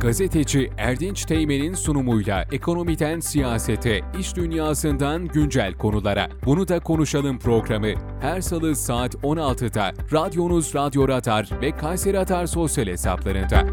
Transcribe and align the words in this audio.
Gazeteci 0.00 0.70
Erdinç 0.78 1.24
Teğmen'in 1.24 1.74
sunumuyla 1.74 2.44
ekonomiden 2.52 3.20
siyasete, 3.20 4.00
iş 4.20 4.36
dünyasından 4.36 5.28
güncel 5.28 5.74
konulara. 5.74 6.28
Bunu 6.46 6.68
da 6.68 6.80
konuşalım 6.80 7.38
programı. 7.38 7.88
Her 8.20 8.40
salı 8.40 8.76
saat 8.76 9.14
16'da 9.14 9.92
radyonuz 10.12 10.74
Radyo 10.74 11.08
Radar 11.08 11.50
ve 11.62 11.70
Kayseri 11.70 12.16
Radar 12.16 12.46
sosyal 12.46 12.86
hesaplarında. 12.86 13.66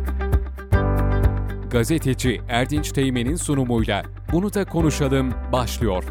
Gazeteci 1.71 2.41
Erdinç 2.49 2.91
Teğmen'in 2.91 3.35
sunumuyla 3.35 4.03
Bunu 4.31 4.53
da 4.53 4.65
konuşalım 4.65 5.33
başlıyor. 5.51 6.03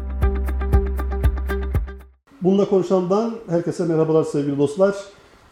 Bununla 2.41 2.69
konuşandan 2.69 3.35
herkese 3.49 3.85
merhabalar 3.85 4.23
sevgili 4.23 4.57
dostlar. 4.57 4.95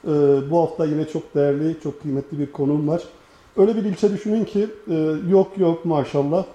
Ee, 0.08 0.10
bu 0.52 0.62
hafta 0.62 0.86
yine 0.86 1.08
çok 1.08 1.36
değerli, 1.36 1.78
çok 1.84 2.02
kıymetli 2.02 2.40
bir 2.40 2.52
konum 2.52 2.88
var. 2.88 3.02
Öyle 3.58 3.76
bir 3.76 3.84
ilçe 3.84 4.14
düşünün 4.14 4.46
ki 4.46 4.68
e, 4.90 4.94
yok 5.30 5.58
yok 5.58 5.86
maşallah 5.86 6.46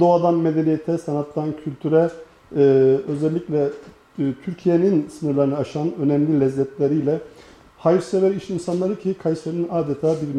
doğadan 0.00 0.34
medeniyete, 0.34 0.98
sanattan 0.98 1.52
kültüre 1.64 2.10
e, 2.56 2.60
özellikle 3.08 3.64
e, 4.18 4.22
Türkiye'nin 4.44 5.08
sınırlarını 5.08 5.56
aşan 5.56 5.92
önemli 6.00 6.40
lezzetleriyle 6.40 7.20
hayırsever 7.78 8.30
iş 8.30 8.50
insanları 8.50 8.98
ki 8.98 9.14
Kayseri'nin 9.22 9.68
adeta 9.70 10.16
bir 10.22 10.34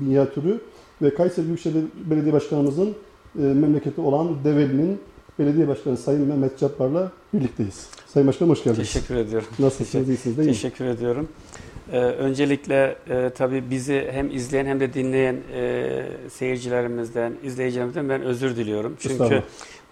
minyatürü 0.00 0.60
ve 1.02 1.14
Kayseri 1.14 1.46
Büyükşehir 1.46 1.84
Belediye 2.10 2.32
Başkanımızın 2.32 2.94
memleketi 3.34 4.00
olan 4.00 4.28
Develi'nin 4.44 4.98
Belediye 5.38 5.68
Başkanı 5.68 5.96
Sayın 5.96 6.28
Mehmet 6.28 6.58
Cabbar'la 6.58 7.12
birlikteyiz. 7.34 7.86
Sayın 8.06 8.28
Başkanım 8.28 8.50
hoş 8.50 8.64
geldiniz. 8.64 8.92
Teşekkür 8.92 9.16
ediyorum. 9.16 9.48
Nasılsınız? 9.58 10.08
İyisiniz 10.08 10.36
değil 10.36 10.48
mi? 10.48 10.54
Teşekkür 10.54 10.84
ediyorum. 10.84 11.28
Ee, 11.92 11.96
öncelikle 11.96 12.96
e, 13.10 13.30
tabii 13.30 13.70
bizi 13.70 14.08
hem 14.12 14.30
izleyen 14.30 14.66
hem 14.66 14.80
de 14.80 14.94
dinleyen 14.94 15.36
e, 15.54 16.02
seyircilerimizden, 16.30 17.32
izleyicilerimizden 17.42 18.08
ben 18.08 18.22
özür 18.22 18.56
diliyorum. 18.56 18.96
Çünkü 19.00 19.42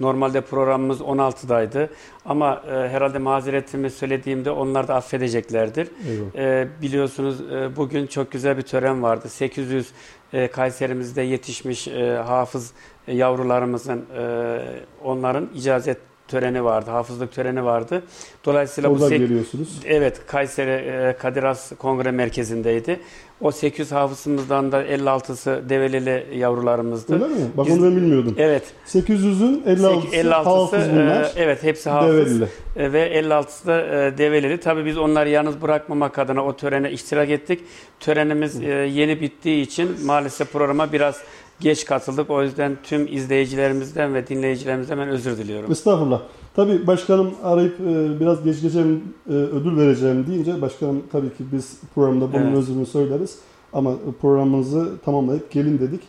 normalde 0.00 0.40
programımız 0.40 1.00
16'daydı 1.00 1.88
ama 2.24 2.62
e, 2.68 2.70
herhalde 2.70 3.18
mazeretimi 3.18 3.90
söylediğimde 3.90 4.50
onlar 4.50 4.88
da 4.88 4.94
affedeceklerdir. 4.94 5.88
E, 6.36 6.68
biliyorsunuz 6.82 7.40
e, 7.40 7.76
bugün 7.76 8.06
çok 8.06 8.32
güzel 8.32 8.56
bir 8.56 8.62
tören 8.62 9.02
vardı. 9.02 9.28
800 9.28 9.88
e, 10.32 10.48
Kayserimizde 10.48 11.22
yetişmiş 11.22 11.88
e, 11.88 12.16
hafız 12.16 12.72
e, 13.08 13.16
yavrularımızın 13.16 14.04
e, 14.18 14.58
onların 15.04 15.48
icazet 15.54 16.09
töreni 16.30 16.64
vardı, 16.64 16.90
hafızlık 16.90 17.32
töreni 17.32 17.64
vardı. 17.64 18.02
Dolayısıyla 18.44 18.90
Oradan 18.90 19.10
bu 19.10 19.14
geliyorsunuz. 19.14 19.80
Evet, 19.84 20.20
Kayseri 20.26 20.70
e, 20.70 21.16
Kadir 21.18 21.42
Has 21.42 21.72
Kongre 21.78 22.10
Merkezi'ndeydi. 22.10 23.00
O 23.40 23.50
800 23.50 23.92
hafızımızdan 23.92 24.72
da 24.72 24.84
56'sı 24.84 25.62
develili 25.68 26.38
yavrularımızdı. 26.38 27.14
Öyle 27.14 27.24
mi? 27.24 27.50
Bak 27.56 27.66
onu 27.70 27.82
ben 27.82 27.96
bilmiyordum. 27.96 28.34
Evet. 28.38 28.62
800'ün 28.86 29.62
56'sı, 29.66 30.16
56'sı 30.16 30.32
hafız 30.32 30.90
bunlar. 30.90 31.22
E, 31.22 31.30
evet, 31.36 31.62
hepsi 31.62 31.90
hafız. 31.90 32.16
Develili. 32.16 32.46
E, 32.76 32.92
ve 32.92 33.20
56'sı 33.20 33.66
da 33.66 33.80
e, 33.82 34.18
develili. 34.18 34.60
Tabii 34.60 34.84
biz 34.84 34.98
onları 34.98 35.28
yalnız 35.28 35.62
bırakmamak 35.62 36.18
adına 36.18 36.44
o 36.44 36.56
törene 36.56 36.90
iştirak 36.90 37.30
ettik. 37.30 37.60
Törenimiz 38.00 38.62
e, 38.62 38.66
yeni 38.68 39.20
bittiği 39.20 39.62
için 39.62 39.96
maalesef 40.04 40.52
programa 40.52 40.92
biraz 40.92 41.20
geç 41.60 41.84
katıldık. 41.84 42.30
O 42.30 42.42
yüzden 42.42 42.76
tüm 42.82 43.06
izleyicilerimizden 43.06 44.14
ve 44.14 44.26
dinleyicilerimizden 44.26 44.98
ben 44.98 45.08
özür 45.08 45.38
diliyorum. 45.38 45.72
Estağfurullah. 45.72 46.22
Tabii 46.56 46.86
başkanım 46.86 47.30
arayıp 47.42 47.80
e, 47.80 48.20
biraz 48.20 48.44
geç 48.44 48.56
geçeceğim, 48.56 49.04
e, 49.28 49.32
ödül 49.32 49.76
vereceğim 49.76 50.26
deyince 50.26 50.62
başkanım 50.62 51.02
tabii 51.12 51.28
ki 51.28 51.44
biz 51.52 51.80
programda 51.94 52.32
bunun 52.32 52.46
evet. 52.46 52.56
özrünü 52.56 52.86
söyleriz. 52.86 53.38
Ama 53.72 53.94
programımızı 54.20 54.88
tamamlayıp 55.04 55.50
gelin 55.50 55.78
dedik. 55.78 56.00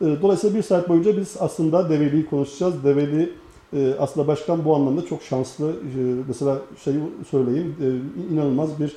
E, 0.00 0.04
dolayısıyla 0.22 0.56
bir 0.56 0.62
saat 0.62 0.88
boyunca 0.88 1.16
biz 1.16 1.36
aslında 1.40 1.90
Develi'yi 1.90 2.26
konuşacağız. 2.26 2.84
Develi 2.84 3.32
aslında 3.98 4.26
başkan 4.26 4.64
bu 4.64 4.74
anlamda 4.74 5.06
çok 5.06 5.22
şanslı. 5.22 5.72
Mesela 6.28 6.58
şeyi 6.84 6.96
söyleyeyim, 7.30 7.76
inanılmaz 8.32 8.70
bir 8.80 8.96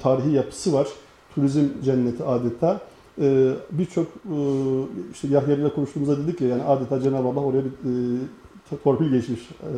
tarihi 0.00 0.32
yapısı 0.32 0.72
var. 0.72 0.88
Turizm 1.34 1.64
cenneti 1.84 2.24
adeta. 2.24 2.80
Birçok 3.70 4.06
işte 5.12 5.28
Yahya 5.28 5.54
ile 5.54 5.68
konuştuğumuzda 5.68 6.26
dedik 6.26 6.40
ya 6.40 6.48
yani 6.48 6.62
adeta 6.62 7.00
Cenab-ı 7.00 7.28
Allah 7.28 7.40
oraya 7.40 7.64
bir 7.64 7.70
torpil 8.84 9.10
geçmiş 9.10 9.40
e, 9.40 9.70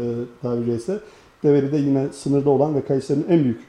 tabiri 0.43 0.67
caizse. 0.67 1.01
Develi'de 1.43 1.77
yine 1.77 2.09
sınırda 2.13 2.51
olan 2.51 2.75
ve 2.75 2.85
Kayseri'nin 2.85 3.27
en 3.29 3.45
büyük 3.45 3.61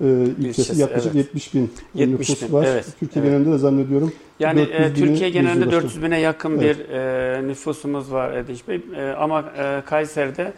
e, 0.00 0.06
ilçesi. 0.06 0.60
İlçesi, 0.60 0.80
Yaklaşık 0.80 1.14
evet. 1.14 1.26
70 1.26 1.54
bin 1.54 1.70
70 1.94 2.28
nüfus 2.28 2.48
bin, 2.48 2.52
var. 2.52 2.66
Evet, 2.68 2.86
Türkiye 3.00 3.24
evet. 3.24 3.32
genelinde 3.32 3.54
de 3.54 3.58
zannediyorum. 3.58 4.12
Yani 4.40 4.60
e, 4.60 4.94
Türkiye 4.94 5.30
genelinde 5.30 5.70
400 5.70 6.02
bine 6.02 6.20
yakın 6.20 6.58
evet. 6.58 6.78
bir 6.78 6.94
e, 6.94 7.46
nüfusumuz 7.46 8.12
var 8.12 8.36
Edinç 8.36 8.68
Bey. 8.68 8.80
E, 8.96 9.10
ama 9.10 9.40
e, 9.58 9.82
Kayseri'de 9.86 10.52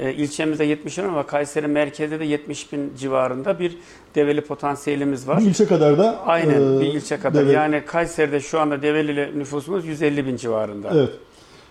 e, 0.00 0.12
ilçemizde 0.12 0.64
70 0.64 0.98
bin 0.98 1.04
ama 1.04 1.26
Kayseri 1.26 1.66
merkezde 1.66 2.20
de 2.20 2.24
70 2.24 2.72
bin 2.72 2.92
civarında 2.98 3.58
bir 3.58 3.76
develi 4.14 4.40
potansiyelimiz 4.40 5.28
var. 5.28 5.40
Bir 5.40 5.46
ilçe 5.46 5.66
kadar 5.66 5.98
da 5.98 6.20
Aynen 6.26 6.76
e, 6.76 6.80
bir 6.80 6.86
ilçe 6.86 7.16
kadar. 7.16 7.42
Develi. 7.42 7.54
Yani 7.54 7.82
Kayseri'de 7.86 8.40
şu 8.40 8.60
anda 8.60 8.82
develi 8.82 9.38
nüfusumuz 9.38 9.86
150 9.86 10.26
bin 10.26 10.36
civarında. 10.36 10.90
Evet. 10.94 11.10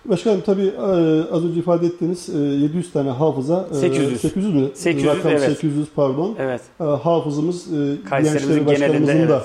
Başkanım 0.06 0.42
tabii 0.46 0.68
e, 0.68 0.82
az 1.32 1.46
önce 1.46 1.60
ifade 1.60 1.86
ettiğiniz 1.86 2.30
700 2.30 2.90
e, 2.90 2.92
tane 2.92 3.10
hafıza 3.10 3.68
800 3.74 4.22
800 4.22 4.54
mü? 4.56 4.70
800 4.74 5.18
Rakam 5.18 5.32
evet. 5.32 5.42
800 5.42 5.88
pardon. 5.96 6.36
Evet. 6.40 6.62
E, 6.80 6.84
hafızımız 6.84 7.68
Kayserimizin 8.10 8.66
genelinde 8.66 9.12
evet. 9.12 9.42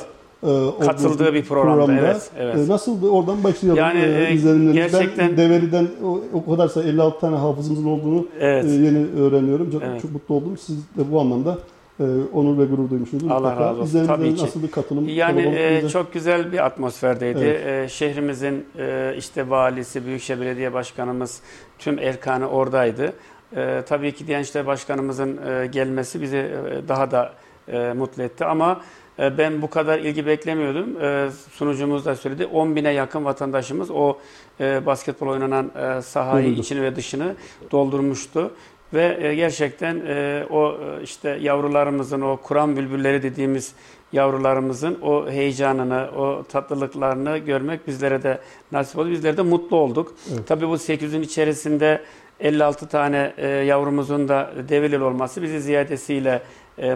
Katıldığı 0.80 1.34
bir 1.34 1.44
programda. 1.44 1.86
programda. 1.86 2.10
Evet, 2.10 2.30
evet. 2.38 2.68
Nasıldı? 2.68 3.08
Oradan 3.08 3.44
başlayalım. 3.44 3.78
Yani 3.78 4.00
e, 4.00 4.72
gerçekten 4.72 5.28
ben 5.28 5.36
Develi'den 5.36 5.88
o, 6.04 6.20
o 6.32 6.50
kadarsa 6.50 6.82
56 6.82 7.20
tane 7.20 7.36
hafızımızın 7.36 7.86
olduğunu 7.86 8.26
evet. 8.40 8.64
yeni 8.64 9.06
öğreniyorum. 9.20 9.70
Çok, 9.70 9.82
evet. 9.82 10.02
çok 10.02 10.12
mutlu 10.12 10.34
oldum. 10.34 10.56
Siz 10.58 10.76
de 10.76 11.12
bu 11.12 11.20
anlamda 11.20 11.58
e, 12.00 12.04
onur 12.32 12.58
ve 12.58 12.64
gurur 12.64 12.90
duymuşsunuz. 12.90 13.30
Allah 13.30 13.60
razı 13.60 13.80
olsun. 13.80 14.06
Tabii 14.06 14.34
ki. 14.34 14.42
nasıl 14.42 14.62
bir 14.62 14.70
katılım? 14.70 15.08
Yani 15.08 15.40
e, 15.40 15.88
çok 15.88 16.12
güzel 16.12 16.52
bir 16.52 16.66
atmosferdeydi. 16.66 17.44
Evet. 17.44 17.84
E, 17.84 17.88
şehrimizin 17.88 18.66
e, 18.78 19.14
işte 19.18 19.50
valisi, 19.50 20.06
Büyükşehir 20.06 20.40
Belediye 20.40 20.72
Başkanımız, 20.72 21.40
tüm 21.78 21.98
erkanı 21.98 22.48
oradaydı. 22.48 23.12
E, 23.56 23.82
tabii 23.88 24.12
ki 24.12 24.26
Diyanet 24.26 24.46
İşleri 24.46 24.66
Başkanımızın 24.66 25.38
e, 25.46 25.66
gelmesi 25.66 26.22
bizi 26.22 26.36
e, 26.36 26.88
daha 26.88 27.10
da 27.10 27.32
e, 27.68 27.92
mutlu 27.92 28.22
etti 28.22 28.44
ama 28.44 28.72
e, 28.72 29.07
ben 29.18 29.62
bu 29.62 29.70
kadar 29.70 29.98
ilgi 29.98 30.26
beklemiyordum. 30.26 31.02
E, 31.02 31.28
sunucumuz 31.52 32.04
da 32.04 32.16
söyledi. 32.16 32.46
10 32.46 32.76
bine 32.76 32.92
yakın 32.92 33.24
vatandaşımız 33.24 33.90
o 33.90 34.18
e, 34.60 34.86
basketbol 34.86 35.26
oynanan 35.26 35.70
e, 35.98 36.02
sahayı 36.02 36.52
Oldu. 36.52 36.60
içini 36.60 36.82
ve 36.82 36.96
dışını 36.96 37.34
doldurmuştu. 37.70 38.52
Ve 38.94 39.18
e, 39.20 39.34
gerçekten 39.34 40.02
e, 40.06 40.44
o 40.50 40.72
e, 40.72 41.02
işte 41.02 41.38
yavrularımızın, 41.40 42.20
o 42.20 42.36
Kur'an 42.36 42.76
bülbülleri 42.76 43.22
dediğimiz 43.22 43.72
yavrularımızın 44.12 44.98
o 45.02 45.30
heyecanını, 45.30 46.08
o 46.16 46.44
tatlılıklarını 46.48 47.38
görmek 47.38 47.86
bizlere 47.86 48.22
de 48.22 48.38
nasip 48.72 48.98
oldu. 48.98 49.10
Bizler 49.10 49.36
de 49.36 49.42
mutlu 49.42 49.76
olduk. 49.76 50.14
Evet. 50.32 50.46
Tabii 50.46 50.68
bu 50.68 50.74
800'ün 50.74 51.22
içerisinde 51.22 52.02
56 52.40 52.88
tane 52.88 53.32
yavrumuzun 53.66 54.28
da 54.28 54.52
develil 54.68 55.00
olması 55.00 55.42
bizi 55.42 55.60
ziyadesiyle 55.60 56.42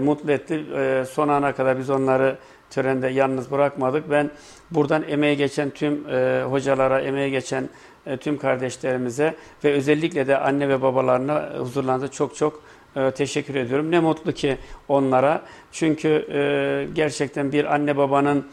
mutlu 0.00 0.32
etti. 0.32 0.64
son 1.10 1.28
ana 1.28 1.52
kadar 1.52 1.78
biz 1.78 1.90
onları 1.90 2.36
törende 2.70 3.08
yalnız 3.08 3.50
bırakmadık. 3.50 4.10
Ben 4.10 4.30
buradan 4.70 5.04
emeğe 5.08 5.34
geçen 5.34 5.70
tüm 5.70 6.04
hocalara, 6.50 7.00
emeğe 7.00 7.28
geçen 7.28 7.68
e, 8.06 8.16
tüm 8.16 8.38
kardeşlerimize 8.38 9.34
ve 9.64 9.72
özellikle 9.72 10.26
de 10.26 10.38
anne 10.38 10.68
ve 10.68 10.82
babalarına 10.82 11.50
huzurlarında 11.58 12.08
çok 12.08 12.36
çok 12.36 12.62
e, 12.96 13.10
teşekkür 13.10 13.54
ediyorum. 13.54 13.90
Ne 13.90 14.00
mutlu 14.00 14.32
ki 14.32 14.56
onlara. 14.88 15.42
Çünkü 15.72 16.08
e, 16.08 16.88
gerçekten 16.94 17.52
bir 17.52 17.74
anne 17.74 17.96
babanın 17.96 18.46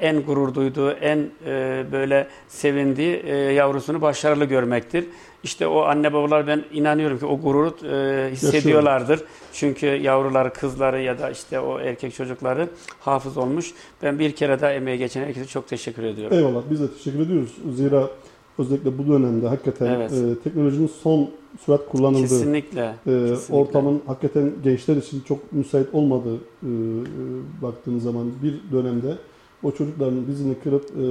en 0.00 0.22
gurur 0.22 0.54
duyduğu, 0.54 0.92
en 0.92 1.18
böyle 1.92 2.26
sevindiği 2.48 3.26
yavrusunu 3.54 4.00
başarılı 4.00 4.44
görmektir. 4.44 5.04
İşte 5.48 5.66
o 5.66 5.80
anne 5.80 6.12
babalar 6.12 6.46
ben 6.46 6.64
inanıyorum 6.72 7.18
ki 7.18 7.26
o 7.26 7.40
gururu 7.40 7.70
hissediyorlardır. 8.30 9.20
Çünkü 9.52 9.86
yavruları, 9.86 10.52
kızları 10.52 11.00
ya 11.02 11.18
da 11.18 11.30
işte 11.30 11.60
o 11.60 11.80
erkek 11.80 12.14
çocukları 12.14 12.68
hafız 13.00 13.36
olmuş. 13.36 13.74
Ben 14.02 14.18
bir 14.18 14.32
kere 14.32 14.60
daha 14.60 14.72
emeğe 14.72 14.96
geçen 14.96 15.24
herkese 15.24 15.46
çok 15.46 15.68
teşekkür 15.68 16.02
ediyorum. 16.02 16.36
Eyvallah 16.36 16.62
biz 16.70 16.80
de 16.80 16.92
teşekkür 16.92 17.20
ediyoruz. 17.20 17.56
Zira 17.74 18.10
özellikle 18.58 18.98
bu 18.98 19.08
dönemde 19.08 19.48
hakikaten 19.48 19.86
evet. 19.86 20.12
e, 20.12 20.42
teknolojinin 20.44 20.90
son 21.02 21.30
sürat 21.64 21.88
kullanıldığı, 21.88 22.20
kesinlikle, 22.20 22.80
e, 22.80 22.94
kesinlikle. 23.04 23.54
ortamın 23.54 24.02
hakikaten 24.06 24.52
gençler 24.64 24.96
için 24.96 25.20
çok 25.28 25.52
müsait 25.52 25.86
olmadığı 25.92 26.34
e, 26.34 26.36
e, 26.36 26.72
baktığınız 27.62 28.02
zaman 28.02 28.30
bir 28.42 28.60
dönemde 28.72 29.16
o 29.62 29.72
çocukların 29.72 30.26
dizini 30.26 30.54
kırıp 30.54 30.84
e, 30.84 31.04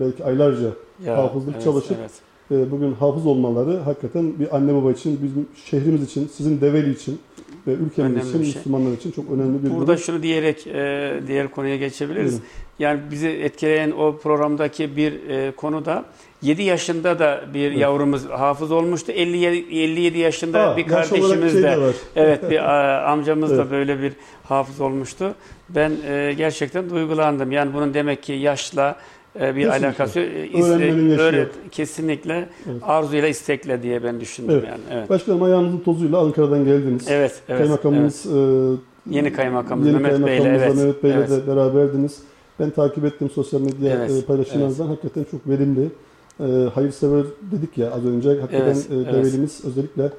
belki 0.00 0.24
aylarca 0.24 0.70
ya, 1.04 1.16
hafızlık 1.16 1.54
evet, 1.54 1.64
çalışıp 1.64 1.96
evet. 2.00 2.28
E, 2.50 2.70
bugün 2.70 2.92
hafız 2.92 3.26
olmaları 3.26 3.76
hakikaten 3.78 4.40
bir 4.40 4.56
anne 4.56 4.74
baba 4.74 4.92
için, 4.92 5.20
bizim 5.22 5.48
şehrimiz 5.64 6.02
için, 6.02 6.28
sizin 6.36 6.60
Develi 6.60 6.90
için, 6.92 7.20
ve 7.66 7.72
ülkemiz 7.72 7.98
Önemli 8.12 8.28
için, 8.28 8.30
şey. 8.30 8.40
Müslümanlar 8.40 8.92
için 8.92 9.10
çok 9.10 9.30
önemli 9.30 9.64
bir 9.64 9.70
Burada 9.70 9.86
durum. 9.86 9.98
şunu 9.98 10.22
diyerek 10.22 10.66
e, 10.66 11.14
diğer 11.26 11.48
konuya 11.50 11.76
geçebiliriz. 11.76 12.32
Buyurun. 12.32 12.46
Yani 12.78 13.00
bizi 13.10 13.28
etkileyen 13.28 13.90
o 13.90 14.16
programdaki 14.16 14.96
bir 14.96 15.28
e, 15.28 15.50
konu 15.50 15.84
da 15.84 16.04
7 16.42 16.62
yaşında 16.62 17.18
da 17.18 17.40
bir 17.54 17.68
Evet. 17.68 17.78
yavrumuz 17.78 18.28
hafız 18.28 18.70
olmuştu. 18.70 19.12
57, 19.12 19.56
57 19.56 20.18
yaşında 20.18 20.60
Aa, 20.60 20.76
bir 20.76 20.86
kardeşimiz 20.86 21.52
şey 21.52 21.62
de 21.62 21.66
de 21.76 21.92
evet 22.16 22.50
bir 22.50 22.58
amcamız 23.12 23.52
Evet. 23.52 23.66
da 23.66 23.70
böyle 23.70 24.02
bir 24.02 24.12
hafız 24.44 24.80
olmuştu. 24.80 25.34
Ben 25.68 25.92
e, 26.08 26.34
gerçekten 26.36 26.90
duygulandım. 26.90 27.52
Yani 27.52 27.74
bunun 27.74 27.94
demek 27.94 28.22
ki 28.22 28.32
yaşla 28.32 28.96
bir 29.40 29.44
Kesinlikle. 29.44 29.86
alakası 29.86 30.20
e, 30.20 30.62
Öğrenmenin 30.62 31.10
yaşı 31.10 31.36
yok. 31.36 31.48
kesinlikle 31.70 32.48
Evet. 32.70 32.82
arzuyla 32.82 33.28
istekle 33.28 33.82
diye 33.82 34.04
ben 34.04 34.20
düşündüm 34.20 34.50
Evet. 34.54 34.64
yani. 34.68 34.80
Evet. 34.92 35.10
Başkanım 35.10 35.42
ayağınızın 35.42 35.78
tozuyla 35.78 36.18
Ankara'dan 36.18 36.64
geldiniz. 36.64 37.04
Evet, 37.08 37.30
evet. 37.30 37.42
evet. 37.48 37.58
Kaymakamımız 37.58 38.26
e, 38.26 39.10
Yeni 39.10 39.32
kaymakamımız 39.32 39.88
yeni 39.92 39.98
Mehmet 39.98 40.26
Bey'le 40.26 40.40
evet. 40.46 40.74
Mehmet 40.76 41.02
Bey'le 41.02 41.12
evet. 41.12 41.30
de 41.30 41.46
beraberdiniz. 41.46 42.18
Ben 42.60 42.70
takip 42.70 43.04
ettim 43.04 43.30
sosyal 43.30 43.60
medya 43.60 43.94
Evet, 43.96 44.10
e, 44.10 44.26
paylaşımlarınızdan. 44.26 44.86
Hakikaten 44.86 45.24
çok 45.30 45.48
verimli. 45.48 45.88
E, 46.40 46.44
hayırsever 46.74 47.24
dedik 47.52 47.78
ya 47.78 47.90
az 47.92 48.04
önce. 48.06 48.28
Hakikaten 48.40 48.64
Evet, 48.66 48.86
e, 48.90 48.94
evet. 48.94 49.12
Develimiz 49.12 49.64
özellikle 49.64 50.10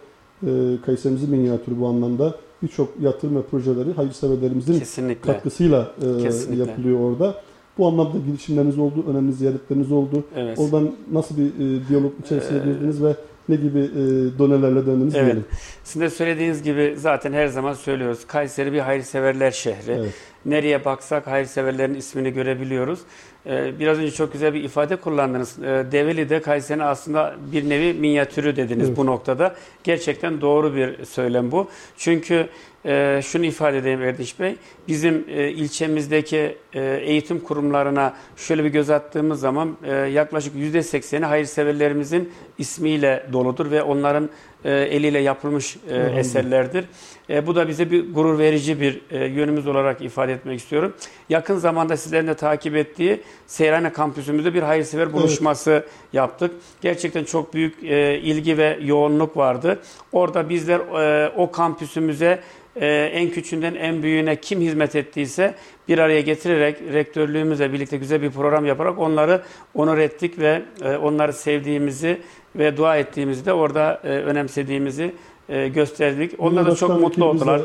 e, 0.44 0.50
Kayserimizin 0.86 1.30
minyatürü 1.30 1.80
bu 1.80 1.88
anlamda 1.88 2.36
birçok 2.64 2.90
yatırım 3.02 3.36
ve 3.36 3.42
projeleri 3.42 3.94
hayırseverlerimizin 3.94 4.80
Kesinlikle. 4.80 5.32
katkısıyla 5.34 5.92
e, 6.20 6.24
Kesinlikle. 6.24 6.64
yapılıyor 6.66 7.00
orada. 7.00 7.36
Bu 7.80 7.88
anlamda 7.88 8.18
girişimleriniz 8.28 8.80
oldu, 8.80 9.06
önemli 9.10 9.34
ziyaretleriniz 9.34 9.92
oldu. 9.92 10.24
Evet. 10.36 10.60
Oradan 10.60 10.92
nasıl 11.12 11.38
bir 11.38 11.46
e, 11.46 11.88
diyalog 11.90 12.14
içerisine 12.26 12.58
Ee, 12.58 12.62
girdiniz 12.64 13.04
ve 13.04 13.16
ne 13.50 13.56
gibi 13.56 13.80
e, 13.80 13.94
donelerle 14.40 14.86
döndünüz 14.86 15.16
Evet. 15.16 15.26
diyelim. 15.26 15.46
Sizin 15.84 16.02
de 16.06 16.10
söylediğiniz 16.10 16.64
gibi 16.64 16.96
zaten 16.98 17.34
her 17.34 17.48
zaman 17.48 17.74
söylüyoruz. 17.74 18.28
Kayseri 18.28 18.74
bir 18.74 18.80
hayırseverler 18.80 19.52
şehri. 19.52 19.92
Evet. 19.92 20.14
Nereye 20.46 20.86
baksak 20.86 21.28
hayırseverlerin 21.28 21.94
ismini 21.94 22.32
görebiliyoruz. 22.34 23.00
Ee, 23.46 23.72
biraz 23.80 23.98
önce 23.98 24.12
çok 24.12 24.34
güzel 24.34 24.54
bir 24.54 24.64
ifade 24.64 24.96
kullandınız. 24.96 25.60
Ee, 25.60 25.86
Develi'de 25.92 26.42
Kayseri'nin 26.42 26.84
aslında 26.84 27.36
bir 27.52 27.70
nevi 27.70 27.94
minyatürü 27.94 28.56
dediniz 28.56 28.88
Evet. 28.88 28.98
bu 28.98 29.06
noktada. 29.06 29.56
Gerçekten 29.84 30.42
doğru 30.42 30.76
bir 30.76 31.06
söylem 31.06 31.52
bu. 31.52 31.68
Çünkü 31.98 32.48
e, 32.86 33.22
şunu 33.24 33.46
ifade 33.46 33.78
edeyim 33.78 34.02
Erdiş 34.02 34.40
Bey. 34.40 34.56
Bizim 34.88 35.26
e, 35.30 35.50
ilçemizdeki 35.50 36.58
e, 36.74 36.82
eğitim 36.82 37.40
kurumlarına 37.40 38.14
şöyle 38.38 38.64
bir 38.64 38.70
göz 38.70 38.90
attığımız 38.90 39.40
zaman 39.40 39.78
e, 39.84 39.94
yaklaşık 39.94 40.56
%80'i 40.56 41.26
hayırseverlerimizin 41.26 42.32
ismiyle 42.58 43.26
doludur 43.34 43.72
ve 43.72 43.84
onların 43.84 44.30
e, 44.66 44.72
eliyle 44.72 45.20
yapılmış 45.20 45.78
e, 45.90 46.20
eserlerdir. 46.20 46.86
E, 47.30 47.48
bu 47.48 47.56
da 47.56 47.68
bize 47.68 47.92
bir 47.92 48.14
gurur 48.14 48.40
verici 48.40 48.82
bir 48.82 49.02
e, 49.12 49.26
yönümüz 49.26 49.68
olarak 49.68 50.02
ifade 50.02 50.34
etmek 50.34 50.60
istiyorum. 50.60 50.94
Yakın 51.30 51.58
zamanda 51.58 51.98
sizlerin 51.98 52.28
de 52.28 52.34
takip 52.34 52.76
ettiği 52.76 53.22
Seyrane 53.48 53.94
kampüsümüzde 53.94 54.54
bir 54.54 54.62
hayırsever 54.64 55.14
buluşması 55.14 55.86
yaptık. 56.14 56.52
Gerçekten 56.82 57.24
çok 57.24 57.54
büyük 57.54 57.84
e, 57.84 58.20
ilgi 58.20 58.58
ve 58.58 58.80
yoğunluk 58.82 59.38
vardı. 59.38 59.80
Orada 60.12 60.50
bizler 60.50 60.80
e, 60.80 61.30
o 61.38 61.52
kampüsümüze 61.52 62.40
e, 62.76 62.88
en 63.14 63.30
küçüğünden 63.30 63.76
en 63.76 64.04
büyüğüne 64.04 64.36
kim 64.36 64.62
hizmet 64.62 64.96
ettiyse 64.96 65.56
bir 65.88 65.98
araya 65.98 66.22
getirerek 66.22 66.78
rektörlüğümüzle 66.94 67.74
birlikte 67.74 67.98
güzel 67.98 68.22
bir 68.22 68.32
program 68.32 68.66
yaparak 68.66 69.00
onları 69.00 69.42
onur 69.74 69.98
ettik 69.98 70.40
ve 70.40 70.62
e, 70.82 70.96
onları 70.96 71.34
sevdiğimizi 71.34 72.22
ve 72.56 72.78
dua 72.78 72.98
ettiğimizi 72.98 73.46
de 73.46 73.54
orada 73.54 74.02
e, 74.04 74.08
önemsediğimizi 74.08 75.12
e, 75.50 75.68
gösterdik. 75.68 76.32
Onlar 76.40 76.66
da 76.66 76.76
çok 76.76 77.02
mutlu 77.02 77.26
oldular. 77.26 77.60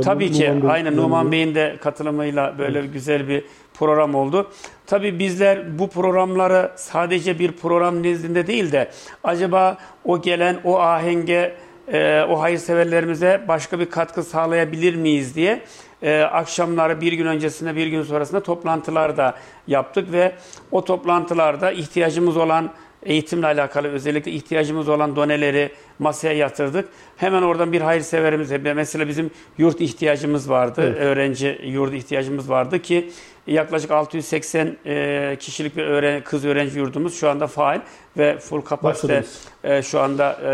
e. 0.00 0.04
Tabii 0.04 0.32
ki 0.32 0.44
Numan 0.48 0.62
Bey 0.62 0.70
aynen. 0.70 0.96
Numan 0.96 1.32
Bey'in 1.32 1.54
de 1.54 1.76
katılımıyla 1.80 2.54
böyle 2.58 2.86
güzel 2.86 3.28
bir 3.28 3.44
program 3.74 4.14
oldu. 4.14 4.46
Tabii 4.86 5.18
bizler 5.18 5.78
bu 5.78 5.88
programları 5.88 6.70
sadece 6.76 7.38
bir 7.38 7.52
program 7.52 8.02
nezdinde 8.02 8.46
değil 8.46 8.72
de 8.72 8.90
acaba 9.24 9.78
o 10.04 10.22
gelen 10.22 10.60
o 10.64 10.78
ahenge 10.78 11.54
e, 11.92 12.22
o 12.22 12.40
hayırseverlerimize 12.40 13.44
başka 13.48 13.78
bir 13.78 13.90
katkı 13.90 14.22
sağlayabilir 14.22 14.94
miyiz 14.94 15.34
diye 15.34 15.62
e, 16.02 16.20
akşamları 16.20 17.00
bir 17.00 17.12
gün 17.12 17.26
öncesinde 17.26 17.76
bir 17.76 17.86
gün 17.86 18.02
sonrasında 18.02 18.42
toplantılar 18.42 19.16
da 19.16 19.34
yaptık 19.66 20.12
ve 20.12 20.32
o 20.70 20.84
toplantılarda 20.84 21.72
ihtiyacımız 21.72 22.36
olan 22.36 22.70
eğitimle 23.08 23.46
alakalı 23.46 23.88
özellikle 23.88 24.30
ihtiyacımız 24.30 24.88
olan 24.88 25.16
doneleri 25.16 25.70
masaya 25.98 26.34
yatırdık. 26.34 26.88
Hemen 27.16 27.42
oradan 27.42 27.72
bir 27.72 27.80
hayırseverimiz, 27.80 28.50
mesela 28.74 29.08
bizim 29.08 29.30
yurt 29.58 29.80
ihtiyacımız 29.80 30.50
vardı, 30.50 30.82
Evet. 30.84 31.00
öğrenci 31.00 31.60
yurdu 31.64 31.94
ihtiyacımız 31.94 32.50
vardı 32.50 32.82
ki 32.82 33.10
yaklaşık 33.46 33.90
680 33.90 34.76
e, 34.86 35.36
kişilik 35.40 35.76
bir 35.76 35.84
öğren 35.84 36.24
kız 36.24 36.44
öğrenci 36.44 36.78
yurdumuz 36.78 37.20
şu 37.20 37.30
anda 37.30 37.46
faal 37.46 37.80
ve 38.18 38.38
full 38.38 38.60
kapasite 38.60 39.08
Başladınız. 39.08 39.48
e, 39.64 39.82
şu 39.82 40.00
anda 40.00 40.32
e, 40.32 40.50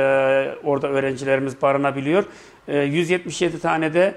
orada 0.67 0.89
öğrencilerimiz 0.89 1.62
barınabiliyor. 1.62 2.25
E, 2.69 2.79
177 2.79 3.61
tane 3.61 3.95
de 3.95 4.15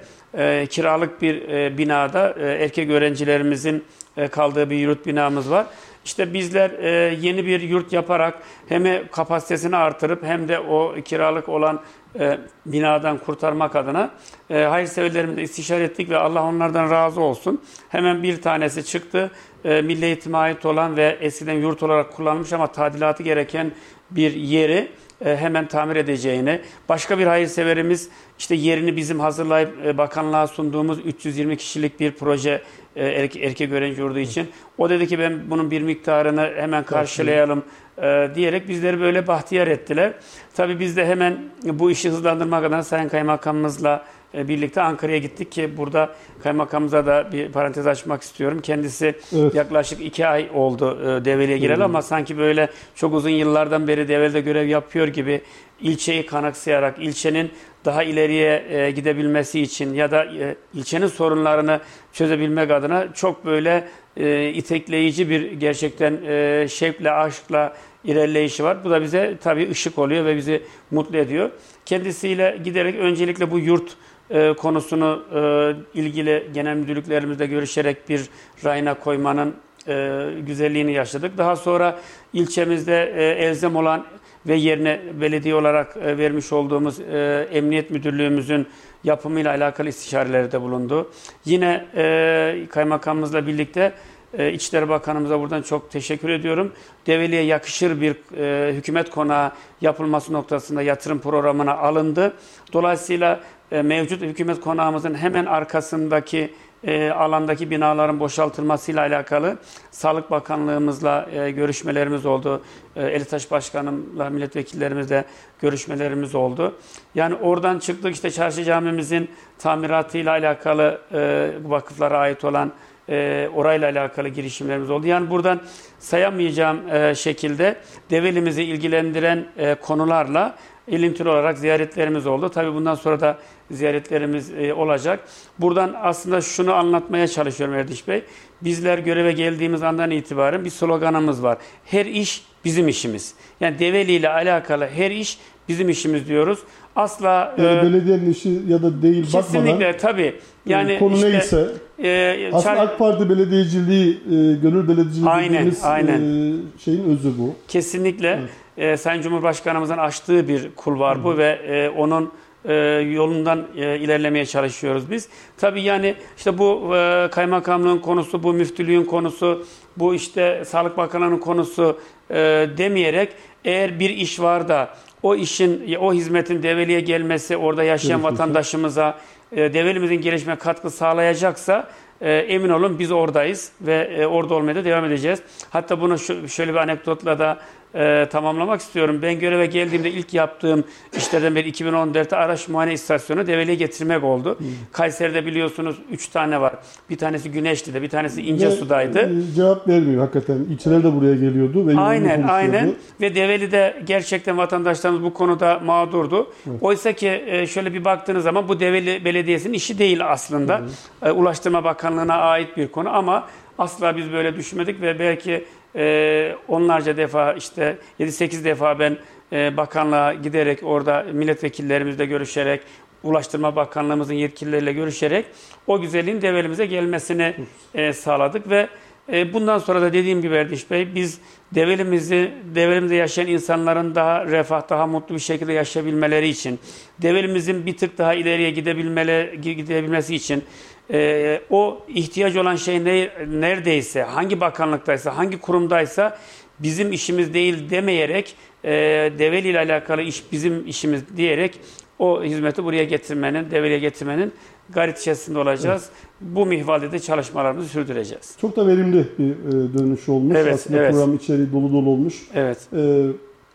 kiralık 0.67 1.21
bir 1.21 1.47
binada 1.77 2.35
erkek 2.39 2.89
öğrencilerimizin 2.89 3.83
kaldığı 4.31 4.69
bir 4.69 4.75
yurt 4.75 5.05
binamız 5.05 5.51
var. 5.51 5.65
İşte 6.07 6.33
bizler 6.33 6.69
e, 6.69 7.15
yeni 7.21 7.45
bir 7.45 7.61
yurt 7.61 7.93
yaparak 7.93 8.39
hem 8.67 9.07
kapasitesini 9.07 9.75
artırıp 9.75 10.23
hem 10.23 10.47
de 10.47 10.59
o 10.59 10.95
kiralık 11.05 11.49
olan 11.49 11.81
e, 12.19 12.37
binadan 12.65 13.17
kurtarmak 13.17 13.75
adına 13.75 14.11
e, 14.49 14.63
hayırseverlerimizle 14.63 15.41
istişare 15.43 15.83
ettik 15.83 16.09
ve 16.09 16.17
Allah 16.17 16.43
onlardan 16.43 16.91
razı 16.91 17.21
olsun. 17.21 17.61
Hemen 17.89 18.23
bir 18.23 18.41
tanesi 18.41 18.85
çıktı. 18.85 19.31
E, 19.65 19.81
Milli 19.81 20.05
Eğitim'e 20.05 20.37
ait 20.37 20.65
olan 20.65 20.97
ve 20.97 21.17
eskiden 21.21 21.53
yurt 21.53 21.83
olarak 21.83 22.13
kullanılmış 22.13 22.53
ama 22.53 22.67
tadilatı 22.67 23.23
gereken 23.23 23.71
bir 24.11 24.33
yeri 24.35 24.91
e, 25.25 25.37
hemen 25.37 25.67
tamir 25.67 25.95
edeceğini, 25.95 26.61
başka 26.89 27.19
bir 27.19 27.27
hayırseverimiz 27.27 28.09
işte 28.39 28.55
yerini 28.55 28.95
bizim 28.95 29.19
hazırlayıp 29.19 29.85
e, 29.85 29.97
bakanlığa 29.97 30.47
sunduğumuz 30.47 30.99
320 31.05 31.57
kişilik 31.57 31.99
bir 31.99 32.11
proje 32.11 32.51
e, 32.51 32.61
erkek, 33.03 33.43
erkek 33.43 33.71
öğrenci 33.71 34.01
yurdu 34.01 34.19
için. 34.19 34.47
O 34.77 34.89
dedi 34.89 35.07
ki 35.07 35.19
ben 35.19 35.49
bunun 35.49 35.71
bir 35.71 35.81
miktarını 35.81 36.51
hemen 36.55 36.83
karşılayalım 36.83 37.63
e, 37.97 38.29
diyerek 38.35 38.67
bizleri 38.67 38.99
böyle 38.99 39.27
bahtiyar 39.27 39.67
ettiler. 39.67 40.13
Tabii 40.55 40.79
biz 40.79 40.97
de 40.97 41.05
hemen 41.05 41.37
bu 41.63 41.91
işi 41.91 42.09
hızlandırmak 42.09 42.63
adına 42.63 42.83
Sayın 42.83 43.09
Kaymakamımızla 43.09 43.95
e, 43.95 44.16
birlikte 44.33 44.81
Ankara'ya 44.81 45.17
gittik 45.17 45.51
ki 45.51 45.77
burada 45.77 46.15
kaymakamımıza 46.43 47.05
da 47.05 47.29
bir 47.31 47.51
parantez 47.51 47.87
açmak 47.87 48.21
istiyorum. 48.21 48.59
Kendisi 48.63 49.15
Evet. 49.35 49.55
yaklaşık 49.55 50.01
iki 50.01 50.27
ay 50.27 50.49
oldu 50.53 50.99
e, 51.01 51.25
Develi'ye 51.25 51.57
gireli 51.57 51.83
ama 51.83 52.01
sanki 52.01 52.37
böyle 52.37 52.69
çok 52.95 53.13
uzun 53.13 53.29
yıllardan 53.29 53.87
beri 53.87 54.07
Develi'de 54.07 54.41
görev 54.41 54.67
yapıyor 54.67 55.07
gibi 55.07 55.41
ilçeyi 55.81 56.25
kanıksayarak 56.25 56.95
ilçenin 56.99 57.51
daha 57.85 58.03
ileriye 58.03 58.63
e, 58.69 58.91
gidebilmesi 58.91 59.61
için 59.61 59.93
ya 59.93 60.11
da 60.11 60.25
e, 60.25 60.55
ilçenin 60.73 61.07
sorunlarını 61.07 61.79
çözebilmek 62.13 62.71
adına 62.71 63.13
çok 63.13 63.45
böyle 63.45 63.87
e, 64.17 64.49
itekleyici 64.49 65.29
bir 65.29 65.51
gerçekten 65.51 66.17
e, 66.27 66.67
şevkle, 66.69 67.11
aşkla 67.11 67.73
ilerleyişi 68.03 68.63
var. 68.63 68.83
Bu 68.83 68.89
da 68.89 69.01
bize 69.01 69.37
tabii 69.43 69.69
ışık 69.71 69.97
oluyor 69.97 70.25
ve 70.25 70.35
bizi 70.37 70.61
mutlu 70.91 71.17
ediyor. 71.17 71.51
Kendisiyle 71.85 72.59
giderek 72.63 72.95
öncelikle 72.95 73.51
bu 73.51 73.59
yurt 73.59 73.97
e, 74.29 74.53
konusunu 74.53 75.23
e, 75.35 75.99
ilgili 75.99 76.49
genel 76.53 76.75
müdürlüklerimizle 76.75 77.45
görüşerek 77.45 78.09
bir 78.09 78.29
rayına 78.65 78.93
koymanın 78.93 79.55
e, 79.87 80.27
güzelliğini 80.47 80.93
yaşadık. 80.93 81.37
Daha 81.37 81.55
sonra 81.55 81.99
ilçemizde 82.33 83.13
e, 83.15 83.23
elzem 83.23 83.75
olan 83.75 84.05
ve 84.47 84.55
yerine 84.55 85.01
belediye 85.21 85.55
olarak 85.55 85.97
e, 85.97 86.17
vermiş 86.17 86.53
olduğumuz 86.53 86.99
e, 86.99 87.47
Emniyet 87.51 87.91
Müdürlüğümüzün 87.91 88.67
yapımıyla 89.03 89.51
alakalı 89.51 89.89
istişarelerde 89.89 90.61
bulundu. 90.61 91.11
Yine 91.45 91.85
e, 91.95 92.65
kaymakamımızla 92.69 93.47
birlikte 93.47 93.93
e, 94.37 94.53
İçişleri 94.53 94.89
Bakanımıza 94.89 95.39
buradan 95.39 95.61
çok 95.61 95.91
teşekkür 95.91 96.29
ediyorum. 96.29 96.71
Develi'ye 97.07 97.43
yakışır 97.43 98.01
bir 98.01 98.15
e, 98.37 98.73
hükümet 98.73 99.09
konağı 99.09 99.51
yapılması 99.81 100.33
noktasında 100.33 100.81
yatırım 100.81 101.19
programına 101.19 101.77
alındı. 101.77 102.33
Dolayısıyla 102.73 103.39
e, 103.71 103.81
mevcut 103.81 104.21
hükümet 104.21 104.61
konağımızın 104.61 105.15
hemen 105.15 105.45
arkasındaki 105.45 106.53
e, 106.83 107.09
alandaki 107.09 107.69
binaların 107.69 108.19
boşaltılmasıyla 108.19 109.01
alakalı 109.01 109.57
Sağlık 109.91 110.31
Bakanlığımızla 110.31 111.29
e, 111.31 111.51
görüşmelerimiz 111.51 112.25
oldu. 112.25 112.61
E, 112.95 113.03
Elitaş 113.03 113.51
Başkanımla 113.51 114.29
milletvekillerimizle 114.29 115.25
görüşmelerimiz 115.61 116.35
oldu. 116.35 116.75
Yani 117.15 117.35
oradan 117.35 117.79
çıktık 117.79 118.13
işte 118.13 118.31
Çarşı 118.31 118.63
Camimizin 118.63 119.29
tamiratıyla 119.59 120.31
alakalı 120.31 121.01
e, 121.13 121.51
vakıflara 121.63 122.17
ait 122.17 122.43
olan 122.43 122.71
e, 123.09 123.49
orayla 123.55 123.89
alakalı 123.89 124.29
girişimlerimiz 124.29 124.89
oldu. 124.89 125.07
Yani 125.07 125.29
buradan 125.29 125.61
sayamayacağım 125.99 126.89
e, 126.89 127.15
şekilde 127.15 127.75
Develimizi 128.09 128.63
ilgilendiren 128.63 129.45
e, 129.57 129.75
konularla 129.75 130.55
ilintili 130.87 131.29
olarak 131.29 131.57
ziyaretlerimiz 131.57 132.27
oldu. 132.27 132.49
Tabii 132.49 132.73
bundan 132.73 132.95
sonra 132.95 133.19
da 133.19 133.37
ziyaretlerimiz 133.71 134.51
e, 134.53 134.73
olacak. 134.73 135.19
Buradan 135.59 135.95
aslında 136.01 136.41
şunu 136.41 136.73
anlatmaya 136.73 137.27
çalışıyorum 137.27 137.75
Erdiş 137.75 138.07
Bey. 138.07 138.23
Bizler 138.61 138.97
göreve 138.99 139.31
geldiğimiz 139.31 139.83
andan 139.83 140.11
itibaren 140.11 140.65
bir 140.65 140.69
sloganımız 140.69 141.43
var. 141.43 141.57
Her 141.85 142.05
iş 142.05 142.45
bizim 142.65 142.87
işimiz. 142.87 143.33
Yani 143.59 143.79
Develi 143.79 144.11
ile 144.11 144.29
alakalı 144.29 144.87
her 144.87 145.11
iş 145.11 145.37
bizim 145.69 145.89
işimiz 145.89 146.27
diyoruz. 146.27 146.59
Asla 146.95 147.55
e, 147.57 147.61
belediyenin 147.61 148.31
işi 148.31 148.49
ya 148.67 148.81
da 148.81 149.01
değil 149.01 149.23
bakmadan 149.23 149.43
kesinlikle 149.43 149.97
tabii. 149.97 150.35
Yani 150.67 150.99
konu 150.99 151.15
işte, 151.15 151.31
neyse 151.31 151.67
e, 152.03 152.49
aslında 152.53 152.75
çar- 152.75 152.79
AK 152.79 152.99
Parti 152.99 153.29
belediyeciliği, 153.29 154.13
e, 154.13 154.35
gönül 154.61 154.87
belediyeciliği 154.87 155.29
Aynen, 155.29 155.53
dediğimiz 155.53 155.83
aynen. 155.83 156.21
e, 156.21 156.53
şeyin 156.79 157.03
özü 157.09 157.29
bu. 157.37 157.55
Kesinlikle 157.67 158.39
e, 158.77 158.97
Sayın 158.97 159.21
Cumhurbaşkanımızın 159.21 159.97
açtığı 159.97 160.47
bir 160.47 160.69
kul 160.75 160.99
var 160.99 161.23
bu 161.23 161.37
ve 161.37 161.59
e, 161.67 161.89
onun 161.89 162.31
e, 162.65 162.73
yolundan 163.13 163.67
e, 163.77 163.99
ilerlemeye 163.99 164.45
çalışıyoruz 164.45 165.11
biz. 165.11 165.29
Tabii 165.57 165.81
yani 165.81 166.15
işte 166.37 166.57
bu 166.57 166.95
e, 166.95 167.27
kaymakamlığın 167.31 167.97
konusu, 167.97 168.43
bu 168.43 168.53
müftülüğün 168.53 169.03
konusu, 169.03 169.65
bu 169.97 170.15
işte 170.15 170.63
Sağlık 170.65 170.97
Bakanlığı'nın 170.97 171.37
konusu 171.37 171.99
e, 172.29 172.35
demeyerek 172.77 173.29
eğer 173.65 173.99
bir 173.99 174.09
iş 174.09 174.39
var 174.39 174.67
da 174.67 174.89
o 175.23 175.35
işin, 175.35 175.95
o 175.95 176.13
hizmetin 176.13 176.63
Develi'ye 176.63 176.99
gelmesi, 176.99 177.57
orada 177.57 177.83
yaşayan 177.83 178.23
vatandaşımıza, 178.23 179.17
e, 179.51 179.73
Develimizin 179.73 180.15
gelişme 180.21 180.55
katkı 180.55 180.89
sağlayacaksa 180.91 181.87
e, 182.21 182.31
emin 182.33 182.69
olun 182.69 182.99
biz 182.99 183.11
oradayız 183.11 183.71
ve 183.81 183.95
e, 183.95 184.25
orada 184.25 184.53
olmaya 184.53 184.75
da 184.75 184.85
devam 184.85 185.05
edeceğiz. 185.05 185.39
Hatta 185.69 186.01
bunu 186.01 186.17
şu, 186.19 186.49
şöyle 186.49 186.71
bir 186.71 186.77
anekdotla 186.77 187.39
da 187.39 187.57
e, 187.95 188.27
tamamlamak 188.31 188.81
istiyorum. 188.81 189.19
Ben 189.21 189.39
göreve 189.39 189.65
geldiğimde 189.65 190.11
ilk 190.11 190.33
yaptığım 190.33 190.83
işlerden 191.17 191.55
beri 191.55 191.69
2014'te 191.69 192.35
araç 192.35 192.67
muayene 192.67 192.93
istasyonu 192.93 193.47
Develi'ye 193.47 193.75
getirmek 193.75 194.23
oldu. 194.23 194.57
Kayseri'de 194.91 195.45
biliyorsunuz 195.45 195.95
3 196.11 196.27
tane 196.27 196.61
var. 196.61 196.73
Bir 197.09 197.17
tanesi 197.17 197.51
Güneşli'de, 197.51 198.01
bir 198.01 198.09
tanesi 198.09 198.41
İncesu'daydı. 198.41 199.19
e, 199.19 199.55
cevap 199.55 199.87
vermiyor 199.87 200.21
hakikaten. 200.21 200.57
İlçeler 200.69 201.03
de 201.03 201.15
buraya 201.15 201.35
geliyordu. 201.35 201.87
Ve 201.87 201.99
Aynen, 201.99 202.43
aynen. 202.43 202.93
Ve 203.21 203.35
Develi'de 203.35 204.01
gerçekten 204.05 204.57
vatandaşlarımız 204.57 205.23
bu 205.23 205.33
konuda 205.33 205.79
mağdurdu. 205.85 206.47
Oysa 206.81 207.13
ki 207.13 207.43
e, 207.47 207.67
şöyle 207.67 207.93
bir 207.93 208.05
baktığınız 208.05 208.43
zaman 208.43 208.67
bu 208.67 208.79
Develi 208.79 209.25
Belediyesi'nin 209.37 209.73
işi 209.73 209.99
değil 209.99 210.25
aslında. 210.25 210.81
E, 211.21 211.31
Ulaştırma 211.31 211.83
Bakanlığı'na 211.83 212.37
ait 212.37 212.77
bir 212.77 212.87
konu 212.87 213.15
ama 213.15 213.47
asla 213.77 214.17
biz 214.17 214.31
böyle 214.31 214.55
düşünmedik 214.55 215.01
ve 215.01 215.19
belki 215.19 215.65
e, 215.95 216.55
onlarca 216.67 217.17
defa 217.17 217.53
işte 217.53 217.97
7-8 218.19 218.63
defa 218.63 218.99
ben 218.99 219.17
e, 219.53 219.77
bakanlığa 219.77 220.33
giderek 220.33 220.79
orada 220.83 221.25
milletvekillerimizle 221.33 222.25
görüşerek 222.25 222.81
Ulaştırma 223.23 223.75
Bakanlığımızın 223.75 224.33
yetkilileriyle 224.33 224.93
görüşerek 224.93 225.45
o 225.87 226.01
güzelliğin 226.01 226.41
Develimize 226.41 226.85
gelmesini 226.85 227.55
e, 227.93 228.13
sağladık 228.13 228.69
ve 228.69 228.87
e, 229.33 229.53
bundan 229.53 229.77
sonra 229.77 230.01
da 230.01 230.13
dediğim 230.13 230.41
gibi 230.41 230.55
Erdiş 230.55 230.91
Bey 230.91 231.15
biz 231.15 231.39
Develimizi, 231.75 232.51
Develimizde 232.75 233.15
yaşayan 233.15 233.47
insanların 233.47 234.15
daha 234.15 234.45
refah, 234.45 234.89
daha 234.89 235.07
mutlu 235.07 235.35
bir 235.35 235.39
şekilde 235.39 235.73
yaşayabilmeleri 235.73 236.49
için, 236.49 236.79
Develimizin 237.21 237.85
bir 237.85 237.97
tık 237.97 238.17
daha 238.17 238.33
ileriye 238.33 238.71
gidebilmeli, 238.71 239.61
gidebilmesi 239.61 240.35
için 240.35 240.63
e, 241.11 241.61
o 241.69 242.05
ihtiyaç 242.07 242.55
olan 242.55 242.75
şey 242.75 243.05
ne, 243.05 243.29
neredeyse, 243.47 244.23
hangi 244.23 244.61
bakanlıktaysa, 244.61 245.37
hangi 245.37 245.59
kurumdaysa 245.59 246.39
bizim 246.79 247.11
işimiz 247.11 247.53
değil 247.53 247.89
demeyerek 247.89 248.55
e, 248.83 248.91
Develi 249.39 249.67
ile 249.67 249.79
alakalı 249.79 250.21
iş 250.21 250.43
bizim 250.51 250.87
işimiz 250.87 251.37
diyerek 251.37 251.79
o 252.19 252.43
hizmeti 252.43 252.83
buraya 252.83 253.03
getirmenin, 253.03 253.71
Develi'ye 253.71 253.99
getirmenin 253.99 254.53
gayret 254.93 255.19
içerisinde 255.19 255.59
olacağız. 255.59 256.09
Bu 256.41 256.65
mihvalde 256.65 257.11
de 257.11 257.19
çalışmalarımızı 257.19 257.87
sürdüreceğiz. 257.89 258.55
Çok 258.61 258.75
da 258.77 258.87
verimli 258.87 259.25
bir 259.39 259.49
e, 259.49 259.97
dönüş 259.97 260.29
olmuş. 260.29 260.55
Evet, 260.59 260.73
Aslında 260.73 260.97
evet. 260.99 261.11
program 261.11 261.35
içeriği 261.35 261.71
dolu 261.71 261.91
dolu 261.93 262.09
olmuş. 262.09 262.47
Evet, 262.53 262.77
E, 262.93 263.27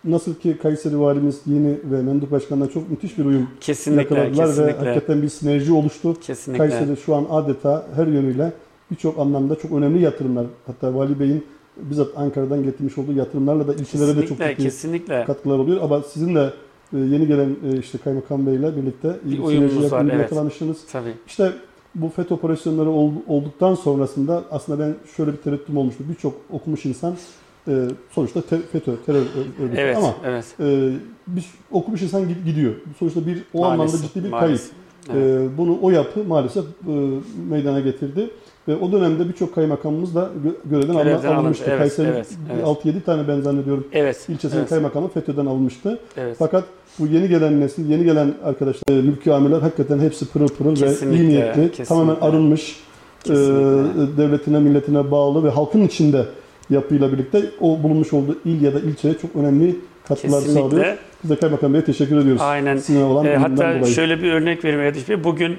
nasıl 0.04 0.34
ki 0.34 0.56
Kayseri 0.62 1.00
Valimiz 1.00 1.40
yeni 1.46 1.76
ve 1.84 2.02
Memduh 2.02 2.30
Başkan'la 2.30 2.70
çok 2.70 2.90
müthiş 2.90 3.18
bir 3.18 3.24
uyum 3.24 3.48
kesinlikle, 3.60 4.00
yakaladılar 4.18 4.44
ve 4.46 4.48
kesinlikle, 4.50 4.88
hakikaten 4.88 5.22
bir 5.22 5.28
sinerji 5.28 5.72
oluştu. 5.72 6.16
kesinlikle. 6.20 6.68
Kayseri 6.68 6.96
şu 6.96 7.14
an 7.14 7.26
adeta 7.30 7.86
her 7.96 8.06
yönüyle 8.06 8.52
birçok 8.90 9.18
anlamda 9.18 9.54
çok 9.56 9.72
önemli 9.72 10.02
yatırımlar. 10.02 10.46
Hatta 10.66 10.94
Vali 10.94 11.20
Bey'in 11.20 11.44
bizzat 11.76 12.08
Ankara'dan 12.16 12.62
getirmiş 12.62 12.98
olduğu 12.98 13.12
yatırımlarla 13.12 13.68
da 13.68 13.74
ilçelere 13.74 14.16
de 14.16 14.26
çok 14.26 14.38
Kesinlikle, 14.38 14.54
ciddi 14.56 14.62
kesinlikle. 14.64 15.24
katkılar 15.24 15.58
oluyor. 15.58 15.82
Ama 15.82 16.02
sizin 16.02 16.34
de 16.34 16.50
yeni 16.98 17.26
gelen 17.26 17.56
e, 17.72 17.78
işte 17.78 17.98
Kaymakam 17.98 18.46
Bey'le 18.46 18.76
birlikte 18.76 19.16
Bir 19.24 19.38
uyumumuz 19.38 19.92
var, 19.92 20.00
evet. 20.14 20.30
Tabii. 20.92 21.12
İşte 21.26 21.52
bu 21.94 22.08
FETÖ 22.08 22.34
operasyonları 22.34 22.90
ol- 22.90 23.12
olduktan 23.28 23.74
sonrasında 23.74 24.44
aslında 24.50 24.78
ben 24.84 24.94
şöyle 25.16 25.32
bir 25.32 25.36
tereddütüm 25.36 25.76
olmuştu. 25.76 26.04
Birçok 26.08 26.34
okumuş 26.52 26.86
insan 26.86 27.14
e, 27.68 27.88
sonuçta 28.10 28.42
te- 28.42 28.60
FETÖ 28.72 28.92
terör 29.06 29.22
örgütü 29.62 29.80
Evet, 29.80 29.96
ama 29.96 30.14
evet. 30.24 30.44
e, 30.60 30.92
bir 31.26 31.44
okumuş 31.70 32.02
insan 32.02 32.22
gi- 32.22 32.44
gidiyor. 32.44 32.74
Sonuçta 32.98 33.26
bir 33.26 33.42
o 33.54 33.64
anlamda 33.64 33.76
Maalesef, 33.76 34.14
ciddi 34.14 34.24
bir 34.24 34.30
maalesef. 34.30 34.70
kayıp. 35.08 35.22
Evet. 35.24 35.52
E, 35.52 35.58
bunu 35.58 35.78
o 35.82 35.90
yapı 35.90 36.24
maalesef 36.24 36.64
e, 36.64 36.90
meydana 37.50 37.80
getirdi. 37.80 38.30
Ve 38.68 38.76
o 38.76 38.92
dönemde 38.92 39.28
birçok 39.28 39.54
kaymakamımız 39.54 40.14
da 40.14 40.30
gö- 40.46 40.70
görevden, 40.70 40.94
alındı. 40.94 41.28
alınmıştı. 41.28 41.64
Evet, 41.68 41.78
Kayseri'nin 41.78 42.12
evet, 42.12 42.28
evet. 42.54 42.64
6-7 42.64 43.00
tane 43.00 43.28
ben 43.28 43.40
zannediyorum 43.40 43.86
Evet. 43.92 44.26
ilçesinin 44.28 44.60
evet, 44.60 44.68
kaymakamı 44.70 45.08
FETÖ'den 45.08 45.46
alınmıştı. 45.46 45.98
evet. 46.16 46.36
Fakat 46.38 46.64
bu 46.98 47.06
yeni 47.06 47.28
gelen 47.28 47.60
nesil, 47.60 47.90
yeni 47.90 48.04
gelen 48.04 48.34
arkadaşlar, 48.44 48.94
mülki 48.94 49.32
amirler 49.32 49.60
hakikaten 49.60 49.98
hepsi 49.98 50.26
pırıl 50.28 50.48
pırıl 50.48 50.74
Kesinlikle, 50.76 51.10
ve 51.18 51.22
iyi 51.22 51.28
niyetli, 51.28 51.52
kesinlikle. 51.54 51.84
tamamen 51.84 52.16
arınmış, 52.20 52.80
e, 53.26 53.32
devletine, 54.18 54.58
milletine 54.60 55.10
bağlı 55.10 55.44
ve 55.44 55.50
halkın 55.50 55.82
içinde 55.82 56.26
yapıyla 56.70 57.12
birlikte 57.12 57.42
o 57.60 57.82
bulunmuş 57.82 58.12
olduğu 58.12 58.36
il 58.44 58.62
ya 58.62 58.74
da 58.74 58.80
ilçeye 58.80 59.14
çok 59.18 59.36
önemli 59.36 59.76
katkılar 60.08 60.40
sağlıyor. 60.40 60.86
Biz 61.24 61.30
de 61.30 61.36
Kaymakam 61.36 61.74
Bey'e 61.74 61.84
teşekkür 61.84 62.18
ediyoruz. 62.18 62.42
Aynen. 62.42 62.76
Sizinle 62.76 63.04
olan 63.04 63.26
E, 63.26 63.36
hatta 63.36 63.56
dolayı. 63.56 63.86
şöyle 63.86 64.22
bir 64.22 64.32
örnek 64.32 64.64
vereyim 64.64 64.80
Erdiş 64.84 65.08
Bey. 65.08 65.24
Bugün 65.24 65.58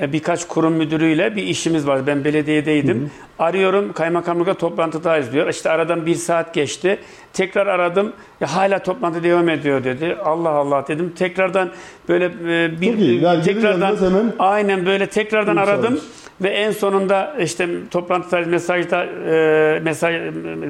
e, 0.00 0.12
birkaç 0.12 0.48
kurum 0.48 0.72
müdürüyle 0.72 1.36
bir 1.36 1.42
işimiz 1.42 1.86
var. 1.86 2.06
Ben 2.06 2.24
belediyedeydim. 2.24 3.10
Arıyorum 3.38 3.92
kaymakamlıkta 3.92 4.54
toplantıdayız 4.54 5.32
diyor. 5.32 5.48
İşte 5.48 5.70
aradan 5.70 6.06
bir 6.06 6.14
saat 6.14 6.54
geçti. 6.54 6.98
Tekrar 7.32 7.66
aradım. 7.66 8.12
Ya 8.40 8.56
hala 8.56 8.78
toplantı 8.78 9.22
devam 9.22 9.48
ediyor 9.48 9.84
dedi. 9.84 10.16
Allah 10.24 10.48
Allah 10.50 10.84
dedim. 10.88 11.12
Tekrardan 11.18 11.70
böyle 12.08 12.24
e, 12.24 12.80
bir. 12.80 12.98
Yani 12.98 13.42
gelir 13.44 13.54
tekrardan 13.54 13.96
hemen 13.96 14.32
aynen 14.38 14.86
böyle 14.86 15.06
tekrardan 15.06 15.56
aradım. 15.56 15.82
sağlamış. 15.82 16.02
Ve 16.42 16.48
en 16.48 16.70
sonunda 16.70 17.36
işte 17.40 17.68
toplantıda 17.90 18.40
mesajda 18.40 19.04
e, 19.04 19.80
mesaj 19.80 20.14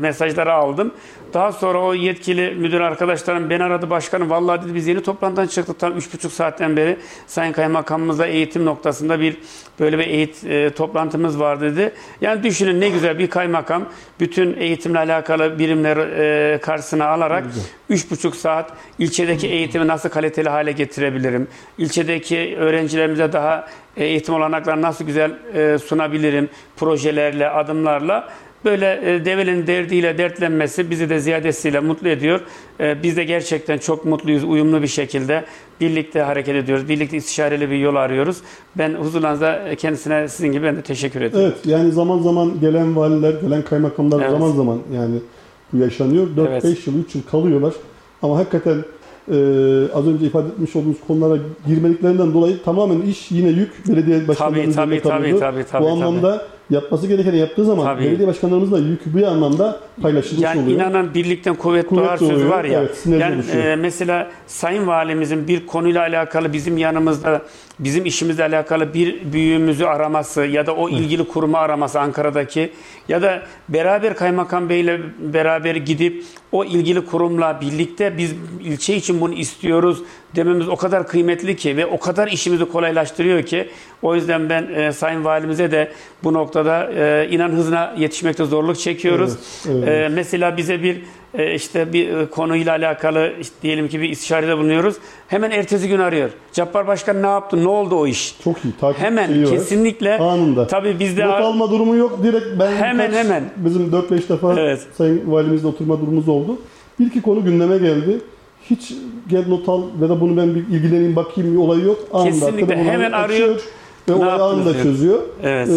mesajları 0.00 0.52
aldım. 0.52 0.95
Daha 1.35 1.52
sonra 1.52 1.79
o 1.79 1.95
yetkili 1.95 2.50
müdür 2.50 2.81
arkadaşlarım 2.81 3.50
beni 3.50 3.64
aradı 3.64 3.91
başkanım. 3.91 4.31
Vallahi 4.31 4.64
dedi 4.64 4.75
biz 4.75 4.87
yeni 4.87 5.02
toplantıdan 5.02 5.47
çıktık 5.47 5.79
tam 5.79 5.97
üç 5.97 6.14
buçuk 6.14 6.33
saatten 6.33 6.76
beri 6.76 6.97
Sayın 7.26 7.52
Kaymakamımızla 7.52 8.26
eğitim 8.26 8.64
noktasında 8.64 9.21
bir 9.21 9.37
böyle 9.81 9.99
bir 9.99 10.07
eğit 10.07 10.45
e, 10.45 10.71
toplantımız 10.71 11.41
var 11.41 11.61
dedi. 11.61 11.93
Yani 12.21 12.43
düşünün 12.43 12.81
ne 12.81 12.88
güzel 12.88 13.19
bir 13.19 13.31
kaymakam 13.31 13.85
bütün 14.21 14.57
eğitimle 14.57 14.99
alakalı 14.99 15.59
birimleri 15.59 16.00
e, 16.00 16.59
karşısına 16.59 17.07
alarak 17.07 17.45
üç 17.91 18.11
buçuk 18.11 18.37
saat 18.37 18.73
ilçedeki 18.99 19.49
eğitimi 19.49 19.87
nasıl 19.87 20.09
kaliteli 20.09 20.49
hale 20.49 20.73
getirebilirim? 20.73 21.49
İlçedeki 21.79 22.57
öğrencilerimize 22.59 23.33
daha 23.33 23.69
eğitim 23.96 24.34
olanaklarını 24.34 24.82
nasıl 24.82 25.04
güzel 25.04 25.30
e, 25.54 25.78
sunabilirim 25.78 26.49
projelerle, 26.76 27.49
adımlarla 27.50 28.28
böyle 28.64 29.00
e, 29.14 29.25
Develi'nin 29.25 29.66
derdiyle 29.66 30.18
dertlenmesi 30.18 30.90
bizi 30.90 31.11
de 31.11 31.18
ziyadesiyle 31.18 31.80
mutlu 31.80 32.08
ediyor. 32.08 32.40
E, 32.80 33.02
Biz 33.02 33.16
de 33.16 33.25
gerçekten 33.25 33.78
çok 33.78 34.04
mutluyuz, 34.04 34.44
uyumlu 34.44 34.82
bir 34.82 34.87
şekilde 34.87 35.44
birlikte 35.80 36.20
hareket 36.20 36.56
ediyoruz. 36.56 36.88
Birlikte 36.88 37.16
istişareli 37.16 37.70
bir 37.70 37.76
yol 37.76 37.94
arıyoruz. 37.94 38.38
Ben 38.78 38.94
huzurlarınızda 38.94 39.62
kendisine 39.78 40.28
sizin 40.28 40.52
gibi 40.52 40.64
ben 40.66 40.76
de 40.76 40.82
teşekkür 40.82 41.20
ediyorum. 41.20 41.52
Evet 41.54 41.66
yani 41.66 41.92
zaman 41.92 42.18
zaman 42.18 42.61
gelen 42.61 42.96
valiler, 42.96 43.34
gelen 43.40 43.62
kaymakamlar 43.62 44.20
Evet. 44.20 44.30
zaman 44.30 44.50
zaman 44.52 44.78
yani 44.94 45.14
bu 45.72 45.76
yaşanıyor. 45.76 46.26
4-5 46.37 46.49
Evet. 46.50 46.87
yıl, 46.87 47.04
3 47.04 47.14
yıl 47.14 47.22
kalıyorlar. 47.22 47.72
Ama 48.22 48.38
hakikaten 48.38 48.76
e, 49.29 49.35
az 49.95 50.07
önce 50.09 50.26
ifade 50.26 50.49
etmiş 50.49 50.76
olduğumuz 50.76 50.97
konulara 51.07 51.38
girmediklerinden 51.67 52.35
dolayı 52.35 52.62
tamamen 52.62 53.00
iş 53.00 53.31
yine 53.31 53.49
yük 53.49 53.88
belediye 53.88 54.29
başkanlarının 54.29 54.73
Tabii 54.73 55.00
tabii 55.02 55.23
tabii 55.31 55.38
tabii 55.41 55.64
tabii. 55.71 55.85
bu 55.85 55.88
anlamda 55.88 56.47
yapması 56.71 57.07
gerekeni 57.07 57.38
yaptığı 57.38 57.64
zaman 57.64 57.85
Tabii. 57.85 58.05
belediye 58.05 58.29
başkanlarımızın 58.29 58.75
da 58.75 58.79
yükü 58.79 59.17
bir 59.17 59.23
anlamda 59.23 59.81
paylaşılmış 60.02 60.43
yani 60.45 60.62
oluyor. 60.62 60.76
inanan 60.81 61.14
birlikten 61.14 61.55
kuvvet, 61.55 61.87
Kuvvet 61.87 62.05
doğar 62.05 62.17
sözü 62.17 62.49
var 62.49 62.64
ya. 62.64 62.81
evet, 62.81 63.07
yani 63.21 63.43
e, 63.52 63.76
mesela 63.76 64.31
Sayın 64.47 64.87
Valimizin 64.87 65.49
bir 65.49 65.67
konuyla 65.67 66.00
alakalı 66.00 66.52
bizim 66.52 66.79
yanımızda 66.79 67.43
bizim 67.84 68.06
işimizle 68.06 68.44
alakalı 68.44 68.94
bir 68.94 69.32
büyüğümüzü 69.32 69.84
araması 69.84 70.42
ya 70.42 70.66
da 70.66 70.74
o 70.74 70.88
ilgili 70.88 71.28
kurumu 71.28 71.56
araması 71.56 72.00
Ankara'daki 72.00 72.72
ya 73.08 73.22
da 73.22 73.42
beraber 73.68 74.16
Kaymakam 74.16 74.68
Bey'le 74.68 75.00
beraber 75.18 75.76
gidip 75.76 76.24
o 76.52 76.64
ilgili 76.64 77.06
kurumla 77.06 77.60
birlikte 77.60 78.18
biz 78.18 78.34
ilçe 78.64 78.96
için 78.96 79.20
bunu 79.20 79.34
istiyoruz 79.34 80.02
dememiz 80.36 80.68
o 80.68 80.76
kadar 80.76 81.08
kıymetli 81.08 81.56
ki 81.56 81.76
ve 81.76 81.86
o 81.86 81.98
kadar 81.98 82.28
işimizi 82.28 82.64
kolaylaştırıyor 82.64 83.42
ki 83.42 83.68
o 84.02 84.14
yüzden 84.14 84.50
ben 84.50 84.68
e, 84.74 84.92
Sayın 84.92 85.24
Valimize 85.24 85.70
de 85.70 85.92
bu 86.24 86.32
noktada 86.32 86.92
e, 86.92 87.28
inan 87.30 87.50
hızına 87.50 87.94
yetişmekte 87.98 88.44
zorluk 88.44 88.78
çekiyoruz. 88.78 89.32
Evet, 89.66 89.84
evet. 89.88 90.10
E, 90.10 90.14
mesela 90.14 90.56
bize 90.56 90.82
bir 90.82 91.02
işte 91.54 91.92
bir 91.92 92.16
e, 92.16 92.26
konuyla 92.26 92.72
alakalı 92.72 93.32
işte 93.40 93.54
diyelim 93.62 93.88
ki 93.88 94.00
bir 94.00 94.08
istişarede 94.08 94.58
bulunuyoruz. 94.58 94.96
Hemen 95.28 95.50
ertesi 95.50 95.88
gün 95.88 95.98
arıyor. 95.98 96.30
Cabbar 96.52 96.86
Başkan 96.86 97.22
ne 97.22 97.26
yaptı? 97.26 97.64
Ne 97.64 97.68
oldu 97.68 97.94
o 97.94 98.06
iş? 98.06 98.36
Çok 98.44 98.64
iyi. 98.64 98.72
Takip 98.80 99.02
Hemen 99.02 99.44
kesinlikle 99.44 100.18
Anında. 100.18 100.66
tabii 100.66 101.00
bizde 101.00 101.26
Not 101.26 101.40
alma 101.40 101.70
durumu 101.70 101.96
yok. 101.96 102.18
Direkt 102.22 102.46
ben 102.60 102.72
Hemen, 102.72 103.08
birkaç- 103.10 103.24
hemen. 103.24 103.44
bizim 103.56 103.90
4-5 103.92 104.28
defa 104.28 104.54
Evet. 104.60 104.86
Sayın 104.98 105.22
Valimizle 105.32 105.68
oturma 105.68 106.00
durumumuz 106.00 106.28
oldu. 106.28 106.58
Bir 107.00 107.06
iki 107.06 107.22
konu 107.22 107.44
gündeme 107.44 107.78
geldi. 107.78 108.18
Hiç 108.70 108.92
gel 109.28 109.44
not 109.48 109.68
al 109.68 109.82
ve 110.00 110.08
da 110.08 110.20
bunu 110.20 110.36
ben 110.36 110.54
bir 110.54 110.60
ilgileneyim 110.60 111.16
bakayım 111.16 111.52
bir 111.54 111.58
olayı 111.58 111.84
yok. 111.84 111.98
Anında 112.12 112.30
Kesinlikle. 112.30 112.76
Hemen 112.84 113.12
açıyor 113.12 113.48
arıyor. 113.48 113.60
Ve 114.09 114.12
Ne 114.12 114.25
olayı 114.25 114.64
diyor. 114.64 114.82
çözüyor. 114.82 115.18
Evet. 115.42 115.68
Ee, 115.68 115.73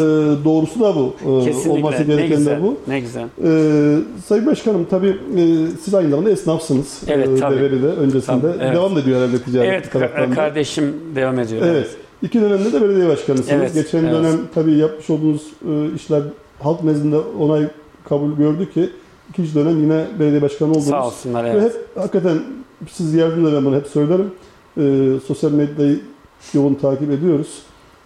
doğrusu 0.46 0.80
da 0.80 0.96
bu. 0.96 1.14
Kesinlikle 1.44 1.72
olması 1.72 2.02
ne 2.02 2.06
gereken 2.16 2.38
güzel. 2.38 2.58
de 2.58 2.64
bu. 2.64 2.78
Ne 2.88 3.00
güzel. 3.00 3.26
Ee, 3.44 3.98
Sayın 4.28 4.46
Başkanım 4.46 4.88
tabii 4.90 5.18
e, 5.38 5.44
siz 5.82 5.94
aynı 5.94 6.10
zamanda 6.10 6.30
esnafsınız. 6.30 7.02
Evet, 7.08 7.30
Ee, 7.30 7.36
tabii. 7.40 7.56
Develi'de 7.56 7.88
öncesinde. 7.88 8.42
Tabii, 8.42 8.54
evet. 8.64 8.76
Devam 8.76 8.96
da 8.96 9.00
ediyor 9.00 9.20
herhalde 9.22 9.42
ticaret 9.42 9.70
Evet 9.70 9.92
taraftan 9.92 10.32
da. 10.32 10.36
kardeşim 10.36 10.94
devam 11.16 11.40
ediyor. 11.40 11.62
Evet. 11.66 11.88
İki 12.24 12.42
dönemde 12.42 12.74
de 12.74 12.82
belediye 12.82 13.08
başkanısınız. 13.10 13.50
Evet, 13.52 13.74
Geçen 13.74 14.00
evet. 14.04 14.14
dönem 14.14 14.40
tabii 14.56 14.74
yapmış 14.78 15.10
olduğunuz 15.10 15.42
e, 15.70 15.96
işler 15.96 16.22
halk 16.60 16.84
nezdinde 16.84 17.18
onay 17.40 17.68
kabul 18.10 18.32
gördü 18.38 18.74
ki 18.74 18.90
ikinci 19.30 19.56
dönem 19.56 19.82
yine 19.82 20.06
belediye 20.20 20.42
başkanı 20.42 20.70
oldunuz. 20.70 20.86
Sağ 20.88 21.08
olsunlar 21.08 21.44
Ve 21.44 21.50
evet. 21.50 21.64
hep 21.64 21.98
hakikaten 21.98 22.38
siz 22.92 23.14
yardımcı 23.14 23.56
ben 23.56 23.66
bunu 23.66 23.76
hep 23.76 23.88
söylerim. 23.88 24.32
E, 24.78 24.84
sosyal 25.28 25.52
medyayı 25.52 26.00
yoğun 26.54 26.74
takip 26.74 27.12
ediyoruz. 27.12 27.48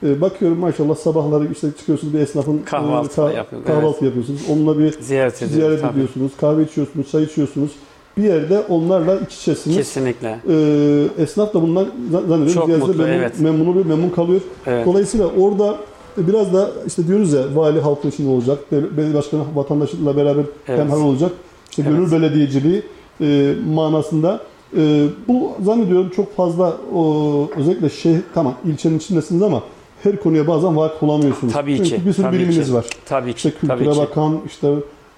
E, 0.03 0.21
bakıyorum 0.21 0.57
maşallah 0.59 0.95
sabahları 0.95 1.47
işte 1.51 1.67
çıkıyorsunuz 1.79 2.13
bir 2.13 2.19
esnafın 2.19 2.57
e, 2.57 2.63
Kahvaltı 2.65 3.21
ka- 3.21 3.35
yapıyor, 3.35 3.63
kahvaltı 3.65 4.05
yapıyorsunuz. 4.05 4.41
Onunla 4.51 4.79
bir 4.79 4.91
Ziyaret 5.01 5.35
ediyoruz. 5.35 5.55
ziyaret 5.55 5.81
tabii. 5.81 5.93
ediyorsunuz, 5.93 6.31
kahve 6.41 6.63
içiyorsunuz, 6.63 7.11
çay 7.11 7.23
içiyorsunuz. 7.23 7.71
Bir 8.17 8.23
yerde 8.23 8.59
onlarla 8.69 9.15
iç 9.19 9.35
içesiniz. 9.35 9.77
Kesinlikle. 9.77 10.39
Ee, 10.49 11.07
esnaf 11.23 11.53
da 11.53 11.61
bundan 11.61 11.83
zan- 12.11 12.27
zannediyorum 12.27 12.53
Çok 12.53 12.67
mutlu, 12.87 12.87
memnun, 13.03 13.13
evet. 13.13 13.39
memnun 13.39 13.65
oluyor, 13.65 13.85
memnun 13.85 14.09
kalıyor. 14.09 14.41
Evet. 14.67 14.85
Dolayısıyla 14.85 15.27
orada 15.39 15.75
biraz 16.17 16.53
da 16.53 16.71
işte 16.87 17.07
diyoruz 17.07 17.33
ya 17.33 17.41
vali 17.55 17.79
halkın 17.79 18.09
içinde 18.09 18.29
olacak, 18.29 18.59
bel- 18.71 18.97
belediye 18.97 19.13
başkanı 19.15 19.41
vatandaşla 19.55 20.17
beraber 20.17 20.43
Evet. 20.67 20.79
hemhal 20.79 21.01
olacak. 21.01 21.31
İşte 21.69 21.81
Evet. 21.87 21.91
gönül 21.91 22.11
belediyeciliği 22.11 22.83
e, 23.21 23.53
manasında. 23.73 24.39
E, 24.77 25.05
bu 25.27 25.51
zannediyorum 25.65 26.09
çok 26.15 26.35
fazla 26.35 26.77
o, 26.95 27.47
özellikle 27.57 27.89
şehir, 27.89 28.21
tamam 28.33 28.53
ilçenin 28.65 28.97
içindesiniz 28.97 29.41
ama 29.41 29.63
her 30.03 30.19
konuya 30.19 30.47
bazen 30.47 30.75
vakıf 30.77 31.03
olamıyorsunuz. 31.03 31.53
Tabii 31.53 31.77
Çünkü 31.77 31.89
ki, 31.89 32.05
bir 32.05 32.13
sürü 32.13 32.25
tabii 32.25 32.37
biliminiz 32.37 32.67
ki. 32.67 32.73
var. 32.73 32.85
Tabii 33.05 33.29
İşte 33.31 33.49
ki. 33.49 33.55
kültüre 33.59 33.77
Tabii 33.85 33.91
ki. 33.93 33.99
bakan, 33.99 34.39
işte 34.47 34.67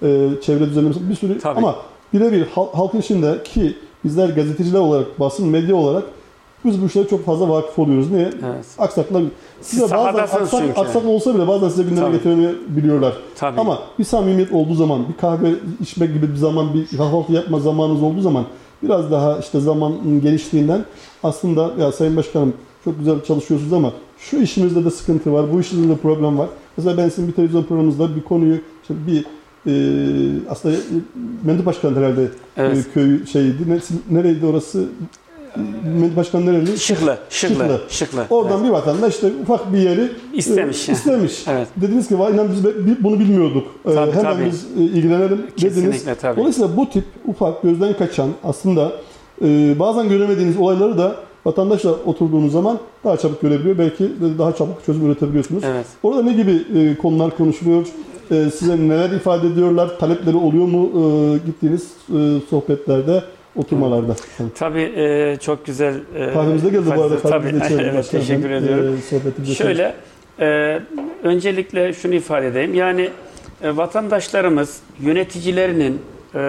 e, 0.02 0.28
çevre 0.42 0.66
düzenlemesi 0.66 1.10
bir 1.10 1.14
sürü 1.14 1.38
Tabii. 1.40 1.58
ama 1.58 1.76
birebir 2.12 2.46
hal- 2.54 2.72
halkın 2.72 2.98
içinde 3.00 3.42
ki 3.44 3.76
bizler 4.04 4.28
gazeteciler 4.28 4.78
olarak, 4.80 5.20
basın 5.20 5.48
medya 5.48 5.76
olarak 5.76 6.04
biz 6.64 6.82
bu 6.82 6.86
işlere 6.86 7.08
çok 7.08 7.24
fazla 7.26 7.48
vakıf 7.48 7.78
oluyoruz. 7.78 8.10
Niye? 8.10 8.22
Evet. 8.46 8.64
Aksaklar 8.78 9.22
Siz 9.60 9.68
size 9.80 9.82
bazen 9.82 9.96
sahadasınız 9.96 10.42
aksak, 10.42 10.60
çünkü. 10.66 10.80
aksak 10.80 11.06
olsa 11.06 11.34
bile 11.34 11.48
bazen 11.48 11.68
size 11.68 11.82
gündeme 11.82 12.06
Tabii. 12.06 12.16
getirebiliyorlar. 12.16 13.12
Tabii. 13.36 13.60
Ama 13.60 13.78
bir 13.98 14.04
samimiyet 14.04 14.52
olduğu 14.52 14.74
zaman, 14.74 15.08
bir 15.08 15.16
kahve 15.20 15.50
içmek 15.80 16.14
gibi 16.14 16.30
bir 16.30 16.36
zaman, 16.36 16.74
bir 16.74 16.96
kahvaltı 16.96 17.32
yapma 17.32 17.60
zamanınız 17.60 18.02
olduğu 18.02 18.20
zaman 18.20 18.44
biraz 18.82 19.10
daha 19.10 19.38
işte 19.38 19.60
zamanın 19.60 20.20
geliştiğinden 20.22 20.84
aslında 21.22 21.70
ya 21.78 21.92
Sayın 21.92 22.16
Başkanım 22.16 22.52
çok 22.84 22.98
güzel 22.98 23.24
çalışıyorsunuz 23.24 23.72
ama 23.72 23.92
şu 24.18 24.36
işimizde 24.36 24.84
de 24.84 24.90
sıkıntı 24.90 25.32
var, 25.32 25.52
bu 25.52 25.60
işimizde 25.60 25.92
de 25.92 25.96
problem 25.96 26.38
var. 26.38 26.48
Mesela 26.76 26.96
ben 26.96 27.08
sizin 27.08 27.28
bir 27.28 27.32
televizyon 27.32 27.62
programınızda 27.64 28.16
bir 28.16 28.22
konuyu, 28.22 28.56
işte 28.82 28.94
bir 29.06 29.24
e, 29.66 29.72
aslında 30.50 30.76
Mendip 31.44 31.66
Başkan 31.66 31.94
herhalde 31.94 32.28
Evet. 32.56 32.76
e, 32.78 32.92
köy 32.94 33.26
şeydi. 33.26 33.56
Ne- 33.68 34.16
Nereydi 34.18 34.46
orası? 34.46 34.84
Mendip 35.84 36.16
Başkan 36.16 36.46
nereli? 36.46 36.78
Şıklı, 36.78 37.18
şıklı, 37.30 37.54
Şıklı. 37.54 37.80
şıklı. 37.88 38.26
Oradan 38.30 38.56
Evet. 38.58 38.64
bir 38.64 38.70
vatandaş 38.70 39.14
işte 39.14 39.30
ufak 39.42 39.72
bir 39.72 39.78
yeri 39.78 40.08
İstemiş. 40.34 40.88
e, 40.88 40.92
istemiş. 40.92 41.44
Evet. 41.48 41.68
Dediniz 41.76 42.08
ki 42.08 42.18
vay 42.18 42.32
inan 42.34 42.48
biz 42.52 42.64
bunu 43.04 43.18
bilmiyorduk. 43.20 43.66
E, 43.86 43.94
Tabii, 43.94 44.10
hemen 44.12 44.22
tabii. 44.22 44.44
biz 44.46 44.66
e, 44.78 44.82
ilgilenelim 44.82 45.38
dediniz. 45.38 45.54
Kesinlikle 45.56 46.14
tabii. 46.14 46.36
Dolayısıyla 46.40 46.76
bu 46.76 46.90
tip 46.90 47.04
ufak 47.26 47.62
gözden 47.62 47.96
kaçan 47.96 48.28
aslında 48.44 48.92
e, 49.44 49.78
bazen 49.78 50.08
göremediğiniz 50.08 50.56
olayları 50.56 50.98
da 50.98 51.16
vatandaşla 51.46 51.90
oturduğunuz 51.90 52.52
zaman 52.52 52.78
daha 53.04 53.16
çabuk 53.16 53.40
görebiliyor. 53.40 53.78
Belki 53.78 54.10
daha 54.38 54.54
çabuk 54.54 54.84
çözüm 54.86 55.06
üretebiliyorsunuz. 55.06 55.64
Evet. 55.66 55.86
Orada 56.02 56.22
ne 56.22 56.32
gibi 56.32 56.62
e, 56.78 56.96
konular 56.96 57.36
konuşuluyor? 57.36 57.86
E, 58.30 58.50
size 58.50 58.76
neler 58.88 59.10
ifade 59.10 59.46
ediyorlar? 59.46 59.98
Talepleri 59.98 60.36
oluyor 60.36 60.64
mu 60.66 60.90
e, 60.90 61.46
gittiğiniz 61.46 61.82
e, 62.08 62.40
sohbetlerde, 62.50 63.22
oturmalarda? 63.56 64.16
Tabii 64.54 64.92
e, 64.96 65.36
çok 65.40 65.66
güzel. 65.66 65.94
E, 66.14 66.32
Kahvemiz 66.32 66.64
de 66.64 66.68
geldi 66.68 66.90
bu 66.96 67.02
arada. 67.02 67.18
Tabii. 67.18 67.52
Evet, 67.80 68.10
teşekkür 68.10 68.50
ediyorum. 68.50 68.98
E, 69.50 69.54
Şöyle, 69.54 69.94
e, 70.40 70.78
öncelikle 71.22 71.92
şunu 71.92 72.14
ifade 72.14 72.46
edeyim. 72.46 72.74
Yani 72.74 73.08
e, 73.62 73.76
vatandaşlarımız 73.76 74.80
yöneticilerinin 75.00 76.00
e, 76.34 76.40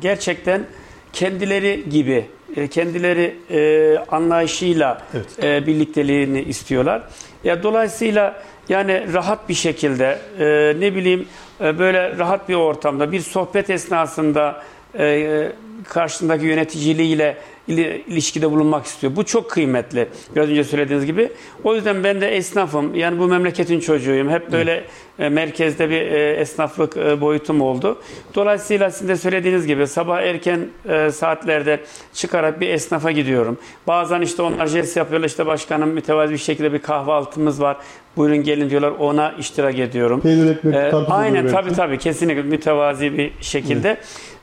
gerçekten 0.00 0.64
kendileri 1.12 1.84
gibi, 1.90 2.12
e, 2.12 2.26
kendileri 2.70 3.34
e, 3.50 3.98
anlayışıyla 4.08 5.02
Evet. 5.14 5.44
e, 5.44 5.66
birlikteliğini 5.66 6.42
istiyorlar. 6.42 7.02
Ya 7.44 7.62
dolayısıyla 7.62 8.42
yani 8.68 9.12
rahat 9.12 9.48
bir 9.48 9.54
şekilde 9.54 10.18
e, 10.38 10.44
ne 10.80 10.94
bileyim 10.94 11.26
e, 11.60 11.78
böyle 11.78 12.18
rahat 12.18 12.48
bir 12.48 12.54
ortamda 12.54 13.12
bir 13.12 13.20
sohbet 13.20 13.70
esnasında 13.70 14.62
e, 14.98 15.48
karşısındaki 15.88 16.46
yöneticiliğiyle 16.46 17.36
ili- 17.68 18.02
ilişkide 18.06 18.50
bulunmak 18.50 18.86
istiyor. 18.86 19.16
Bu 19.16 19.24
çok 19.24 19.50
kıymetli. 19.50 20.08
Biraz 20.36 20.48
önce 20.48 20.64
söylediğiniz 20.64 21.06
gibi. 21.06 21.28
O 21.64 21.74
yüzden 21.74 22.04
ben 22.04 22.20
de 22.20 22.28
esnafım. 22.36 22.94
Yani 22.94 23.18
bu 23.18 23.26
memleketin 23.26 23.80
çocuğuyum. 23.80 24.30
Hep 24.30 24.52
böyle 24.52 24.72
e, 25.13 25.13
merkezde 25.18 25.90
bir 25.90 26.00
e, 26.00 26.32
esnaflık 26.32 26.96
e, 26.96 27.20
boyutum 27.20 27.60
oldu. 27.60 27.98
Dolayısıyla 28.34 28.90
sizin 28.90 29.08
de 29.08 29.16
söylediğiniz 29.16 29.66
gibi 29.66 29.86
sabah 29.86 30.20
erken 30.20 30.60
e, 30.88 31.10
saatlerde 31.10 31.80
çıkarak 32.12 32.60
bir 32.60 32.68
esnafa 32.68 33.10
gidiyorum. 33.10 33.58
Bazen 33.86 34.20
işte 34.20 34.42
onlar 34.42 34.66
jest 34.66 34.96
yapıyorlar. 34.96 35.28
İşte 35.28 35.46
başkanım 35.46 35.90
mütevazi 35.90 36.32
bir 36.32 36.38
şekilde 36.38 36.72
bir 36.72 36.78
kahvaltımız 36.78 37.60
var. 37.60 37.76
Buyurun 38.16 38.42
gelin 38.42 38.70
diyorlar. 38.70 38.90
Ona 38.98 39.32
iştirak 39.38 39.78
ediyorum. 39.78 40.20
Peynir, 40.20 40.50
ekmek, 40.50 40.74
Ee, 40.74 40.92
aynen 41.08 41.48
tabii 41.48 41.72
tabii 41.72 41.98
kesinlikle 41.98 42.42
mütevazi 42.42 43.18
bir 43.18 43.32
şekilde 43.40 43.96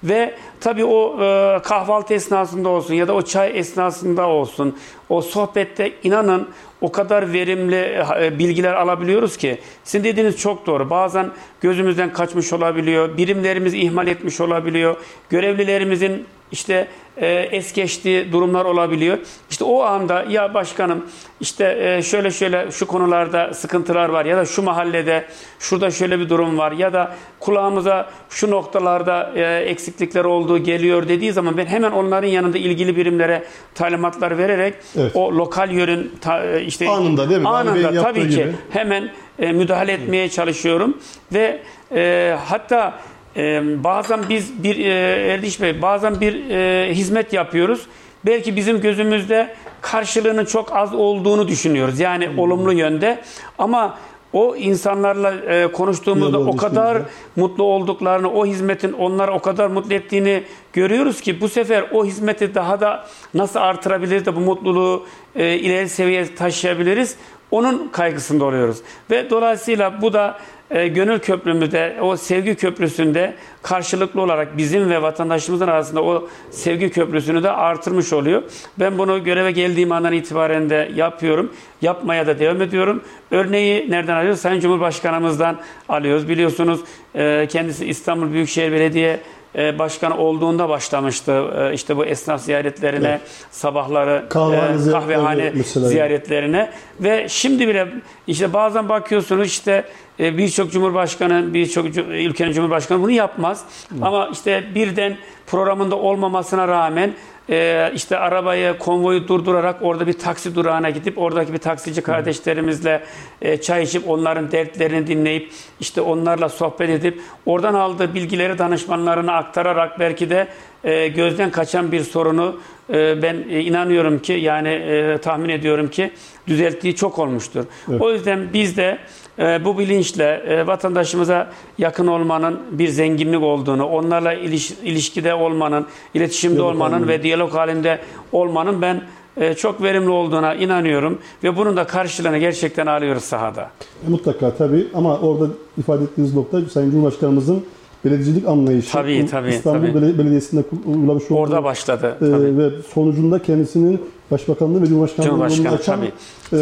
ve 0.03 0.35
tabii 0.61 0.85
o 0.85 1.23
e, 1.23 1.59
kahvaltı 1.63 2.13
esnasında 2.13 2.69
olsun 2.69 2.93
ya 2.93 3.07
da 3.07 3.13
o 3.13 3.21
çay 3.21 3.59
esnasında 3.59 4.27
olsun 4.27 4.77
o 5.11 5.21
sohbette 5.21 5.91
inanın 6.03 6.49
o 6.81 6.91
kadar 6.91 7.33
verimli 7.33 8.03
e, 8.21 8.39
bilgiler 8.39 8.73
alabiliyoruz 8.73 9.37
ki 9.37 9.57
sizin 9.83 10.03
dediğiniz 10.03 10.37
çok 10.37 10.67
doğru. 10.67 10.89
Bazen 10.89 11.31
gözümüzden 11.61 12.13
kaçmış 12.13 12.53
olabiliyor, 12.53 13.17
birimlerimiz 13.17 13.73
ihmal 13.73 14.07
etmiş 14.07 14.41
olabiliyor, 14.41 14.95
görevlilerimizin 15.29 16.25
işte 16.51 16.87
e, 17.17 17.27
es 17.51 17.73
geçtiği 17.73 18.31
durumlar 18.31 18.65
olabiliyor. 18.65 19.17
İşte 19.49 19.63
o 19.63 19.81
anda 19.83 20.25
ya 20.29 20.53
başkanım 20.53 21.05
işte 21.41 21.77
e, 21.97 22.01
şöyle 22.01 22.31
şöyle 22.31 22.71
şu 22.71 22.87
konularda 22.87 23.53
sıkıntılar 23.53 24.09
var 24.09 24.25
ya 24.25 24.37
da 24.37 24.45
şu 24.45 24.63
mahallede 24.63 25.25
şurada 25.59 25.91
şöyle 25.91 26.19
bir 26.19 26.29
durum 26.29 26.57
var 26.57 26.71
ya 26.71 26.93
da 26.93 27.15
kulağımıza 27.39 28.09
şu 28.29 28.51
noktalarda 28.51 29.31
e, 29.35 29.55
eksiklikler 29.59 30.25
olduğu 30.25 30.57
geliyor 30.57 31.07
dediği 31.07 31.31
zaman 31.31 31.57
ben 31.57 31.65
hemen 31.65 31.91
onların 31.91 32.27
yanında 32.27 32.57
ilgili 32.57 32.95
birimlere 32.95 33.43
talimatlar 33.75 34.37
vererek 34.37 34.73
Evet. 34.99 35.11
o 35.15 35.31
lokal 35.37 35.71
yörün 35.71 36.11
ta- 36.21 36.45
e, 36.45 36.63
işte 36.63 36.89
Anında 36.89 37.29
değil 37.29 37.41
mi? 37.41 37.47
Anında 37.49 38.03
tabii 38.03 38.29
ki 38.29 38.35
gibi. 38.35 38.51
hemen 38.71 39.09
e, 39.39 39.51
müdahale 39.51 39.91
etmeye 39.91 40.29
çalışıyorum 40.29 40.97
ve 41.33 41.59
e, 41.95 42.35
hatta 42.45 42.93
e, 43.37 43.61
bazen 43.83 44.19
biz 44.29 44.63
bir 44.63 44.85
e, 44.85 44.89
Erdiş 45.33 45.61
Bey 45.61 45.81
bazen 45.81 46.21
bir 46.21 46.49
e, 46.49 46.93
hizmet 46.93 47.33
yapıyoruz. 47.33 47.87
Belki 48.25 48.55
bizim 48.55 48.81
gözümüzde 48.81 49.55
karşılığının 49.81 50.45
çok 50.45 50.75
az 50.75 50.93
olduğunu 50.93 51.47
düşünüyoruz. 51.47 51.99
Yani 51.99 52.29
olumlu 52.37 52.73
yönde 52.73 53.21
ama 53.57 53.97
o 54.33 54.55
insanlarla 54.55 55.33
e, 55.33 55.71
konuştuğumuzda 55.71 56.39
o 56.39 56.57
kadar 56.57 57.01
mutlu 57.35 57.63
olduklarını, 57.63 58.31
o 58.31 58.45
hizmetin 58.45 58.93
onları 58.93 59.33
o 59.33 59.39
kadar 59.39 59.67
mutlu 59.67 59.93
ettiğini 59.93 60.43
görüyoruz 60.73 61.21
ki 61.21 61.41
bu 61.41 61.49
sefer 61.49 61.85
o 61.91 62.05
hizmeti 62.05 62.55
daha 62.55 62.79
da 62.81 63.05
nasıl 63.33 63.59
artırabiliriz 63.59 64.25
de 64.25 64.35
bu 64.35 64.39
mutluluğu 64.39 65.05
e, 65.35 65.55
ileri 65.55 65.89
seviyeye 65.89 66.35
taşıyabiliriz. 66.35 67.15
Onun 67.51 67.87
kaygısında 67.87 68.45
oluyoruz. 68.45 68.77
Ve 69.11 69.29
dolayısıyla 69.29 70.01
bu 70.01 70.13
da 70.13 70.37
e, 70.71 70.87
gönül 70.87 71.19
köprümüzde, 71.19 71.97
o 72.01 72.17
sevgi 72.17 72.55
köprüsünde 72.55 73.33
karşılıklı 73.61 74.21
olarak 74.21 74.57
bizim 74.57 74.89
ve 74.89 75.01
vatandaşımızın 75.01 75.67
arasında 75.67 76.03
o 76.03 76.27
sevgi 76.51 76.89
köprüsünü 76.89 77.43
de 77.43 77.51
artırmış 77.51 78.13
oluyor. 78.13 78.43
Ben 78.79 78.97
bunu 78.97 79.23
göreve 79.23 79.51
geldiğim 79.51 79.91
andan 79.91 80.13
itibaren 80.13 80.69
de 80.69 80.91
yapıyorum. 80.95 81.53
Yapmaya 81.81 82.27
da 82.27 82.39
devam 82.39 82.61
ediyorum. 82.61 83.03
Örneği 83.31 83.91
nereden 83.91 84.15
alıyoruz? 84.15 84.39
Sayın 84.39 84.59
Cumhurbaşkanımızdan 84.59 85.57
alıyoruz. 85.89 86.29
Biliyorsunuz 86.29 86.79
e, 87.15 87.47
kendisi 87.49 87.85
İstanbul 87.85 88.33
Büyükşehir 88.33 88.71
Belediye 88.71 89.19
e, 89.57 89.79
Başkanı 89.79 90.17
olduğunda 90.17 90.69
başlamıştı. 90.69 91.43
E, 91.57 91.73
işte 91.73 91.97
bu 91.97 92.05
esnaf 92.05 92.41
ziyaretlerine, 92.41 93.07
Evet. 93.07 93.21
sabahları 93.51 94.25
Kahvehane 94.29 94.87
e, 94.87 94.91
kahvehane 94.91 95.53
ziyaretlerine 95.63 96.69
ve 96.99 97.29
şimdi 97.29 97.67
bile 97.67 97.87
işte 98.27 98.53
bazen 98.53 98.89
bakıyorsunuz 98.89 99.47
işte 99.47 99.83
e, 100.19 100.37
birçok 100.37 100.71
cumhurbaşkanı, 100.71 101.53
birçok 101.53 101.85
ülkenin 102.09 102.51
cumhurbaşkanı 102.51 103.01
bunu 103.01 103.11
yapmaz. 103.11 103.65
Ama 104.01 104.29
işte 104.31 104.63
birden 104.75 105.17
programında 105.47 105.95
olmamasına 105.95 106.67
rağmen 106.67 107.13
e, 107.51 107.91
işte 107.95 108.17
arabayı, 108.17 108.77
konvoyu 108.77 109.27
durdurarak 109.27 109.75
orada 109.81 110.07
bir 110.07 110.13
taksi 110.13 110.55
durağına 110.55 110.89
gidip 110.89 111.17
oradaki 111.17 111.53
bir 111.53 111.57
taksici 111.57 112.01
kardeşlerimizle 112.01 113.03
e, 113.41 113.61
çay 113.61 113.83
içip 113.83 114.09
onların 114.09 114.51
dertlerini 114.51 115.07
dinleyip 115.07 115.51
işte 115.79 116.01
onlarla 116.01 116.49
sohbet 116.49 116.89
edip 116.89 117.21
oradan 117.45 117.73
aldığı 117.73 118.13
bilgileri 118.13 118.57
danışmanlarına 118.57 119.33
aktararak 119.33 119.99
belki 119.99 120.29
de 120.29 120.47
e, 120.83 121.07
gözden 121.07 121.51
kaçan 121.51 121.91
bir 121.91 122.01
sorunu 122.01 122.59
e, 122.93 123.21
ben 123.21 123.43
e, 123.49 123.59
inanıyorum 123.59 124.19
ki 124.19 124.33
yani 124.33 124.69
e, 124.69 125.17
tahmin 125.17 125.49
ediyorum 125.49 125.89
ki 125.89 126.11
düzelttiği 126.47 126.95
çok 126.95 127.19
olmuştur. 127.19 127.65
Evet. 127.89 128.01
O 128.01 128.11
yüzden 128.11 128.53
biz 128.53 128.77
de 128.77 128.97
e, 129.39 129.65
bu 129.65 129.79
bilinçle 129.79 130.43
e, 130.47 130.67
vatandaşımıza 130.67 131.49
yakın 131.77 132.07
olmanın 132.07 132.59
bir 132.71 132.87
zenginlik 132.87 133.43
olduğunu, 133.43 133.85
onlarla 133.85 134.33
iliş- 134.33 134.73
ilişkide 134.83 135.33
olmanın, 135.33 135.85
iletişimde 136.13 136.55
Diyalog 136.55 136.73
olmanın 136.75 136.93
halinde. 136.93 137.07
ve 137.11 137.23
diyalog 137.23 137.53
halinde 137.53 137.99
olmanın 138.31 138.81
ben 138.81 139.01
e, 139.37 139.53
çok 139.53 139.83
verimli 139.83 140.09
olduğuna 140.09 140.55
inanıyorum 140.55 141.17
ve 141.43 141.57
bunun 141.57 141.77
da 141.77 141.83
karşılığını 141.87 142.37
gerçekten 142.37 142.87
alıyoruz 142.87 143.23
sahada. 143.23 143.69
E, 144.07 144.09
Mutlaka 144.09 144.53
tabii 144.55 144.87
ama 144.93 145.17
orada 145.19 145.47
ifade 145.77 146.03
ettiğiniz 146.03 146.35
nokta 146.35 146.61
Sayın 146.61 146.91
Cumhurbaşkanımızın 146.91 147.63
belediyecilik 148.05 148.47
anlayışı. 148.47 148.91
Tabii, 148.91 149.25
tabii, 149.31 149.49
İstanbul 149.49 149.87
tabii. 149.87 149.97
Bele- 150.05 150.17
Belediyesi'nde 150.17 150.63
uygulamış 150.85 151.23
olduğu 151.31 151.39
Orada 151.41 151.63
başladı. 151.63 152.15
e, 152.21 152.25
Tabii. 152.31 152.57
ve 152.57 152.69
sonucunda 152.93 153.39
kendisinin 153.41 154.01
Başbakanlığı 154.31 154.81
ve 154.81 154.85
Cumhurbaşkanlığını 154.85 155.31
Cumhurbaşkanı, 155.31 155.75
açan 155.75 155.95
tabii, 155.99 156.05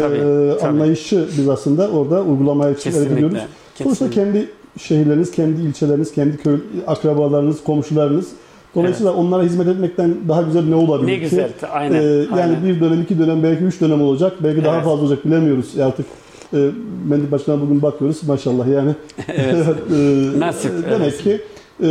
tabii, 0.00 0.18
tabii. 0.60 0.68
anlayışı 0.68 1.28
biz 1.38 1.48
aslında 1.48 1.90
orada 1.90 2.22
uygulamaya 2.22 2.70
ediyoruz. 2.70 3.38
Sonuçta 3.74 4.10
kendi 4.10 4.48
şehirleriniz, 4.78 5.30
kendi 5.30 5.60
ilçeleriniz, 5.62 6.12
kendi 6.12 6.36
köy 6.36 6.56
akrabalarınız, 6.86 7.64
komşularınız. 7.64 8.28
Dolayısıyla 8.74 9.12
onlara 9.14 9.42
hizmet 9.42 9.68
etmekten 9.68 10.14
daha 10.28 10.42
güzel 10.42 10.64
ne 10.64 10.74
olabilir 10.74 11.06
Ne 11.12 11.14
ki? 11.16 11.20
güzel, 11.20 11.50
aynen, 11.72 12.02
Ee, 12.02 12.04
yani 12.06 12.28
aynen. 12.42 12.64
bir 12.64 12.80
dönem, 12.80 13.02
iki 13.02 13.18
dönem, 13.18 13.42
belki 13.42 13.64
üç 13.64 13.80
dönem 13.80 14.02
olacak. 14.02 14.32
Belki 14.40 14.64
daha 14.64 14.74
Evet. 14.74 14.84
fazla 14.84 15.02
olacak 15.04 15.24
bilemiyoruz 15.24 15.78
artık. 15.80 16.06
E, 16.54 16.70
Mendil 17.08 17.30
Başkan'a 17.30 17.60
bugün 17.60 17.82
bakıyoruz 17.82 18.22
maşallah 18.28 18.68
yani. 18.68 18.94
Evet. 19.28 19.66
e, 19.96 20.40
Nasip, 20.40 20.72
Demek 20.90 21.00
evet. 21.00 21.22
ki 21.22 21.40
e, 21.82 21.88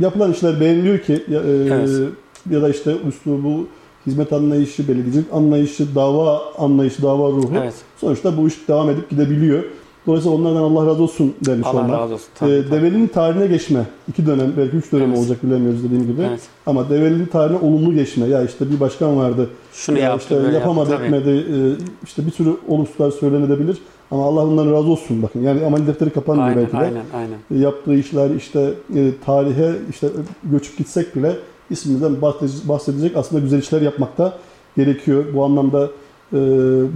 yapılan 0.00 0.32
işler 0.32 0.60
beğeniliyor 0.60 0.98
ki 0.98 1.24
ya, 1.30 1.40
e, 1.40 1.50
Evet. 1.50 1.90
ya 2.50 2.62
da 2.62 2.68
işte 2.68 2.94
üslubu, 3.08 3.66
hizmet 4.06 4.32
anlayışı, 4.32 4.88
belediyecilik 4.88 5.32
anlayışı, 5.32 5.94
dava 5.94 6.40
anlayışı, 6.58 7.02
dava 7.02 7.28
ruhu. 7.28 7.50
Evet. 7.62 7.74
Sonuçta 8.00 8.36
bu 8.36 8.48
iş 8.48 8.68
devam 8.68 8.90
edip 8.90 9.10
gidebiliyor. 9.10 9.62
Dolayısıyla 10.06 10.36
onlardan 10.38 10.62
Allah 10.62 10.86
razı 10.86 11.02
olsun 11.02 11.34
demiş 11.46 11.66
Allah 11.70 11.80
olmak. 11.80 12.00
razı 12.00 12.14
olsun. 12.14 12.26
Tabii, 12.34 12.50
Ee, 12.50 12.62
tabii. 12.62 12.70
Develi'nin 12.70 13.06
tarihine 13.06 13.46
geçme. 13.46 13.86
iki 14.08 14.26
dönem, 14.26 14.52
belki 14.56 14.76
üç 14.76 14.92
dönem 14.92 15.08
Evet. 15.08 15.18
olacak 15.18 15.42
bilemiyoruz 15.42 15.84
dediğim 15.84 16.06
gibi. 16.06 16.22
Evet. 16.28 16.40
Ama 16.66 16.90
Develi'nin 16.90 17.26
tarihine 17.26 17.58
olumlu 17.58 17.94
geçme. 17.94 18.26
Ya 18.26 18.44
işte 18.44 18.70
bir 18.70 18.80
başkan 18.80 19.16
vardı. 19.16 19.50
Şunu 19.72 19.98
ya 19.98 20.04
yaptı, 20.04 20.22
işte 20.22 20.36
böyle 20.44 20.56
yapamadı, 20.58 20.90
yaptı. 20.90 21.04
Etmedi. 21.06 21.30
Ee, 21.30 21.84
işte 22.04 22.26
bir 22.26 22.30
sürü 22.30 22.56
olumsuzlar 22.68 23.10
söylenebilir. 23.10 23.78
Ama 24.10 24.24
Allah 24.26 24.46
ondan 24.46 24.72
razı 24.72 24.88
olsun 24.88 25.22
bakın. 25.22 25.40
Yani 25.40 25.64
amel 25.66 25.86
defteri 25.86 26.10
kapanmıyor 26.10 26.48
Aynen, 26.48 26.62
belki 26.62 26.72
de. 26.72 26.78
aynen, 26.78 27.02
aynen. 27.14 27.62
Yaptığı 27.62 27.94
işler 27.94 28.30
işte 28.30 28.70
e, 28.94 29.10
tarihe 29.26 29.72
işte 29.90 30.08
göçüp 30.44 30.78
gitsek 30.78 31.16
bile 31.16 31.32
ismimizden 31.72 32.22
bahsedecek, 32.68 33.16
aslında 33.16 33.42
güzel 33.42 33.58
işler 33.58 33.82
yapmakta 33.82 34.38
gerekiyor. 34.76 35.24
Bu 35.34 35.44
anlamda 35.44 35.90
e, 36.32 36.36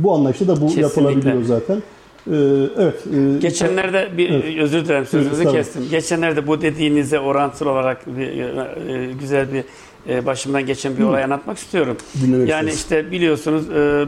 bu 0.04 0.12
anlayışla 0.14 0.48
da 0.48 0.52
bu 0.60 0.66
Kesinlikle. 0.66 0.82
yapılabiliyor 0.82 1.42
zaten. 1.44 1.76
E, 1.76 2.36
evet. 2.78 3.04
e, 3.14 3.38
Geçenlerde 3.38 4.08
bir 4.16 4.30
Evet. 4.30 4.58
özür 4.60 4.84
dilerim 4.84 5.06
sözünüzü 5.06 5.44
Buyurun, 5.44 5.58
kestim. 5.58 5.82
Geçenlerde 5.90 6.46
bu 6.46 6.60
dediğinize 6.62 7.20
orantılı 7.20 7.70
olarak 7.70 8.06
bir, 8.18 8.26
e, 8.28 9.12
güzel 9.20 9.46
bir 9.52 9.64
e, 10.08 10.26
başımdan 10.26 10.66
geçen 10.66 10.96
bir 10.96 11.02
olay 11.04 11.24
anlatmak 11.24 11.58
istiyorum. 11.58 11.96
dinlemek 12.22 12.48
Yani 12.48 12.70
isteriz. 12.70 12.78
işte 13.02 13.10
biliyorsunuz 13.10 13.70
e, 13.70 14.06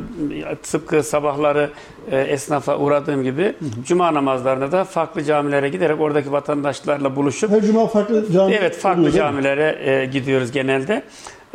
tıpkı 0.62 1.02
sabahları 1.02 1.70
e, 2.10 2.20
esnafa 2.20 2.78
uğradığım 2.78 3.22
gibi 3.22 3.54
cuma 3.84 4.14
namazlarında 4.14 4.72
da 4.72 4.84
farklı 4.84 5.24
camilere 5.24 5.68
giderek 5.68 6.00
oradaki 6.00 6.32
vatandaşlarla 6.32 7.16
buluşup 7.16 7.50
Her 7.50 7.62
cuma 7.62 7.86
farklı 7.86 8.32
cami 8.32 8.54
Evet 8.54 8.76
farklı 8.76 9.02
oluyor, 9.02 9.14
camilere 9.14 9.78
e, 9.90 10.06
gidiyoruz 10.06 10.52
genelde. 10.52 11.02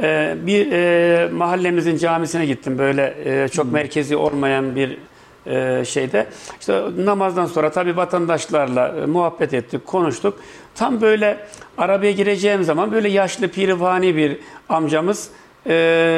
E, 0.04 0.36
bir 0.46 0.72
e, 0.72 1.30
mahallemizin 1.30 1.98
camisine 1.98 2.46
gittim 2.46 2.78
böyle 2.78 3.16
e, 3.26 3.48
çok 3.48 3.72
merkezi 3.72 4.16
olmayan 4.16 4.76
bir 4.76 4.98
e, 5.46 5.86
şeyde. 5.86 6.28
İşte 6.60 6.82
namazdan 6.98 7.46
sonra 7.46 7.72
tabii 7.72 7.98
vatandaşlarla 7.98 8.88
e, 8.88 9.06
muhabbet 9.06 9.54
ettik, 9.54 9.86
konuştuk. 9.86 10.40
Tam 10.76 11.02
böyle 11.02 11.38
arabaya 11.78 12.12
gireceğim 12.12 12.64
zaman 12.64 12.92
böyle 12.92 13.10
yaşlı 13.10 13.48
pirivani 13.48 14.16
bir 14.16 14.38
amcamız 14.70 15.30
e, 15.68 15.74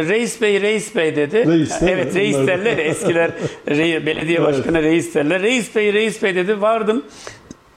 reis 0.10 0.41
bey 0.41 0.62
reis 0.62 0.95
bey 0.95 1.15
dedi. 1.15 1.38
Reis, 1.47 1.81
değil 1.81 1.91
mi? 1.95 2.01
evet 2.01 2.15
reis 2.15 2.36
da- 2.38 2.47
derler 2.47 2.77
eskiler 2.77 3.31
rei- 3.67 4.05
belediye 4.05 4.38
Evet. 4.38 4.47
başkanı 4.47 4.84
reis 4.84 5.15
derler. 5.15 5.41
Reis 5.41 5.75
bey 5.75 5.93
reis 5.93 6.23
bey 6.23 6.36
dedi 6.36 6.62
vardım. 6.62 7.05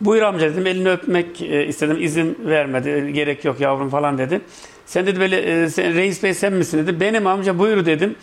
Buyur 0.01 0.23
amca 0.23 0.53
dedim 0.53 0.67
elini 0.67 0.91
öpmek 0.91 1.43
e, 1.43 1.67
istedim 1.67 1.97
izin 2.01 2.39
vermedi 2.47 2.89
"E, 2.91 3.11
gerek 3.11 3.45
yok 3.45 3.61
yavrum 3.61 3.91
falan 3.91 4.19
dedi. 4.19 4.41
Sen 4.87 5.07
dedi 5.07 5.21
böyle 5.21 5.37
e, 5.63 5.69
sen, 5.69 5.95
reis 5.95 6.23
bey 6.23 6.35
sen 6.35 6.53
misin 6.53 6.79
dedi. 6.79 7.01
Benim 7.01 7.27
amca 7.27 7.59
buyur 7.59 7.87
dedim. 7.87 8.15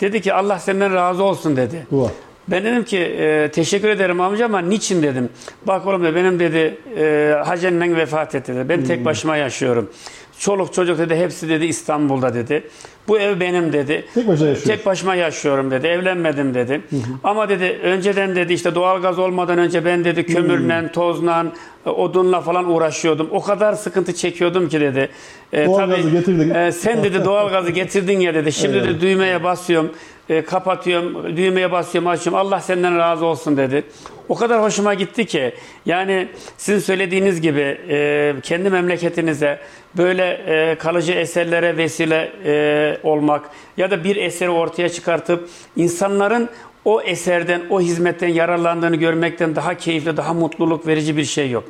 Dedi 0.00 0.20
ki 0.20 0.32
Allah 0.32 0.58
senden 0.58 0.94
razı 0.94 1.22
olsun 1.22 1.56
dedi. 1.56 1.86
Dua. 1.90 2.10
Ben 2.48 2.64
dedim 2.64 2.84
ki 2.84 2.98
e, 2.98 3.50
teşekkür 3.54 3.88
ederim 3.88 4.20
amca 4.20 4.44
ama 4.44 4.58
niçin 4.60 5.02
dedim. 5.02 5.28
Bak 5.66 5.86
oğlum 5.86 6.04
de 6.04 6.14
benim 6.14 6.38
dedi 6.38 6.76
e, 6.98 7.34
hacennen 7.44 7.96
vefat 7.96 8.34
etti 8.34 8.54
dedi. 8.54 8.68
Ben 8.68 8.76
Hmm. 8.76 8.84
tek 8.84 9.04
başıma 9.04 9.36
yaşıyorum. 9.36 9.90
Çoluk 10.38 10.74
çocuk 10.74 10.98
dedi 10.98 11.16
hepsi 11.16 11.48
dedi 11.48 11.64
İstanbul'da 11.64 12.34
dedi. 12.34 12.62
Bu 13.08 13.18
ev 13.18 13.40
benim 13.40 13.72
dedi. 13.72 14.04
Tek 14.14 14.28
başına 14.28 14.48
yaşıyor. 14.48 14.76
Tek 14.76 14.86
başıma 14.86 15.14
yaşıyorum 15.14 15.70
dedi. 15.70 15.86
Evlenmedim 15.86 16.54
dedi. 16.54 16.80
Ama 17.24 17.48
dedi 17.48 17.78
önceden 17.82 18.36
dedi 18.36 18.52
işte 18.52 18.74
doğalgaz 18.74 19.18
olmadan 19.18 19.58
önce 19.58 19.84
ben 19.84 20.04
dedi 20.04 20.26
kömürle, 20.26 20.92
tozla, 20.92 21.46
e, 21.86 21.90
odunla 21.90 22.40
falan 22.40 22.70
uğraşıyordum. 22.70 23.28
O 23.30 23.42
kadar 23.42 23.72
sıkıntı 23.72 24.14
çekiyordum 24.14 24.68
ki 24.68 24.80
dedi. 24.80 25.08
E, 25.52 25.66
Doğalgazı 25.66 26.02
tabii, 26.02 26.10
getirdin. 26.12 26.54
e, 26.54 26.72
sen 26.72 27.04
dedi 27.04 27.24
doğalgazı 27.24 27.70
getirdin 27.70 28.20
ya 28.20 28.34
dedi. 28.34 28.52
Şimdi 28.52 28.76
Evet. 28.76 28.86
de 28.88 29.00
düğmeye 29.00 29.44
basıyorum, 29.44 29.92
e, 30.28 30.42
kapatıyorum, 30.42 31.36
düğmeye 31.36 31.72
basıyorum, 31.72 32.08
açıyorum. 32.10 32.46
Allah 32.46 32.60
senden 32.60 32.98
razı 32.98 33.24
olsun 33.26 33.56
dedi. 33.56 33.82
O 34.28 34.34
kadar 34.34 34.62
hoşuma 34.62 34.94
gitti 34.94 35.26
ki. 35.26 35.54
Yani 35.86 36.28
sizin 36.56 36.78
söylediğiniz 36.78 37.40
gibi 37.40 37.78
e, 37.88 38.34
kendi 38.42 38.70
memleketinize 38.70 39.58
böyle 39.96 40.24
e, 40.46 40.74
kalıcı 40.78 41.12
eserlere 41.12 41.76
vesile 41.76 42.32
e, 42.44 42.91
olmak 43.02 43.50
ya 43.76 43.90
da 43.90 44.04
bir 44.04 44.16
eseri 44.16 44.50
ortaya 44.50 44.88
çıkartıp 44.88 45.48
insanların 45.76 46.48
o 46.84 47.02
eserden, 47.02 47.62
o 47.70 47.80
hizmetten 47.80 48.28
yararlandığını 48.28 48.96
görmekten 48.96 49.56
daha 49.56 49.74
keyifli, 49.74 50.16
daha 50.16 50.34
mutluluk 50.34 50.86
verici 50.86 51.16
bir 51.16 51.24
şey 51.24 51.50
yok. 51.50 51.64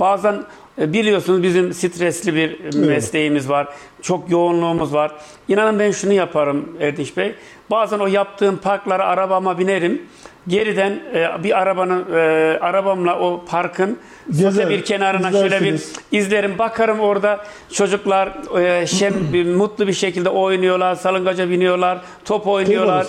Bazen 0.00 0.44
e, 0.78 0.92
biliyorsunuz 0.92 1.42
bizim 1.42 1.74
stresli 1.74 2.34
bir 2.34 2.74
mesleğimiz 2.74 3.48
var. 3.48 3.68
Çok 4.02 4.30
yoğunluğumuz 4.30 4.94
var. 4.94 5.12
İnanın 5.48 5.78
ben 5.78 5.90
şunu 5.90 6.12
yaparım 6.12 6.68
Erdinç 6.80 7.16
Bey. 7.16 7.34
Bazen 7.70 7.98
o 7.98 8.06
yaptığım 8.06 8.56
parklara 8.56 9.04
arabama 9.04 9.58
binerim. 9.58 10.02
Geriden 10.48 10.90
e, 11.14 11.28
bir 11.44 11.58
arabanın 11.58 12.06
e, 12.14 12.18
arabamla 12.60 13.18
o 13.18 13.44
parkın 13.48 13.98
Gezer, 14.30 14.70
bir 14.70 14.84
kenarına 14.84 15.30
şöyle 15.32 15.60
bir 15.60 15.66
izlersiniz. 15.66 15.92
izlerim. 16.12 16.58
Bakarım 16.58 17.00
orada 17.00 17.40
çocuklar 17.72 18.58
e, 18.62 18.86
şem 18.86 19.14
bir- 19.32 19.54
mutlu 19.54 19.86
bir 19.86 19.92
şekilde 19.92 20.28
oynuyorlar, 20.28 20.94
salıngaca 20.94 21.50
biniyorlar, 21.50 21.98
top 22.24 22.46
oynuyorlar. 22.46 23.06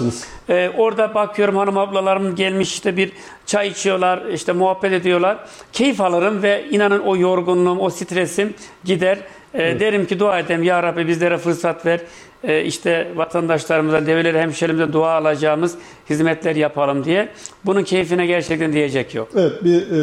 E, 0.50 0.70
orada 0.78 1.14
bakıyorum 1.16 1.56
hanım 1.56 1.78
ablalarım 1.78 2.36
gelmiş 2.36 2.74
işte 2.74 2.98
bir 2.98 3.12
çay 3.46 3.68
içiyorlar, 3.68 4.22
işte 4.34 4.52
muhabbet 4.54 4.92
ediyorlar. 4.94 5.38
Keyif 5.74 6.02
alırım 6.02 6.44
ve 6.44 6.66
inanın 6.72 7.00
o 7.00 7.16
yorgunluğum, 7.18 7.80
o 7.80 7.90
stresim 7.90 8.54
gider. 8.84 9.18
E, 9.54 9.80
Derim 9.80 10.06
ki 10.06 10.20
dua 10.20 10.40
edeyim 10.40 10.64
ya 10.64 10.84
Rabbi 10.84 11.08
bizlere 11.08 11.38
fırsat 11.38 11.86
ver. 11.86 12.00
E, 12.44 12.66
işte 12.66 13.12
vatandaşlarımızdan, 13.16 14.06
develeri 14.06 14.40
hemşerimizden 14.40 14.94
dua 14.94 15.12
alacağımız 15.12 15.76
hizmetler 16.10 16.56
yapalım 16.56 17.06
diye. 17.06 17.30
Bunun 17.66 17.84
keyfine 17.84 18.26
gerçekten 18.26 18.74
diyecek 18.74 19.16
yok. 19.16 19.30
Evet 19.36 19.64
bir 19.64 19.82
e, 19.82 19.98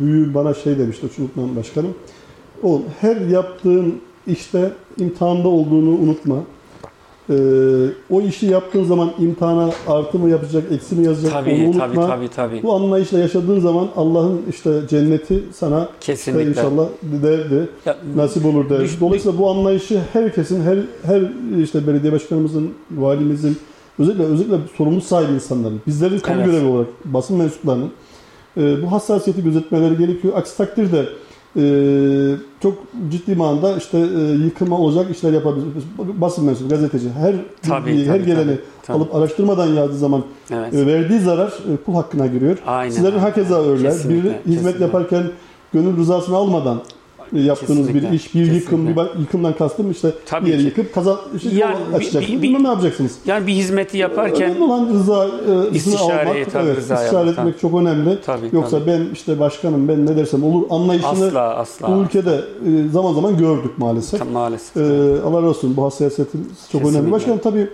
büyüğüm 0.00 0.34
bana 0.34 0.54
şey 0.54 0.78
demişti 0.78 1.06
unutmam 1.18 1.56
başkanım. 1.56 1.94
Oğlum 2.62 2.84
her 3.00 3.16
yaptığın 3.16 4.00
işte 4.26 4.72
imtihanda 4.98 5.48
olduğunu 5.48 5.90
unutma. 5.90 6.36
E, 7.30 7.34
o 8.10 8.20
işi 8.20 8.46
yaptığın 8.46 8.84
zaman 8.84 9.10
imtihana 9.18 9.70
artı 9.88 10.18
mı 10.18 10.30
yapacak, 10.30 10.62
eksi 10.72 10.94
mi 10.94 11.06
yazacak 11.06 11.32
onu 11.36 11.40
Tabii, 11.44 11.64
unutma. 11.66 11.86
tabii, 11.86 11.96
tabii, 12.06 12.28
tabii. 12.28 12.62
Bu 12.62 12.74
anlayışla 12.74 13.18
yaşadığın 13.18 13.60
zaman 13.60 13.88
Allah'ın 13.96 14.40
işte 14.50 14.80
cenneti 14.88 15.42
sana 15.52 15.88
Kesinlikle. 16.00 16.50
inşallah 16.50 16.86
derdi. 17.02 17.68
Ya, 17.86 17.96
nasip 18.16 18.46
olur 18.46 18.70
der. 18.70 18.80
Düş- 18.80 19.00
Dolayısıyla 19.00 19.38
bu 19.38 19.50
anlayışı 19.50 20.00
herkesin, 20.12 20.62
her 20.62 20.78
her 21.02 21.22
işte 21.62 21.86
belediye 21.86 22.12
başkanımızın, 22.12 22.70
valimizin, 22.90 23.56
özellikle 23.98 24.24
özellikle 24.24 24.56
sorumlu 24.76 25.00
sahibi 25.00 25.32
insanların, 25.32 25.80
bizlerin 25.86 26.18
kamu 26.18 26.40
Evet. 26.40 26.50
görevi 26.52 26.66
olarak 26.66 26.88
basın 27.04 27.36
mensuplarının 27.36 27.90
e, 28.56 28.82
bu 28.82 28.92
hassasiyeti 28.92 29.42
gözetmeleri 29.44 29.96
gerekiyor. 29.98 30.34
Aksi 30.36 30.56
takdirde 30.56 30.98
e, 30.98 31.04
çok 32.62 32.74
ciddi 33.10 33.34
manada 33.34 33.76
işte 33.76 33.98
e, 33.98 34.20
yıkıma 34.44 34.78
olacak 34.78 35.10
işler 35.10 35.32
yapabilir. 35.32 35.66
Basın 35.98 36.44
mensubu, 36.44 36.68
gazeteci 36.68 37.10
her 37.10 37.34
Tabii, 37.68 37.86
bilgiyi, 37.86 38.06
her 38.08 38.14
tabii, 38.14 38.26
geleni 38.26 38.44
tabii, 38.46 38.60
tabii. 38.86 38.96
alıp 38.96 39.14
araştırmadan 39.14 39.66
yazdığı 39.66 39.96
zaman 39.98 40.22
evet. 40.50 40.74
e, 40.74 40.86
verdiği 40.86 41.20
zarar 41.20 41.48
e, 41.48 41.76
kul 41.86 41.94
hakkına 41.94 42.26
giriyor. 42.26 42.58
Aynen. 42.66 42.90
Sizlerin 42.90 43.18
hakeza 43.18 43.62
öyle. 43.62 43.88
Kesinlikle, 43.88 44.22
Bir 44.24 44.30
hizmet 44.30 44.44
kesinlikle. 44.44 44.84
yaparken 44.84 45.22
gönül 45.72 45.96
rızasını 45.96 46.36
almadan 46.36 46.76
e, 46.76 46.80
yaptığınız 47.32 47.86
Kesinlikle, 47.86 48.10
bir 48.12 48.16
iş, 48.16 48.34
bir 48.34 48.40
yıkım, 48.40 48.60
kesinlikle. 48.60 48.90
bir 48.90 48.96
bak- 48.96 49.10
yıkımdan 49.20 49.52
kastım 49.56 49.90
işte 49.90 50.12
Tabii 50.26 50.46
bir 50.46 50.50
yeri 50.50 50.60
ki. 50.60 50.66
yıkıp 50.66 50.94
kaza 50.94 51.20
işte 51.36 51.48
Yani 51.54 51.76
bir- 51.90 51.96
açacaksınız. 51.96 52.32
bir- 52.36 52.42
Bilmem 52.42 52.64
ne 52.64 52.68
yapacaksınız. 52.68 53.12
Yani 53.26 53.46
bir 53.46 53.52
hizmeti 53.52 53.98
yaparken 53.98 54.50
Önemli 54.50 54.64
olan 54.64 54.88
rıza 54.94 55.26
e, 55.26 55.30
İstişareyi 55.76 56.38
almak, 56.40 56.52
tabii, 56.52 56.64
evet, 56.66 56.76
rıza 56.76 56.94
istişare 56.94 57.26
yapmak, 57.26 57.38
etmek 57.38 57.60
çok 57.60 57.80
önemli. 57.80 58.18
Tabii, 58.26 58.46
Yoksa 58.52 58.78
tabii. 58.78 58.90
ben 58.90 59.02
işte 59.12 59.40
başkanım, 59.40 59.88
ben 59.88 60.06
ne 60.06 60.16
dersem 60.16 60.44
olur 60.44 60.62
anlayışını 60.70 61.10
asla 61.10 61.40
asla 61.54 61.96
bu 61.96 62.02
ülkede 62.02 62.34
e, 62.36 62.88
zaman 62.92 63.12
zaman 63.14 63.38
gördük 63.38 63.78
maalesef. 63.78 64.18
Ta- 64.20 64.24
maalesef. 64.24 64.76
Ee, 64.76 64.80
Allah 65.26 65.36
razı 65.36 65.48
olsun 65.48 65.76
bu 65.76 65.84
hassasiyetin 65.84 66.40
çok 66.42 66.80
Kesinlikle. 66.80 66.98
önemli. 66.98 67.12
Başkanım 67.12 67.38
tabii 67.42 67.68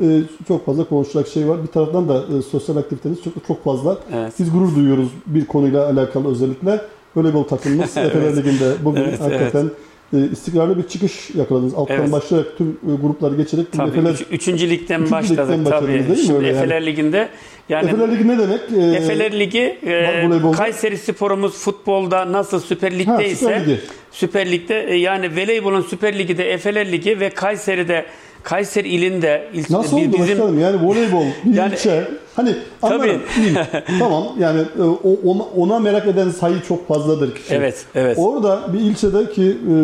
e, 0.00 0.20
çok 0.48 0.66
fazla 0.66 0.84
konuşacak 0.84 1.28
şey 1.28 1.48
var. 1.48 1.62
Bir 1.62 1.66
taraftan 1.68 2.08
da 2.08 2.14
e, 2.38 2.42
sosyal 2.42 2.76
aktiviteniz 2.76 3.22
çok 3.24 3.32
çok 3.46 3.64
fazla. 3.64 3.98
Evet. 4.14 4.32
Biz 4.38 4.52
gurur 4.52 4.74
duyuyoruz 4.76 5.08
bir 5.26 5.46
konuyla 5.46 5.86
alakalı 5.90 6.28
özellikle. 6.28 6.80
Voleybol 7.16 7.44
takımımız 7.44 7.96
Efeler 7.96 8.36
Ligi'nde 8.36 8.72
bugün 8.84 9.02
Evet, 9.02 9.20
hakikaten 9.20 9.70
e, 10.14 10.16
istikrarlı 10.32 10.78
bir 10.78 10.82
çıkış 10.88 11.30
yakaladınız. 11.34 11.74
Alttan 11.74 11.96
Evet. 11.96 12.12
başlayarak 12.12 12.58
tüm 12.58 12.68
e, 12.68 12.94
grupları 13.02 13.36
geçerek 13.36 13.72
Tabii. 13.72 13.90
Efeler, 13.90 14.10
üç- 14.10 14.26
üçüncü 14.30 14.70
ligden 14.70 14.94
Üçüncü 14.94 15.10
başladık 15.12 15.50
ligden 15.58 15.64
tabii. 15.64 15.88
değil 15.92 16.08
mi 16.08 16.16
Şimdi 16.16 16.34
öyle 16.38 16.46
yani? 16.48 16.56
Efeler 16.58 16.86
Ligi'nde 16.86 17.28
yani 17.68 17.88
Efeler 17.90 18.12
Ligi 18.12 18.28
ne 18.28 18.38
demek? 18.38 18.60
Ee, 18.76 18.96
Efeler 18.96 19.38
Ligi 19.40 19.78
e, 19.86 19.92
voleybolda- 20.26 20.56
Kayseri 20.56 20.98
Spor'umuz 20.98 21.52
futbolda 21.58 22.32
nasıl 22.32 22.60
Süper 22.60 22.92
ha, 22.92 22.98
Lig'de 22.98 23.26
ise 23.30 23.36
Süper 23.36 23.60
Ligi. 23.66 23.80
Süper 24.12 24.50
Lig'de 24.52 24.82
e, 24.88 24.94
yani 24.96 25.30
voleybolun 25.36 25.82
Süper 25.82 26.18
Ligi 26.18 26.38
de 26.38 26.52
Efeler 26.52 26.92
Ligi 26.92 27.20
ve 27.20 27.30
Kayseri'de 27.30 28.06
Kayseri 28.44 28.88
ilinde 28.88 29.48
il- 29.54 29.64
Nasıl 29.70 29.96
oldu 29.96 30.18
başkanım? 30.18 30.58
Yani 30.60 30.86
voleybol 30.88 31.24
bir 31.44 31.54
Yani- 31.54 31.74
ilçe. 31.74 32.04
Hani 32.36 32.54
anlarım. 32.82 33.22
tamam 33.98 34.24
yani 34.38 34.60
e, 34.78 34.82
ona, 35.24 35.42
ona 35.42 35.78
merak 35.78 36.06
eden 36.06 36.30
sayı 36.30 36.60
çok 36.68 36.88
fazladır 36.88 37.34
kişi. 37.34 37.54
Evet, 37.54 37.86
evet. 37.94 38.18
Orada 38.20 38.72
bir 38.72 38.78
ilçede 38.80 39.30
ki 39.32 39.56
e, 39.70 39.76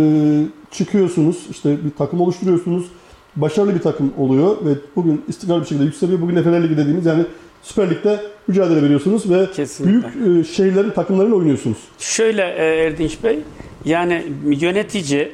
çıkıyorsunuz, 0.70 1.36
işte 1.50 1.70
bir 1.84 1.90
takım 1.98 2.20
oluşturuyorsunuz. 2.20 2.84
Başarılı 3.36 3.74
bir 3.74 3.80
takım 3.80 4.12
oluyor 4.18 4.56
ve 4.64 4.70
bugün 4.96 5.22
istikrarlı 5.28 5.62
bir 5.62 5.66
şekilde 5.66 5.84
yükseliyor. 5.84 6.20
Bugün 6.20 6.36
Efeler 6.36 6.62
Ligi 6.62 6.76
dediğimiz 6.76 7.06
yani 7.06 7.22
Süper 7.62 7.90
Lig'de 7.90 8.20
mücadele 8.46 8.82
veriyorsunuz 8.82 9.30
ve 9.30 9.46
Kesinlikle. 9.56 10.20
büyük 10.24 10.46
e, 10.46 10.52
şeylerin 10.52 10.90
takımlarıyla 10.90 11.36
oynuyorsunuz. 11.36 11.78
Şöyle 11.98 12.42
e, 12.42 12.64
Erdinç 12.86 13.18
Bey, 13.24 13.38
yani 13.84 14.22
yönetici 14.46 15.28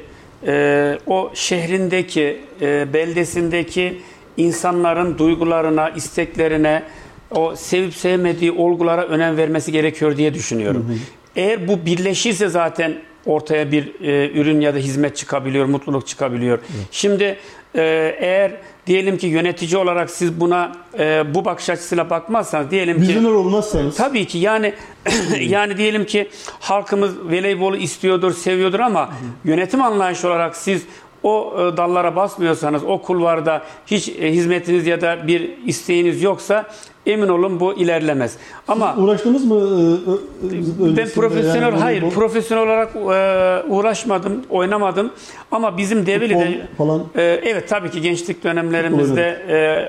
e, 0.47 0.97
o 1.07 1.31
şehrindeki, 1.33 2.37
e, 2.61 2.93
beldesindeki 2.93 4.01
insanların 4.37 5.17
duygularına, 5.17 5.89
isteklerine, 5.89 6.83
o 7.31 7.55
sevip 7.55 7.93
sevmediği 7.93 8.51
olgulara 8.51 9.05
önem 9.05 9.37
vermesi 9.37 9.71
gerekiyor 9.71 10.17
diye 10.17 10.33
düşünüyorum. 10.33 10.99
Eğer 11.35 11.67
bu 11.67 11.85
birleşirse 11.85 12.47
zaten 12.47 12.95
ortaya 13.25 13.71
bir 13.71 14.01
e, 14.01 14.31
ürün 14.31 14.61
ya 14.61 14.73
da 14.73 14.77
hizmet 14.77 15.17
çıkabiliyor, 15.17 15.65
mutluluk 15.65 16.07
çıkabiliyor. 16.07 16.59
Şimdi 16.91 17.37
e, 17.75 18.15
eğer 18.19 18.51
diyelim 18.87 19.17
ki 19.17 19.27
yönetici 19.27 19.77
olarak 19.77 20.09
siz 20.09 20.39
buna 20.39 20.71
e, 20.99 21.35
bu 21.35 21.45
bakış 21.45 21.69
açısıyla 21.69 22.09
bakmazsanız 22.09 22.71
diyelim 22.71 23.01
ki 23.01 23.07
Vizyoner 23.07 23.29
olmazsanız. 23.29 23.97
Tabii 23.97 24.25
ki 24.25 24.37
yani 24.37 24.73
yani 25.39 25.77
diyelim 25.77 26.05
ki 26.05 26.29
halkımız 26.59 27.17
voleybolu 27.25 27.77
istiyordur, 27.77 28.33
seviyordur 28.33 28.79
ama 28.79 29.09
yönetim 29.45 29.81
anlayışı 29.81 30.27
olarak 30.27 30.55
siz 30.55 30.83
o 31.23 31.53
e, 31.73 31.77
dallara 31.77 32.15
basmıyorsanız, 32.15 32.83
o 32.83 33.01
kulvarda 33.01 33.61
hiç 33.85 34.09
e, 34.09 34.31
hizmetiniz 34.31 34.87
ya 34.87 35.01
da 35.01 35.27
bir 35.27 35.51
isteğiniz 35.65 36.23
yoksa 36.23 36.65
emin 37.05 37.27
olun 37.27 37.59
bu 37.59 37.73
ilerlemez. 37.73 38.37
Ama 38.67 38.95
uğraştınız 38.97 39.45
mı? 39.45 39.55
e, 40.83 40.97
ben 40.97 41.09
profesyonel 41.09 41.61
yani 41.61 41.75
hayır 41.79 42.01
voleybol, 42.01 42.15
profesyonel 42.15 42.63
olarak 42.63 42.95
uğraşmadım, 43.69 44.41
oynamadım 44.49 45.11
ama 45.51 45.77
bizim 45.77 46.05
Develi'de 46.05 46.67
falan 46.77 47.03
evet 47.15 47.69
tabii 47.69 47.91
ki 47.91 48.01
gençlik 48.01 48.43
dönemlerimizde 48.43 49.39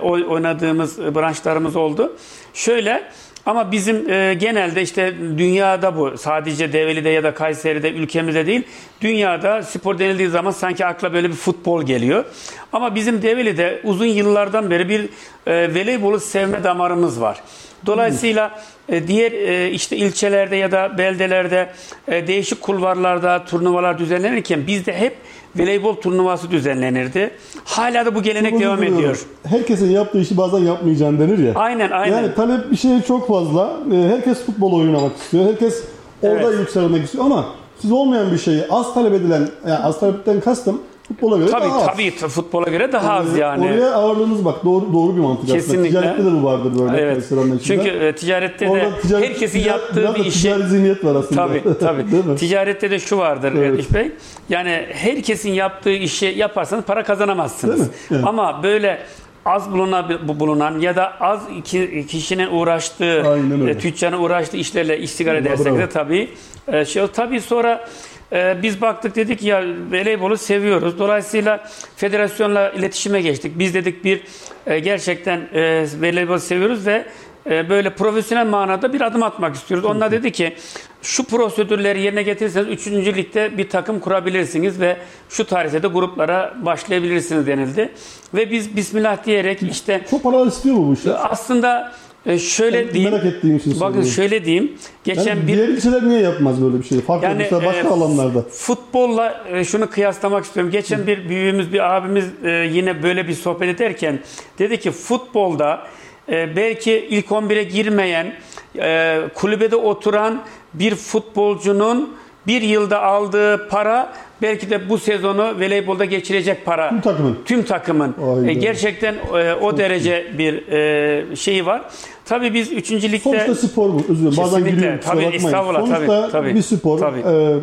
oy- 0.02 0.26
oynadığımız 0.28 0.98
branşlarımız 0.98 1.76
oldu. 1.76 2.16
Şöyle 2.54 3.02
ama 3.48 3.72
bizim 3.72 4.10
e, 4.10 4.34
genelde 4.34 4.82
işte 4.82 5.14
dünyada 5.38 5.96
bu 5.96 6.18
sadece 6.18 6.72
Develi'de 6.72 7.08
ya 7.08 7.22
da 7.22 7.34
Kayseri'de 7.34 7.90
ülkemizde 7.92 8.46
değil 8.46 8.62
dünyada 9.00 9.62
spor 9.62 9.98
denildiği 9.98 10.28
zaman 10.28 10.50
sanki 10.50 10.86
akla 10.86 11.12
böyle 11.12 11.28
bir 11.28 11.34
futbol 11.34 11.82
geliyor. 11.82 12.24
Ama 12.72 12.94
bizim 12.94 13.22
Develi'de 13.22 13.80
uzun 13.84 14.06
yıllardan 14.06 14.70
beri 14.70 14.88
bir 14.88 15.08
e, 15.46 15.74
voleybolu 15.74 16.20
sevme 16.20 16.64
damarımız 16.64 17.20
var. 17.20 17.42
Dolayısıyla 17.86 18.60
e, 18.88 19.08
diğer 19.08 19.32
e, 19.32 19.70
işte 19.70 19.96
ilçelerde 19.96 20.56
ya 20.56 20.72
da 20.72 20.98
beldelerde 20.98 21.70
e, 22.08 22.26
değişik 22.26 22.60
kulvarlarda 22.60 23.44
turnuvalar 23.44 23.98
düzenlenirken 23.98 24.66
bizde 24.66 25.00
hep 25.00 25.16
voleybol 25.58 25.94
turnuvası 25.94 26.50
düzenlenirdi. 26.50 27.30
Hala 27.64 28.06
da 28.06 28.14
bu 28.14 28.22
gelenek 28.22 28.50
Çok 28.52 28.60
devam 28.60 28.82
ediyor. 28.82 29.26
Herkesin 29.44 29.90
yaptığı 29.90 30.20
işi 30.20 30.36
bazen 30.36 30.58
yapmayacaksın 30.58 31.18
denir 31.18 31.38
ya. 31.38 31.52
Aynen 31.54 31.90
aynen. 31.90 32.16
Yani 32.16 32.34
talep 32.34 32.70
bir 32.70 32.76
şeye 32.76 33.02
çok 33.02 33.28
fazla. 33.28 33.76
Ee, 33.92 34.08
Herkes 34.08 34.44
futbol 34.46 34.72
oynamak 34.72 35.16
istiyor. 35.16 35.44
Herkes 35.46 35.82
orada 36.22 36.48
Evet. 36.48 36.58
yükselmek 36.60 37.04
istiyor 37.04 37.24
ama 37.24 37.46
siz 37.78 37.92
olmayan 37.92 38.32
bir 38.32 38.38
şeyi 38.38 38.62
az 38.70 38.94
talep 38.94 39.14
edilen, 39.14 39.48
yani 39.68 39.78
az 39.78 40.00
talepten 40.00 40.40
kastım 40.40 40.80
futbola 41.08 41.36
göre 41.38 41.50
tabii 41.50 41.64
daha 41.64 41.80
az. 41.80 41.86
tabii 41.86 42.10
futbola 42.10 42.70
göre 42.70 42.92
daha 42.92 43.12
az 43.12 43.36
yani. 43.38 43.64
Oraya 43.66 43.92
ağırlığınız 43.92 44.44
bak 44.44 44.64
doğru 44.64 44.92
doğru 44.92 45.16
bir 45.16 45.20
mantık 45.20 45.44
aslında. 45.44 45.58
Kesinlikle. 45.60 45.88
Ticarette 46.00 46.24
de 46.24 46.32
bu 46.32 46.44
vardır 46.44 46.78
böyle 46.78 47.02
Evet. 47.02 47.16
restoranın 47.16 47.58
içinde. 47.58 47.84
Çünkü 47.84 48.04
e, 48.04 48.14
ticarette 48.14 48.66
de 48.66 48.70
ticaret- 49.02 49.24
herkesin 49.28 49.58
ticaret- 49.60 49.66
yaptığı 49.66 50.14
bir 50.14 50.24
işi 50.24 50.40
ticari 50.42 50.62
zihniyet 50.62 51.04
var 51.04 51.14
aslında. 51.14 51.48
Tabii 51.48 51.62
tabii. 51.80 52.36
Ticarette 52.36 52.90
de 52.90 52.98
şu 52.98 53.18
vardır 53.18 53.52
Evet. 53.56 53.72
Erdiş 53.72 53.94
Bey. 53.94 54.12
Yani 54.48 54.86
herkesin 54.92 55.50
yaptığı 55.50 55.90
işi 55.92 56.26
yaparsanız 56.36 56.84
para 56.84 57.04
kazanamazsınız. 57.04 57.78
Değil 57.78 57.90
mi? 57.90 57.96
Evet. 58.10 58.24
Ama 58.26 58.62
böyle 58.62 58.98
az 59.44 59.72
bulunan, 59.72 60.04
bu- 60.28 60.40
bulunan 60.40 60.78
ya 60.80 60.96
da 60.96 61.12
az 61.20 61.40
iki, 61.56 62.06
kişinin 62.06 62.48
uğraştığı, 62.50 63.38
e, 63.68 63.78
tüccarın 63.78 64.18
uğraştığı 64.22 64.56
işlerle 64.56 64.98
iştigal 64.98 65.36
edersek 65.36 65.78
de 65.78 65.88
tabii 65.88 66.30
e, 66.72 66.84
şey 66.84 67.06
tabii 67.06 67.40
sonra 67.40 67.88
e, 68.32 68.56
biz 68.62 68.80
baktık 68.80 69.16
dedik 69.16 69.42
ya 69.42 69.64
voleybolu 69.90 70.36
seviyoruz. 70.36 70.98
Dolayısıyla 70.98 71.68
federasyonla 71.96 72.70
iletişime 72.70 73.20
geçtik. 73.20 73.58
Biz 73.58 73.74
dedik 73.74 74.04
bir 74.04 74.20
e, 74.66 74.78
gerçekten 74.78 75.48
e, 75.52 75.86
voleybolu 76.00 76.40
seviyoruz 76.40 76.86
ve 76.86 77.04
e, 77.50 77.68
böyle 77.68 77.94
profesyonel 77.94 78.46
manada 78.46 78.92
bir 78.92 79.00
adım 79.00 79.22
atmak 79.22 79.54
istiyoruz. 79.54 79.86
Onlar 79.86 80.10
dedi 80.10 80.32
ki 80.32 80.56
şu 81.02 81.24
prosedürleri 81.24 82.00
yerine 82.02 82.22
getirirseniz 82.22 82.68
3. 82.68 82.86
ligde 82.86 83.58
bir 83.58 83.68
takım 83.68 84.00
kurabilirsiniz 84.00 84.80
ve 84.80 84.96
şu 85.28 85.46
tarihte 85.46 85.82
de 85.82 85.86
gruplara 85.86 86.54
başlayabilirsiniz 86.62 87.46
denildi. 87.46 87.92
Ve 88.34 88.50
biz 88.50 88.76
Bismillah 88.76 89.24
diyerek 89.24 89.62
işte 89.62 90.00
Çok 90.10 90.22
para 90.22 90.46
istiyor 90.46 90.76
mu 90.76 90.88
bu 90.88 90.94
işler? 90.94 91.16
aslında 91.22 91.92
E, 92.26 92.38
şöyle 92.38 92.86
Ben 92.88 92.94
diyeyim. 92.94 93.12
merak 93.12 93.26
ettiğim 93.26 93.56
için 93.56 93.70
Bakın 93.72 93.78
soruyorum. 93.86 94.10
şöyle 94.10 94.44
diyeyim. 94.44 94.72
Geçen 95.04 95.24
Yani 95.36 95.46
bir 95.46 95.56
diğer 95.56 95.68
ilçeler 95.68 96.08
niye 96.08 96.20
yapmaz 96.20 96.62
böyle 96.62 96.78
bir 96.78 96.84
şey? 96.84 97.00
Farklı 97.00 97.26
Yani, 97.26 97.38
mesela 97.38 97.64
başka 97.64 97.88
e, 97.88 97.90
alanlarda. 97.90 98.42
Futbolla 98.50 99.44
e, 99.52 99.64
şunu 99.64 99.90
kıyaslamak 99.90 100.44
istiyorum. 100.44 100.72
Geçen 100.72 101.06
bir 101.06 101.28
büyüğümüz, 101.28 101.72
bir 101.72 101.96
abimiz 101.96 102.24
e, 102.44 102.50
yine 102.72 103.02
böyle 103.02 103.28
bir 103.28 103.34
sohbet 103.34 103.68
ederken 103.68 104.18
dedi 104.58 104.80
ki 104.80 104.90
futbolda 104.90 105.86
e, 106.28 106.56
belki 106.56 107.06
ilk 107.10 107.26
11'e 107.26 107.62
girmeyen, 107.62 108.32
e, 108.78 109.20
kulübede 109.34 109.76
oturan 109.76 110.42
bir 110.74 110.94
futbolcunun 110.94 112.16
bir 112.48 112.62
yılda 112.62 113.02
aldığı 113.02 113.68
para 113.68 114.12
belki 114.42 114.70
de 114.70 114.88
bu 114.88 114.98
sezonu 114.98 115.42
voleybolda 115.42 116.04
geçirecek 116.04 116.64
para. 116.64 116.88
Tüm 116.88 117.00
takımın. 117.00 117.38
Tüm 117.44 117.62
takımın. 117.62 118.14
Aynen. 118.36 118.48
E, 118.48 118.54
gerçekten 118.54 119.14
e, 119.14 119.54
o 119.54 119.78
derece 119.78 120.26
bir 120.38 120.68
e, 120.68 121.36
şeyi 121.36 121.66
var. 121.66 121.82
Tabii 122.24 122.54
biz 122.54 122.72
3. 122.72 122.92
ligde 122.92 123.18
Sonuçta 123.18 123.54
spor 123.54 123.88
bu. 123.94 124.02
Özür 124.08 124.22
dilerim. 124.22 124.36
Bazen 124.38 124.64
gülüyorum. 124.64 125.00
Tabii, 125.04 125.24
estağfurullah. 125.24 125.80
Sonuçta 125.80 126.20
Tabii, 126.20 126.32
tabii. 126.32 126.54
bir 126.54 126.62
spor. 126.62 126.98
Tabii. 126.98 127.20
e, 127.20 127.56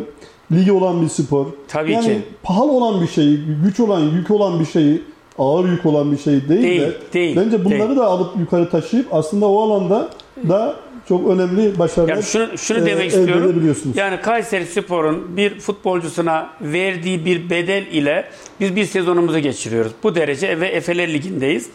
ligi 0.52 0.72
olan 0.72 1.02
bir 1.02 1.08
spor. 1.08 1.46
Tabii 1.68 1.92
yani 1.92 2.06
ki. 2.06 2.18
pahalı 2.42 2.72
olan 2.72 3.02
bir 3.02 3.08
şey, 3.08 3.36
güç 3.64 3.80
olan, 3.80 4.00
yük 4.00 4.30
olan 4.30 4.60
bir 4.60 4.66
şeyi, 4.66 5.02
ağır 5.38 5.68
yük 5.68 5.86
olan 5.86 6.12
bir 6.12 6.18
şey 6.18 6.48
değil, 6.48 6.62
Değil, 6.62 6.80
de 6.80 6.92
değil, 7.12 7.36
bence 7.36 7.64
bunları 7.64 7.88
değil. 7.88 7.96
da 8.00 8.06
alıp 8.06 8.36
yukarı 8.38 8.70
taşıyıp 8.70 9.14
aslında 9.14 9.46
o 9.46 9.62
alanda 9.62 10.08
da 10.48 10.76
çok 11.08 11.30
önemli 11.30 11.78
başarılar 11.78 12.12
Yani 12.12 12.22
şunu 12.22 12.58
şunu 12.58 12.78
e, 12.78 12.86
demek 12.86 13.06
istiyorum. 13.06 13.76
Yani 13.94 14.20
Kayseri 14.20 14.66
Spor'un 14.66 15.36
bir 15.36 15.58
futbolcusuna 15.58 16.50
verdiği 16.60 17.24
bir 17.24 17.50
bedel 17.50 17.86
ile 17.86 18.24
biz 18.60 18.76
bir 18.76 18.84
sezonumuzu 18.84 19.38
geçiriyoruz. 19.38 19.92
Bu 20.02 20.14
derece 20.14 20.60
ve 20.60 20.68
Efeler 20.68 21.12
Ligi'ndeyiz. 21.12 21.68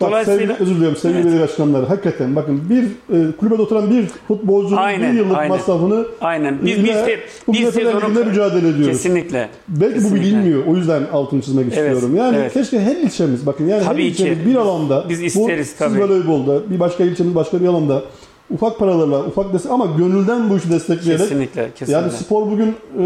Bak 0.00 0.08
Dolayısıyla 0.08 0.38
sevgili, 0.38 0.62
özür 0.62 0.74
diliyorum 0.74 0.96
sevgili 0.96 1.24
belediye 1.24 1.42
başkanları. 1.42 1.86
Hakikaten 1.86 2.36
bakın 2.36 2.62
bir 2.70 2.82
e, 2.84 3.32
kulübede 3.36 3.62
oturan 3.62 3.90
bir 3.90 4.06
futbolcunun 4.28 4.76
Aynen, 4.76 5.12
bir 5.12 5.18
yıllık 5.18 5.36
aynen. 5.36 5.56
masrafını 5.56 6.06
aynen 6.20 6.58
biz 6.64 6.78
bu 7.46 7.52
bir 7.52 7.66
Efeler 7.66 7.92
sezonu 7.92 8.24
mücadele 8.24 8.68
ediyoruz. 8.68 8.86
kesinlikle. 8.86 9.48
Belki 9.68 9.94
bu 9.94 10.00
Kesinlikle. 10.00 10.26
bilinmiyor. 10.26 10.66
O 10.66 10.76
yüzden 10.76 11.02
altını 11.12 11.42
çizmek 11.42 11.68
istiyorum. 11.68 12.16
Yani 12.16 12.36
evet. 12.36 12.52
keşke 12.52 12.80
her 12.80 12.96
ilçemiz 12.96 13.46
bakın 13.46 13.66
yani 13.66 13.84
Tabii 13.84 14.04
her 14.04 14.14
ki. 14.14 14.22
ilçemiz 14.22 14.46
bir 14.46 14.54
alanda 14.54 15.04
Biz 15.08 15.22
isteriz 15.22 15.74
bu, 15.74 15.78
tabii. 15.78 15.90
Siz 15.90 16.00
voleybolda 16.00 16.70
bir 16.70 16.80
başka 16.80 17.04
ilçenin 17.04 17.34
başka 17.34 17.60
bir 17.60 17.66
alanda 17.66 18.02
ufak 18.50 18.78
paralarla 18.78 19.20
ufak 19.24 19.52
destek 19.52 19.72
ama 19.72 19.86
gönülden 19.98 20.50
bu 20.50 20.56
işi 20.56 20.70
destekleyerek 20.70 21.22
Kesinlikle, 21.22 21.70
kesinlikle. 21.70 21.92
yani 21.92 22.12
spor 22.12 22.46
bugün 22.50 22.68
e, 22.68 23.04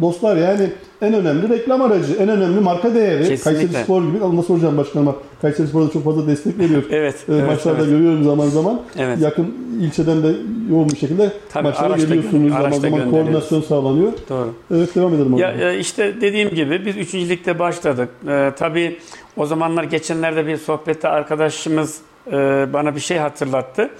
dostlar 0.00 0.36
yani 0.36 0.70
en 1.02 1.14
önemli 1.14 1.48
reklam 1.48 1.82
aracı, 1.82 2.14
en 2.14 2.28
önemli 2.28 2.60
marka 2.60 2.94
değeri. 2.94 3.28
Kesinlikle. 3.28 3.66
Kayseri 3.66 3.84
Spor 3.84 4.02
gibi. 4.02 4.24
Ama 4.24 4.36
Nasıl 4.36 4.56
hocam 4.56 4.76
başkanıma 4.76 5.14
Kayseri 5.42 5.66
Spor'da 5.68 5.90
çok 5.90 6.04
fazla 6.04 6.26
destek 6.26 6.58
veriyor. 6.58 6.82
Evet, 6.90 7.14
E, 7.28 7.32
evet, 7.34 7.46
maçlarda 7.46 7.78
evet. 7.82 7.90
görüyorum 7.90 8.24
zaman 8.24 8.48
zaman. 8.48 8.80
Evet. 8.98 9.18
Yakın 9.20 9.54
ilçeden 9.80 10.22
de 10.22 10.32
yoğun 10.70 10.88
bir 10.88 10.96
şekilde 10.96 11.32
Tabii, 11.52 11.64
maçlara 11.68 11.96
geliyorsunuz. 11.96 12.52
Zaman 12.52 12.70
zaman 12.70 13.10
koordinasyon 13.10 13.60
sağlanıyor. 13.60 14.12
Doğru. 14.28 14.54
Evet 14.74 14.94
devam 14.94 15.14
edelim 15.14 15.32
hocam. 15.32 15.58
Ya 15.60 15.72
e, 15.72 15.78
işte 15.78 16.14
dediğim 16.20 16.48
gibi 16.50 16.86
biz 16.86 16.96
üçüncülükte 16.96 17.58
başladık. 17.58 18.08
E, 18.28 18.52
tabii 18.58 18.98
o 19.36 19.46
zamanlar 19.46 19.84
geçenlerde 19.84 20.46
bir 20.46 20.56
sohbette 20.56 21.08
arkadaşımız 21.08 21.98
e, 22.26 22.32
bana 22.72 22.94
bir 22.94 23.00
şey 23.00 23.18
hatırlattı. 23.18 23.90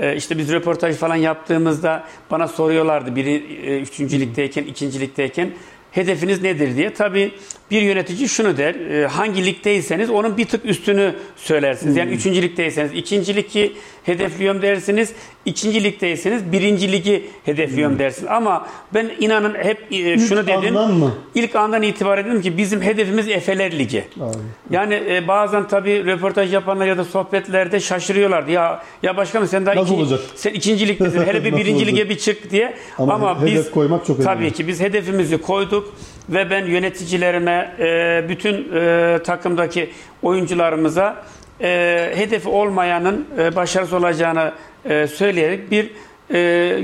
E, 0.00 0.16
işte 0.16 0.38
biz 0.38 0.52
röportaj 0.52 0.96
falan 0.96 1.16
yaptığımızda 1.16 2.04
bana 2.30 2.48
soruyorlardı 2.48 3.16
biri 3.16 3.34
e, 3.66 3.80
üçüncü 3.80 4.20
ligdeyken, 4.20 4.64
ikinci 4.64 5.00
ligdeyken 5.00 5.50
hedefiniz 5.92 6.42
nedir 6.42 6.76
diye. 6.76 6.94
Tabii 6.94 7.32
bir 7.70 7.82
yönetici 7.82 8.28
şunu 8.28 8.56
der, 8.56 8.74
e, 8.74 9.06
hangi 9.06 9.44
ligdeyseniz 9.46 10.10
onun 10.10 10.36
bir 10.36 10.44
tık 10.44 10.64
üstünü 10.64 11.14
söylersiniz. 11.36 11.96
Yani 11.96 12.10
üçüncü 12.10 12.42
ligdeyseniz 12.42 12.92
ikinci 12.94 13.36
ligi 13.36 13.72
hedefliyorum 14.04 14.62
dersiniz, 14.62 15.12
ikinci 15.44 15.84
ligdeyseniz 15.84 16.52
birinci 16.52 16.92
ligi 16.92 17.24
hedefliyorum 17.44 17.98
dersiniz. 17.98 18.30
Ama 18.30 18.66
ben 18.94 19.10
inanın 19.20 19.54
hep 19.54 19.78
e, 19.90 19.96
İlk 19.96 20.28
şunu 20.28 20.46
dedim. 20.46 20.76
andan 20.76 20.92
mı? 20.94 21.14
İlk 21.34 21.56
andan 21.56 21.82
itibaren 21.82 22.24
dedim 22.26 22.42
ki 22.42 22.56
bizim 22.58 22.82
hedefimiz 22.82 23.28
Efeler 23.28 23.78
Ligi. 23.78 24.04
Abi. 24.20 24.36
Yani 24.70 24.94
e, 25.08 25.28
bazen 25.28 25.68
tabii 25.68 26.06
röportaj 26.06 26.52
yapanlar 26.54 26.86
ya 26.86 26.98
da 26.98 27.04
sohbetlerde 27.04 27.80
şaşırıyorlardı. 27.80 28.50
Ya 28.50 28.82
ya 29.02 29.16
başkanım 29.16 29.48
sen 29.48 29.66
daha 29.66 29.76
Nasıl 29.76 29.94
iki- 29.94 30.02
olacak? 30.02 30.20
sen 30.34 30.52
ikinci 30.52 30.88
ligdesin. 30.88 31.22
Hele 31.22 31.44
bir 31.44 31.52
birinci 31.56 31.72
olacak? 31.74 31.88
lige 31.92 32.08
bir 32.08 32.18
çık 32.18 32.50
diye. 32.50 32.74
Ama 32.98 33.14
Ama, 33.14 33.40
hedef 33.42 33.54
biz 33.56 33.70
koymak 33.70 34.06
çok 34.06 34.20
önemli. 34.20 34.34
tabii 34.34 34.50
ki 34.52 34.68
biz 34.68 34.80
hedefimizi 34.80 35.38
koyduk 35.38 35.94
ve 36.30 36.50
ben 36.50 36.66
yöneticilerime 36.66 37.76
e, 37.78 38.28
bütün 38.28 38.72
e, 38.74 39.18
takımdaki 39.24 39.90
oyuncularımıza 40.22 41.24
e, 41.60 42.12
hedefi 42.14 42.48
olmayanın 42.48 43.26
e, 43.38 43.56
başarısız 43.56 43.92
olacağını 43.92 44.52
e, 44.84 45.06
söyleyerek 45.06 45.70
bir 45.70 45.90
e, 46.30 46.38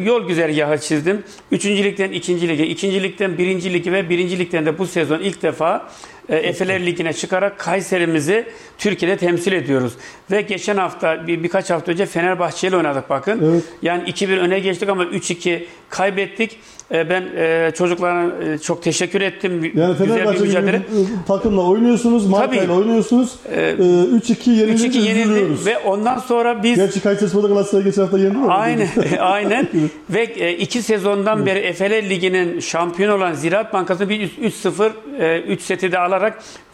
yol 0.04 0.28
güzergahı 0.28 0.78
çizdim. 0.78 1.24
Üçüncülükten 1.50 2.12
ikinci 2.12 2.48
lige, 2.48 2.66
ikincilikten 2.66 3.38
birinci 3.38 3.72
ligi 3.72 3.92
ve 3.92 4.10
birincilikten 4.10 4.66
de 4.66 4.78
bu 4.78 4.86
sezon 4.86 5.20
ilk 5.20 5.42
defa 5.42 5.88
Efeler 6.28 6.86
Ligi'ne 6.86 7.12
çıkarak 7.12 7.58
Kayserimizi 7.58 8.44
Türkiye'de 8.78 9.16
temsil 9.16 9.52
ediyoruz. 9.52 9.92
Ve 10.30 10.40
geçen 10.42 10.76
hafta 10.76 11.26
bir, 11.26 11.42
birkaç 11.42 11.70
hafta 11.70 11.92
önce 11.92 12.06
Fenerbahçe 12.06 12.68
ile 12.68 12.76
oynadık 12.76 13.10
bakın. 13.10 13.40
Evet. 13.52 13.62
Yani 13.82 14.02
2-1 14.10 14.38
öne 14.38 14.58
geçtik 14.58 14.88
ama 14.88 15.04
3-2 15.04 15.62
kaybettik. 15.90 16.58
E, 16.92 17.10
ben 17.10 17.24
e, 17.36 17.70
çocuklara 17.78 18.26
e, 18.54 18.58
çok 18.58 18.82
teşekkür 18.82 19.20
ettim. 19.20 19.52
Yani 19.52 19.72
Güzel 19.72 19.90
bir 19.90 20.12
Fenerbahçe 20.12 20.40
mücadele. 20.40 20.72
bir 20.92 21.26
takımla 21.28 21.62
oynuyorsunuz, 21.62 22.26
Marka 22.26 22.46
Tabii. 22.46 22.56
ile 22.56 22.72
oynuyorsunuz. 22.72 23.32
Ee, 23.52 23.60
Ee, 23.60 23.82
3-2 23.82 24.50
yenilince 24.50 24.86
3-2 24.88 24.98
yenildi 24.98 25.20
üzülüyoruz. 25.22 25.66
ve 25.66 25.78
ondan 25.78 26.18
sonra 26.18 26.62
biz 26.62 26.76
Gerçi 26.76 27.00
Kayseri 27.02 27.30
Spor'da 27.30 27.48
Galatasaray 27.48 27.84
geçen 27.84 28.02
hafta 28.02 28.18
yendi 28.18 28.36
mi? 28.38 28.46
Aynen, 28.48 28.88
aynen. 29.20 29.68
Ve 30.10 30.22
e, 30.22 30.52
iki 30.52 30.82
sezondan 30.82 31.46
beri 31.46 31.58
Efeler 31.58 32.10
Ligi'nin 32.10 32.60
şampiyon 32.60 33.18
olan 33.18 33.32
Ziraat 33.32 33.72
Bankası'nı 33.72 34.08
bir 34.08 34.20
3-0, 34.30 35.42
3 35.46 35.60
seti 35.62 35.92
de 35.92 35.98
alarak 35.98 36.15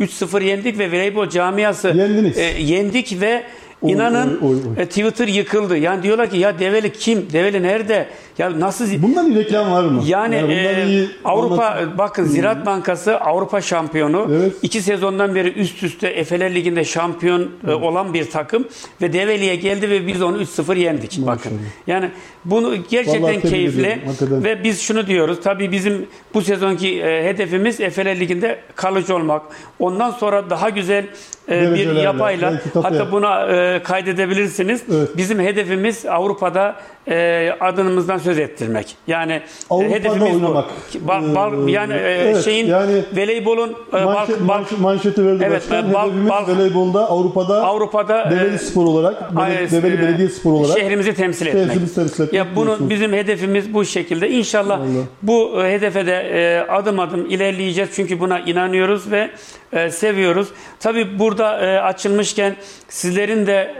3-0 0.00 0.44
yendik 0.44 0.78
ve 0.78 0.88
voleybol 0.88 1.28
camiası 1.28 1.88
Yendiniz. 1.88 2.38
e, 2.38 2.42
yendik 2.42 3.20
ve 3.20 3.42
inanın 3.82 4.40
oy, 4.40 4.48
oy, 4.48 4.56
oy. 4.76 4.82
e, 4.82 4.86
Twitter 4.86 5.28
yıkıldı. 5.28 5.76
Yani 5.78 6.02
diyorlar 6.02 6.30
ki 6.30 6.36
ya 6.38 6.58
Develi 6.58 6.92
kim? 6.92 7.32
Develi 7.32 7.62
nerede? 7.62 8.06
Ya 8.38 8.60
nasıl 8.60 9.02
Bundan 9.02 9.30
iyi 9.30 9.38
reklam 9.38 9.72
var 9.72 9.84
mı? 9.84 10.02
yani 10.06 10.42
bundan 10.42 10.54
e, 10.56 10.84
iyi 10.86 11.08
Avrupa 11.24 11.64
anlat- 11.66 11.98
bakın 11.98 12.24
Ziraat 12.24 12.66
Bankası 12.66 13.16
Avrupa 13.20 13.60
şampiyonu. 13.60 14.28
Evet. 14.32 14.52
İki 14.62 14.82
sezondan 14.82 15.34
beri 15.34 15.52
üst 15.52 15.82
üste 15.82 16.08
Efeler 16.08 16.54
Ligi'nde 16.54 16.84
şampiyon 16.84 17.50
e, 17.68 17.72
olan 17.72 18.14
bir 18.14 18.30
takım 18.30 18.68
ve 19.02 19.12
Develi'ye 19.12 19.56
geldi 19.56 19.90
ve 19.90 20.06
biz 20.06 20.22
onu 20.22 20.42
3-0 20.42 20.78
yendik. 20.78 21.18
Bakın. 21.26 21.52
Yani 21.86 22.10
bunu 22.44 22.74
gerçekten 22.90 23.22
Vallahi 23.22 23.40
keyifli 23.40 23.98
ve 24.30 24.64
biz 24.64 24.80
şunu 24.80 25.06
diyoruz. 25.06 25.38
Tabii 25.44 25.72
bizim 25.72 26.06
bu 26.34 26.42
sezonki 26.42 27.02
e, 27.02 27.24
hedefimiz 27.24 27.80
Efeler 27.80 28.20
Ligi'nde 28.20 28.58
kalıcı 28.74 29.16
olmak. 29.16 29.42
Ondan 29.78 30.10
sonra 30.10 30.50
daha 30.50 30.68
güzel 30.68 31.04
e, 31.50 31.74
bir 31.74 31.92
yapayla 31.96 32.60
hatta 32.82 33.12
buna 33.12 33.46
e, 33.46 33.82
kaydedebilirsiniz. 33.82 34.82
Evet. 34.92 35.08
Bizim 35.16 35.40
hedefimiz 35.40 36.06
Avrupa'da 36.06 36.76
e, 37.08 37.50
adımızdan 37.60 38.18
söz 38.22 38.38
ettirmek. 38.38 38.96
Yani 39.06 39.32
e, 39.32 39.42
Avrupa'da 39.70 39.94
hedefimiz 39.94 40.34
oynamak. 40.34 40.64
bu. 40.94 40.98
Ba- 41.08 41.34
bal- 41.34 41.68
Ee, 41.68 41.72
yani 41.72 41.92
e, 41.94 41.96
evet, 41.96 42.44
şeyin 42.44 42.66
yani 42.66 43.02
voleybolun 43.16 43.70
e, 43.88 43.92
bal- 43.92 44.04
Manşet, 44.04 44.40
bal- 44.40 44.62
manş- 44.62 44.80
manşeti 44.80 45.26
verdi 45.26 45.44
Evet, 45.46 45.62
başkan. 45.70 45.92
bal- 45.92 46.02
Hedefimiz 46.06 46.28
bal- 46.30 46.48
voleybolda 46.48 47.10
Avrupa'da 47.10 47.62
Avrupa'da 47.64 48.30
Develi 48.30 48.54
e, 48.54 48.58
Spor 48.58 48.84
olarak, 48.86 49.36
Develi, 49.36 49.70
Develi 49.70 49.94
e, 49.94 49.98
Belediye 50.02 50.28
Spor 50.28 50.52
olarak 50.52 50.78
şehrimizi 50.78 51.14
temsil 51.14 51.46
etmek. 51.46 51.66
şehrimizi 51.66 51.94
temsil 51.94 52.22
etmek 52.24 52.32
Ya 52.32 52.46
bunu 52.56 52.64
diyorsunuz. 52.66 52.90
bizim 52.90 53.12
hedefimiz 53.12 53.74
bu 53.74 53.84
şekilde. 53.84 54.30
İnşallah 54.30 54.80
Vallahi. 54.80 55.06
bu 55.22 55.62
e, 55.64 55.72
hedefe 55.72 56.06
de 56.06 56.12
e, 56.14 56.70
adım 56.72 56.98
adım 57.00 57.26
ilerleyeceğiz. 57.30 57.90
Çünkü 57.96 58.20
buna 58.20 58.40
inanıyoruz 58.40 59.10
ve 59.10 59.30
e, 59.72 59.90
seviyoruz. 59.90 60.48
Tabii 60.80 61.18
burada 61.18 61.60
e, 61.66 61.78
açılmışken 61.80 62.56
sizlerin 62.88 63.46
de 63.46 63.74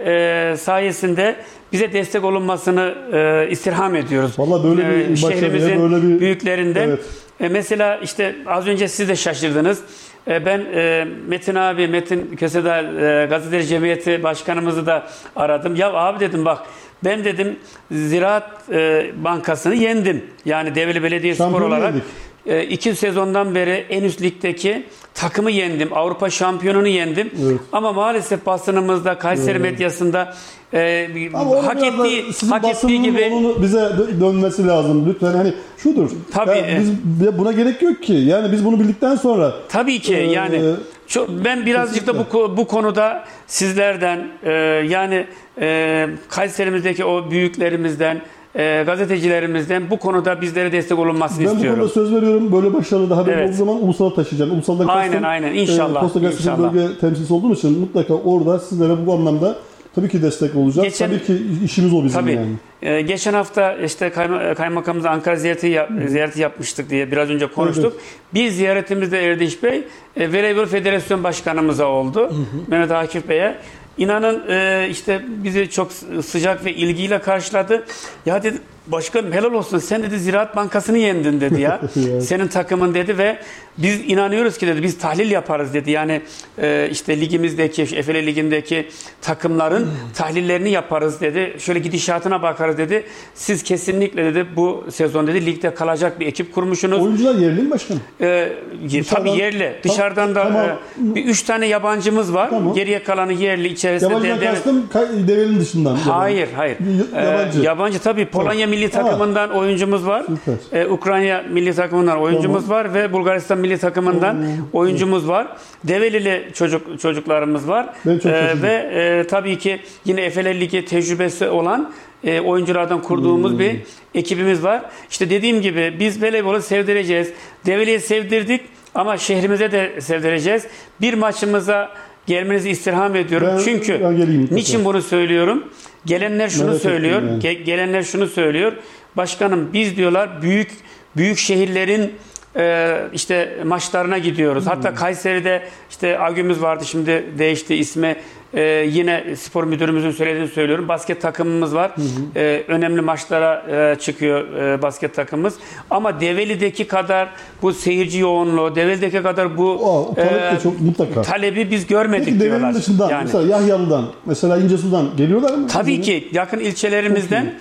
e, 0.53 0.57
sayesinde 0.57 1.37
bize 1.73 1.93
destek 1.93 2.25
olunmasını 2.25 2.95
e, 3.13 3.49
istirham 3.51 3.95
ediyoruz. 3.97 4.39
Vallahi 4.39 4.65
böyle 4.65 4.89
bir 4.91 5.11
E, 5.13 5.17
şehrimizin 5.17 5.83
böyle 5.91 6.07
bir- 6.07 6.21
büyüklerinden. 6.21 6.89
Evet. 6.89 7.01
E, 7.41 7.49
mesela 7.49 7.97
işte 7.97 8.37
az 8.47 8.67
önce 8.67 8.89
siz 8.89 9.09
de 9.09 9.17
şaşırdınız. 9.17 9.81
E, 10.29 10.47
ben 10.47 10.59
e, 10.75 11.07
Metin 11.29 11.55
abi, 11.55 11.89
Metin 11.89 12.37
Kösedağ 12.37 12.79
e, 12.83 13.27
Gazeteci 13.27 13.67
Cemiyeti 13.69 14.23
Başkanımızı 14.23 14.87
da 14.87 15.07
aradım. 15.37 15.77
Ya 15.77 15.93
abi 15.93 16.21
dedim 16.21 16.45
bak 16.45 16.59
ben 17.05 17.25
dedim 17.25 17.57
Ziraat 17.91 18.51
e, 18.73 19.11
Bankası'nı 19.25 19.75
yendim. 19.75 20.25
Yani 20.45 20.75
Develi 20.75 21.03
Belediye 21.03 21.35
Spor 21.35 21.45
Şampiyonu 21.45 21.67
olarak. 21.75 21.85
yendik. 21.89 22.03
E, 22.47 22.63
iki 22.63 22.95
sezondan 22.95 23.55
beri 23.55 23.87
en 23.91 24.03
üst 24.03 24.23
ligdeki 24.23 24.87
takımı 25.15 25.51
yendim. 25.51 25.89
Avrupa 25.93 26.31
şampiyonunu 26.31 26.89
yendim. 26.89 27.31
Evet. 27.47 27.61
Ama 27.73 27.93
maalesef 27.93 28.47
basınımızda, 28.47 29.19
Kayseri 29.19 29.59
medyasında 29.59 30.35
e, 30.75 31.09
Ama 31.35 31.67
hak 31.67 31.85
ettiği, 31.85 32.25
hak 32.51 32.65
ettiği 32.65 33.03
gibi 33.03 33.33
bize 33.63 33.79
dö- 33.79 34.21
dönmesi 34.21 34.67
lazım. 34.67 35.09
Lütfen 35.09 35.33
hani 35.35 35.55
şudur. 35.79 36.11
Tabii, 36.33 36.59
Ya 36.59 36.67
biz 36.81 36.91
de 37.21 37.39
buna 37.39 37.53
gerek 37.53 37.83
yok 37.83 38.03
ki. 38.03 38.13
Yani 38.13 38.53
biz 38.53 38.65
bunu 38.65 38.81
bildikten 38.81 39.17
sonra 39.17 39.53
tabii 39.69 39.99
ki 39.99 40.15
Ee, 40.17 40.23
yani 40.23 40.63
Çok, 41.07 41.29
ben 41.45 41.67
birazcık 41.67 42.07
da 42.07 42.15
bu 42.19 42.57
bu 42.57 42.67
konuda 42.67 43.25
sizlerden 43.47 44.29
e, 44.43 44.53
yani 44.89 45.27
e, 45.61 46.09
Kayserimizdeki 46.29 47.05
o 47.05 47.31
büyüklerimizden 47.31 48.23
e, 48.57 48.83
gazetecilerimizden 48.87 49.91
bu 49.91 49.99
konuda 49.99 50.41
bizlere 50.41 50.73
destek 50.73 50.99
olunmasını 50.99 51.39
ben 51.47 51.53
istiyorum. 51.55 51.79
Ben 51.81 51.89
bu 51.89 51.93
konuda 51.93 52.09
söz 52.11 52.15
veriyorum. 52.23 52.53
Böyle 52.53 52.75
başarılı 52.75 53.11
daha 53.11 53.23
Evet. 53.23 53.49
olduğu 53.49 53.57
zaman 53.57 53.83
ulusala 53.85 54.15
taşıyacağım. 54.15 54.51
Ulusalda 54.53 54.93
Aynen, 54.93 55.11
kastım, 55.13 55.29
aynen. 55.29 55.55
İnşallah, 55.55 56.01
E, 56.01 56.05
Posta 56.05 56.21
Gazetesi 56.21 56.49
inşallah. 56.49 56.75
bölge 56.75 56.99
temsilcisi 56.99 57.35
olduğum 57.35 57.53
için 57.53 57.79
mutlaka 57.81 58.15
orada 58.15 58.59
sizlere 58.59 59.07
bu 59.07 59.13
anlamda 59.15 59.57
tabii 59.95 60.09
ki 60.09 60.23
destek 60.23 60.57
olacağız. 60.57 60.85
Geçen- 60.89 61.09
tabii 61.11 61.23
ki 61.25 61.37
işimiz 61.65 61.93
o 61.95 62.05
bizim 62.05 62.21
Tabii. 62.21 62.33
yani. 62.33 62.47
Ee, 62.83 63.01
geçen 63.01 63.33
hafta 63.35 63.75
işte 63.77 64.11
kayma, 64.11 64.55
kaymakamımız 64.55 65.07
Ankara 65.07 65.37
ziyareti 65.37 65.67
yap- 65.67 65.91
ziyareti 66.07 66.41
yapmıştık 66.41 66.91
diye 66.91 67.13
biraz 67.13 67.31
önce 67.31 67.47
konuştuk. 67.47 67.93
Bir 68.35 68.49
ziyaretimizde 68.49 69.27
Erdinç 69.27 69.63
Bey 69.63 69.85
e, 70.17 70.29
Voleybol 70.29 70.67
Federasyon 70.67 71.25
Başkanımıza 71.25 71.87
oldu. 71.87 72.33
Mehmet 72.69 72.91
Akif 72.91 73.29
Bey'e. 73.29 73.55
İnanın 73.99 74.43
e, 74.49 74.89
işte 74.91 75.23
bizi 75.29 75.71
çok 75.71 75.93
sı- 75.93 76.23
sıcak 76.23 76.65
ve 76.65 76.75
ilgiyle 76.75 77.21
karşıladı. 77.21 77.85
Ya 78.27 78.43
dedi 78.43 78.59
başkanım 78.87 79.33
helal 79.33 79.53
olsun 79.53 79.79
sen 79.79 80.03
dedi 80.03 80.19
Ziraat 80.19 80.57
Bankası'nı 80.57 80.99
yendin 80.99 81.41
dedi 81.41 81.61
ya. 81.61 81.81
Senin 82.21 82.49
takımın 82.49 82.95
dedi 82.95 83.19
ve 83.19 83.39
biz 83.79 84.01
inanıyoruz 84.07 84.59
ki 84.59 84.67
dedi 84.67 84.83
biz 84.83 84.99
tahlil 84.99 85.31
yaparız 85.31 85.75
dedi. 85.75 85.91
Yani 85.91 86.23
e, 86.59 86.89
işte 86.93 87.21
ligimizdeki, 87.21 87.83
Efele 87.83 88.27
Ligi'ndeki 88.27 88.89
takımların 89.23 89.91
tahlillerini 90.15 90.71
yaparız 90.71 91.21
dedi. 91.21 91.57
Şöyle 91.59 91.79
gidişatına 91.79 92.43
bakarız 92.43 92.79
dedi. 92.79 93.05
Siz 93.35 93.63
kesinlikle 93.63 94.25
dedi 94.25 94.47
bu 94.57 94.85
sezon 94.91 95.27
dedi 95.27 95.47
ligde 95.47 95.75
kalacak 95.75 96.21
bir 96.21 96.27
ekip 96.27 96.55
kurmuşsunuz. 96.55 97.03
Oyuncular 97.03 97.35
yerli 97.35 97.63
mi 97.63 97.71
başkanım? 97.71 98.01
Ye- 98.21 98.53
Dışarıdan- 98.89 99.15
tabii 99.17 99.31
yerli. 99.31 99.75
Dışarıdan 99.85 100.35
da 100.35 100.43
Tamam. 100.43 100.67
e, 100.67 101.15
bir 101.15 101.25
üç 101.25 101.43
tane 101.43 101.67
yabancımız 101.67 102.35
var. 102.35 102.51
Tamam. 102.51 102.75
Geriye 102.75 103.03
kalanı 103.03 103.33
yerli 103.33 103.69
içerisinde. 103.69 104.29
Yabancıdan 104.29 104.89
kastım 104.93 105.29
develin 105.29 105.61
dışından. 105.61 105.95
Hayır, 105.97 106.49
hayır. 106.57 106.77
Yabancı. 107.17 107.61
Ee, 107.61 107.65
yabancı 107.65 107.99
tabii. 107.99 108.27
Polonya 108.27 108.67
milli 108.73 108.91
Tamam. 108.91 109.11
takımından 109.11 109.51
oyuncumuz 109.51 110.07
var. 110.07 110.25
Süper. 110.45 110.81
Ee, 110.81 110.87
Ukrayna 110.87 111.43
milli 111.51 111.75
takımından 111.75 112.19
oyuncumuz 112.21 112.71
var 112.71 112.95
ve 112.95 113.13
Bulgaristan 113.13 113.59
milli 113.59 113.79
takımından 113.79 114.47
oyuncumuz 114.73 115.29
var. 115.29 115.47
Develili 115.85 116.51
çocuk 116.55 117.01
çocuklarımız 117.01 117.69
var. 117.69 117.87
Ben 118.07 118.19
çok 118.19 118.33
Ee, 118.33 118.63
ve 118.63 118.73
e, 118.73 119.27
tabii 119.27 119.59
ki 119.59 119.81
yine 120.05 120.21
Efele 120.21 120.61
Ligi 120.61 120.85
tecrübesi 120.85 121.49
olan 121.49 121.93
e, 122.25 122.41
oyunculardan 122.41 123.03
kurduğumuz 123.03 123.53
Hmm. 123.53 123.59
bir 123.59 123.77
ekibimiz 124.15 124.65
var. 124.65 124.83
İşte 125.11 125.31
dediğim 125.31 125.61
gibi 125.63 125.97
biz 126.01 126.23
voleybolu 126.23 126.63
sevdireceğiz. 126.63 127.33
Develi'ye 127.67 127.99
sevdirdik 128.01 128.61
ama 128.95 129.19
şehrimize 129.19 129.73
de 129.73 130.01
sevdireceğiz. 130.01 130.67
Bir 131.01 131.15
maçımıza 131.15 131.91
gelmenizi 132.27 132.71
istirham 132.71 133.17
ediyorum. 133.17 133.49
Ben- 133.59 133.65
Çünkü 133.65 134.01
ben 134.05 134.17
geleyim 134.17 134.49
niçin 134.51 134.85
bunu 134.85 135.03
söylüyorum? 135.03 135.65
Gelenler 136.07 136.49
şunu 136.49 136.67
Merak 136.67 136.81
söylüyor. 136.83 137.23
yani. 137.23 137.43
Ge- 137.43 137.63
gelenler 137.63 138.03
şunu 138.03 138.27
söylüyor. 138.27 138.73
Başkanım 139.17 139.69
biz 139.73 139.97
diyorlar 139.97 140.43
büyük 140.43 140.71
büyük 141.17 141.39
şehirlerin 141.39 142.13
e, 142.57 142.97
işte 143.13 143.59
maçlarına 143.65 144.19
gidiyoruz. 144.19 144.67
Hatta 144.67 144.89
Hmm. 144.89 144.97
Kayseri'de 144.97 145.63
işte 145.91 146.21
Agümüz 146.21 146.63
vardı 146.63 146.85
şimdi 146.87 147.25
değişti 147.39 147.75
ismi. 147.75 148.17
E, 148.55 148.63
yine 148.89 149.25
spor 149.37 149.65
müdürümüzün 149.65 150.11
söylediğini 150.11 150.49
söylüyorum. 150.49 150.89
Basket 150.89 151.23
takımımız 151.23 151.75
var. 151.75 151.91
E, 152.37 152.65
önemli 152.69 153.01
maçlara 153.01 153.67
e, 153.71 153.99
çıkıyor 153.99 154.55
e, 154.55 154.83
basket 154.83 155.15
takımımız. 155.15 155.55
Ama 155.91 156.21
Develi'deki 156.21 156.87
kadar 156.87 157.29
bu 157.63 157.73
seyirci 157.73 158.19
yoğunluğu, 158.19 158.75
Develi'deki 158.77 159.23
kadar 159.23 159.59
bu 159.59 159.71
O, 159.71 160.15
e, 160.21 160.59
çok 160.63 160.81
mutlaka. 160.81 161.23
talebi 161.23 161.71
biz 161.71 161.87
görmedik 161.87 162.27
Peki 162.27 162.41
diyorlar. 162.41 162.61
develin 162.61 162.75
dışından 162.75 163.11
Yani. 163.11 163.25
mesela 163.25 163.57
Yahyalı'dan 163.57 164.05
mesela 164.27 164.57
İncesu'dan 164.59 165.07
geliyorlar 165.17 165.55
mı? 165.55 165.67
Tabii 165.69 166.01
ki 166.01 166.29
yakın 166.33 166.59
ilçelerimizden 166.61 167.45
e, 167.45 167.53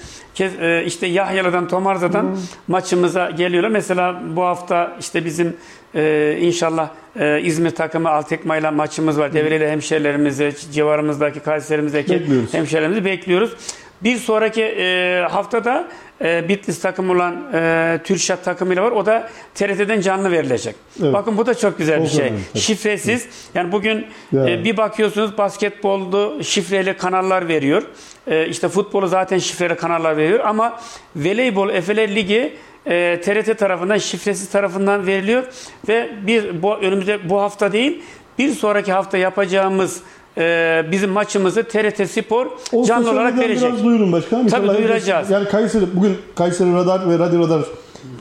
işte 0.86 1.08
Yahyalı'dan 1.08 1.68
Tomarza'dan 1.68 2.38
maçımıza 2.68 3.30
geliyorlar. 3.30 3.70
Mesela 3.70 4.22
bu 4.36 4.44
hafta 4.44 4.98
işte 5.00 5.26
bizim 5.26 5.58
e, 5.96 6.38
inşallah 6.42 6.90
e, 7.20 7.42
İzmir 7.42 7.70
takımı 7.70 8.10
Altekma 8.10 8.72
maçımız 8.72 9.20
var. 9.20 9.34
Devreli 9.34 9.70
hemşerilerimizi, 9.70 10.54
civarımızdaki 10.72 11.40
Kayserimizdeki 11.40 12.14
Bekliyoruz. 12.14 12.54
hemşerilerimizi 12.54 13.06
bekliyoruz. 13.06 13.52
Bir 14.04 14.16
sonraki 14.16 14.64
e, 14.64 15.20
haftada 15.32 15.88
e, 16.24 16.50
Bitlis 16.50 16.82
takımı 16.82 17.14
olan 17.14 17.36
e, 17.54 18.00
Türşat 18.04 18.46
takımıyla 18.46 18.84
var. 18.84 18.92
O 18.92 19.06
da 19.06 19.30
TRT'den 19.56 20.02
canlı 20.02 20.32
verilecek. 20.32 20.76
Evet. 21.04 21.14
Bakın 21.14 21.38
bu 21.38 21.46
da 21.46 21.54
çok 21.56 21.78
güzel 21.78 22.00
bir 22.04 22.08
Çok 22.08 22.16
şey. 22.16 22.26
önemli. 22.28 22.42
Şifresiz. 22.56 23.28
Yani 23.56 23.72
bugün 23.72 24.06
Ya. 24.32 24.50
e, 24.50 24.64
bir 24.64 24.78
bakıyorsunuz 24.78 25.38
basketbolda 25.38 26.44
şifreli 26.44 26.98
kanallar 26.98 27.48
veriyor. 27.48 27.84
E, 28.28 28.48
işte 28.48 28.70
futbolu 28.70 29.08
zaten 29.08 29.38
şifreli 29.38 29.76
kanallar 29.76 30.18
veriyor 30.18 30.40
ama 30.40 30.80
voleybol 31.16 31.70
Efeler 31.70 32.16
Ligi 32.16 32.54
e, 32.88 33.22
TRT 33.24 33.58
tarafından 33.60 33.98
şifresiz 33.98 34.50
tarafından 34.50 35.08
veriliyor 35.08 35.44
ve 35.88 36.10
bir 36.28 36.64
bu 36.64 36.76
önümüzde 36.76 37.30
bu 37.30 37.42
hafta 37.42 37.72
değil 37.72 38.02
bir 38.40 38.50
sonraki 38.50 38.92
hafta 38.92 39.18
yapacağımız 39.18 40.02
e, 40.38 40.86
bizim 40.92 41.10
maçımızı 41.10 41.64
TRT 41.64 42.10
Spor 42.10 42.48
O 42.74 42.86
canlı 42.86 43.12
olarak 43.12 43.38
verecek. 43.38 43.70
Biraz 43.72 43.84
duyurun 43.84 44.12
başkanım. 44.12 44.48
Tabii 44.48 44.64
İnşallah 44.66 44.78
duyuracağız. 44.78 45.30
Yani 45.30 45.48
Kayseri, 45.48 45.86
bugün 45.96 46.14
Kayseri 46.36 46.74
Radar 46.74 47.10
ve 47.10 47.20
Radyo 47.20 47.40
Radar 47.40 47.62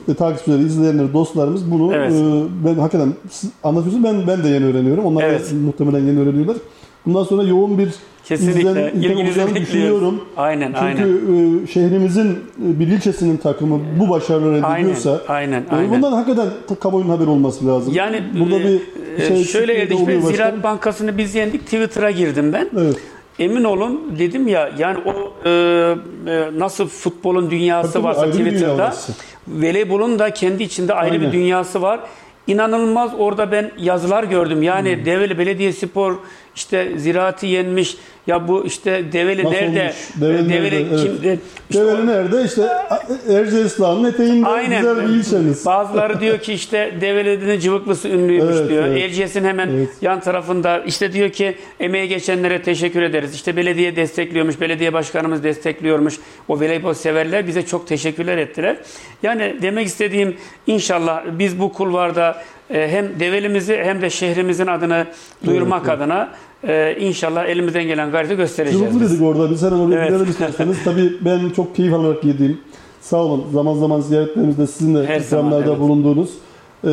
e, 0.09 0.15
takipçileri, 0.15 0.63
izleyenler, 0.63 1.13
dostlarımız 1.13 1.71
bunu 1.71 1.95
Evet. 1.95 2.13
e, 2.13 2.45
ben 2.65 2.75
hakikaten 2.75 3.13
siz 3.31 3.51
anlatıyorsunuz 3.65 4.05
ben 4.05 4.27
ben 4.27 4.45
de 4.45 4.49
yeni 4.49 4.65
öğreniyorum. 4.65 5.05
Onlar 5.05 5.23
Evet. 5.23 5.51
da 5.51 5.55
muhtemelen 5.55 6.07
yeni 6.07 6.21
öğreniyorlar. 6.21 6.57
Bundan 7.07 7.25
sonra 7.25 7.43
yoğun 7.43 7.79
bir 7.79 7.89
Kesinlikle. 8.25 8.93
İlginizi 8.93 9.55
düşünüyorum. 9.55 10.21
Aynen, 10.37 10.67
Çünkü 10.67 10.81
aynen. 10.81 11.63
e, 11.63 11.67
şehrimizin 11.67 12.31
e, 12.31 12.81
bir 12.81 12.89
ilçesinin 12.89 13.37
takımı 13.37 13.81
bu 14.01 14.11
başarıları 14.11 14.57
elde 14.57 14.67
Aynen, 14.67 14.85
ediyorsa 14.85 15.21
aynen, 15.29 15.61
e, 15.61 15.65
aynen. 15.71 15.91
bundan 15.91 16.13
hakikaten 16.13 16.49
kamuoyunun 16.81 17.11
haberi 17.11 17.29
olması 17.29 17.67
lazım. 17.67 17.95
Yani 17.95 18.23
burada 18.41 18.61
e, 18.61 18.65
bir 18.65 18.81
şey 19.19 19.45
şöyle 19.45 19.73
eksikliği 19.73 19.77
de 19.77 19.83
Erdinç 19.83 19.91
Bey, 19.91 20.05
oluyor 20.05 20.17
başkanım. 20.19 20.35
Ziraat 20.35 20.63
Bankası'nı 20.63 21.19
biz 21.19 21.35
yendik. 21.35 21.65
Twitter'a 21.65 22.11
girdim 22.11 22.53
ben. 22.53 22.69
Evet. 22.79 22.97
Emin 23.39 23.65
olun 23.65 24.17
dedim 24.19 24.49
ya 24.49 24.71
yani 24.79 24.99
o 25.07 25.35
e, 25.45 25.51
e, 25.51 26.59
nasıl 26.59 26.89
futbolun 26.89 27.51
dünyası 27.51 27.93
Tabii, 27.93 28.05
varsa 28.05 28.31
Twitter'da 28.31 28.95
voleybolun 29.49 30.19
da 30.19 30.31
kendi 30.31 30.63
içinde 30.63 30.95
ayrı 30.95 31.13
Aynen. 31.13 31.27
bir 31.27 31.33
dünyası 31.33 31.83
var. 31.83 32.01
İnanılmaz 32.47 33.11
orada 33.19 33.53
ben 33.53 33.71
yazılar 33.79 34.25
gördüm. 34.25 34.63
Yani 34.63 34.97
Hmm. 34.97 35.05
Develi 35.05 35.39
Belediyespor 35.39 36.17
işte 36.57 36.93
ziraati 36.97 37.47
yenmiş. 37.47 37.97
Ya 38.27 38.49
bu 38.49 38.67
işte 38.67 39.13
Develi 39.13 39.45
Nasıl 39.45 39.57
nerede? 39.57 39.81
olmuş? 39.83 39.97
Develi 40.21 40.49
nerede? 40.49 40.77
Evet. 40.77 41.01
kimde? 41.03 41.39
İşte 41.71 41.85
Develi 41.87 42.07
nerede? 42.07 42.45
İşte 42.45 42.63
Erciyes 43.29 43.81
eteğinde 44.15 44.47
Aynen. 44.47 44.81
güzel 44.83 45.09
bir 45.09 45.15
ilçeniz. 45.15 45.67
Bazıları 45.67 46.21
diyor 46.21 46.39
ki 46.39 46.53
işte 46.53 46.95
Develi'nin 47.01 47.59
cıvıklısı 47.61 48.09
ünlüymüş 48.09 48.57
Evet, 48.59 48.71
diyor. 48.71 48.85
evet. 48.87 49.03
Erciyes'in 49.03 49.45
hemen 49.45 49.69
Evet. 49.69 49.89
yan 50.03 50.21
tarafında 50.21 50.79
işte 50.87 51.13
diyor 51.13 51.31
ki 51.31 51.55
emeğe 51.81 52.07
geçenlere 52.07 52.63
teşekkür 52.63 53.03
ederiz. 53.03 53.35
İşte 53.35 53.57
belediye 53.57 53.97
destekliyormuş, 53.97 54.61
belediye 54.61 54.93
başkanımız 54.93 55.45
destekliyormuş. 55.45 56.15
O 56.49 56.57
voleybol 56.57 56.95
severler 56.95 57.47
bize 57.47 57.67
çok 57.67 57.87
teşekkürler 57.87 58.39
ettiler. 58.39 58.77
Yani 59.23 59.57
demek 59.63 59.87
istediğim 59.87 60.37
inşallah 60.67 61.23
biz 61.39 61.59
bu 61.61 61.73
kulvarda 61.73 62.31
e, 62.33 62.41
hem 62.71 63.21
Develimizi 63.21 63.77
hem 63.77 64.03
de 64.03 64.11
şehrimizin 64.11 64.67
adını 64.67 65.07
duyurmak 65.47 65.83
evet. 65.85 66.01
adına 66.01 66.29
e, 66.69 66.97
inşallah 67.01 67.45
elimizden 67.45 67.85
gelen 67.85 68.11
gayreti 68.11 68.37
göstereceğiz. 68.37 68.81
Cıvıklı 68.81 69.01
biz. 69.01 69.11
dedik 69.11 69.23
orada. 69.23 69.51
Biz 69.51 69.63
hemen 69.63 69.79
oraya 69.79 69.95
Evet. 69.95 70.09
gidelim 70.09 70.31
isterseniz. 70.31 70.77
Tabii 70.85 71.13
ben 71.21 71.51
çok 71.51 71.77
keyif 71.77 71.95
alarak 71.95 72.25
yediğim, 72.25 72.61
sağ 73.01 73.17
olun 73.17 73.47
zaman 73.53 73.75
zaman 73.75 74.01
ziyaretlerimizde 74.01 74.67
sizin 74.67 74.95
de 74.95 75.07
Her 75.07 75.21
zaman, 75.21 75.47
ikramlarda 75.47 75.71
evet. 75.71 75.81
bulunduğunuz 75.81 76.31
e, 76.85 76.93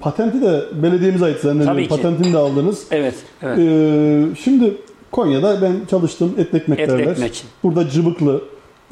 patenti 0.00 0.42
de 0.42 0.62
belediyemize 0.82 1.24
ait 1.24 1.40
zannediyorum. 1.40 1.88
Patentini 1.88 2.32
de 2.32 2.38
aldınız. 2.38 2.86
Evet, 2.90 3.14
evet. 3.42 3.58
E, 3.58 4.36
şimdi 4.42 4.74
Konya'da 5.12 5.62
ben 5.62 5.72
çalıştım. 5.90 6.34
Et 6.38 6.54
ekmek 6.54 6.80
Et 6.80 6.88
derler. 6.88 7.06
ekmek. 7.06 7.44
Burada 7.62 7.88
cıvıklı. 7.88 8.42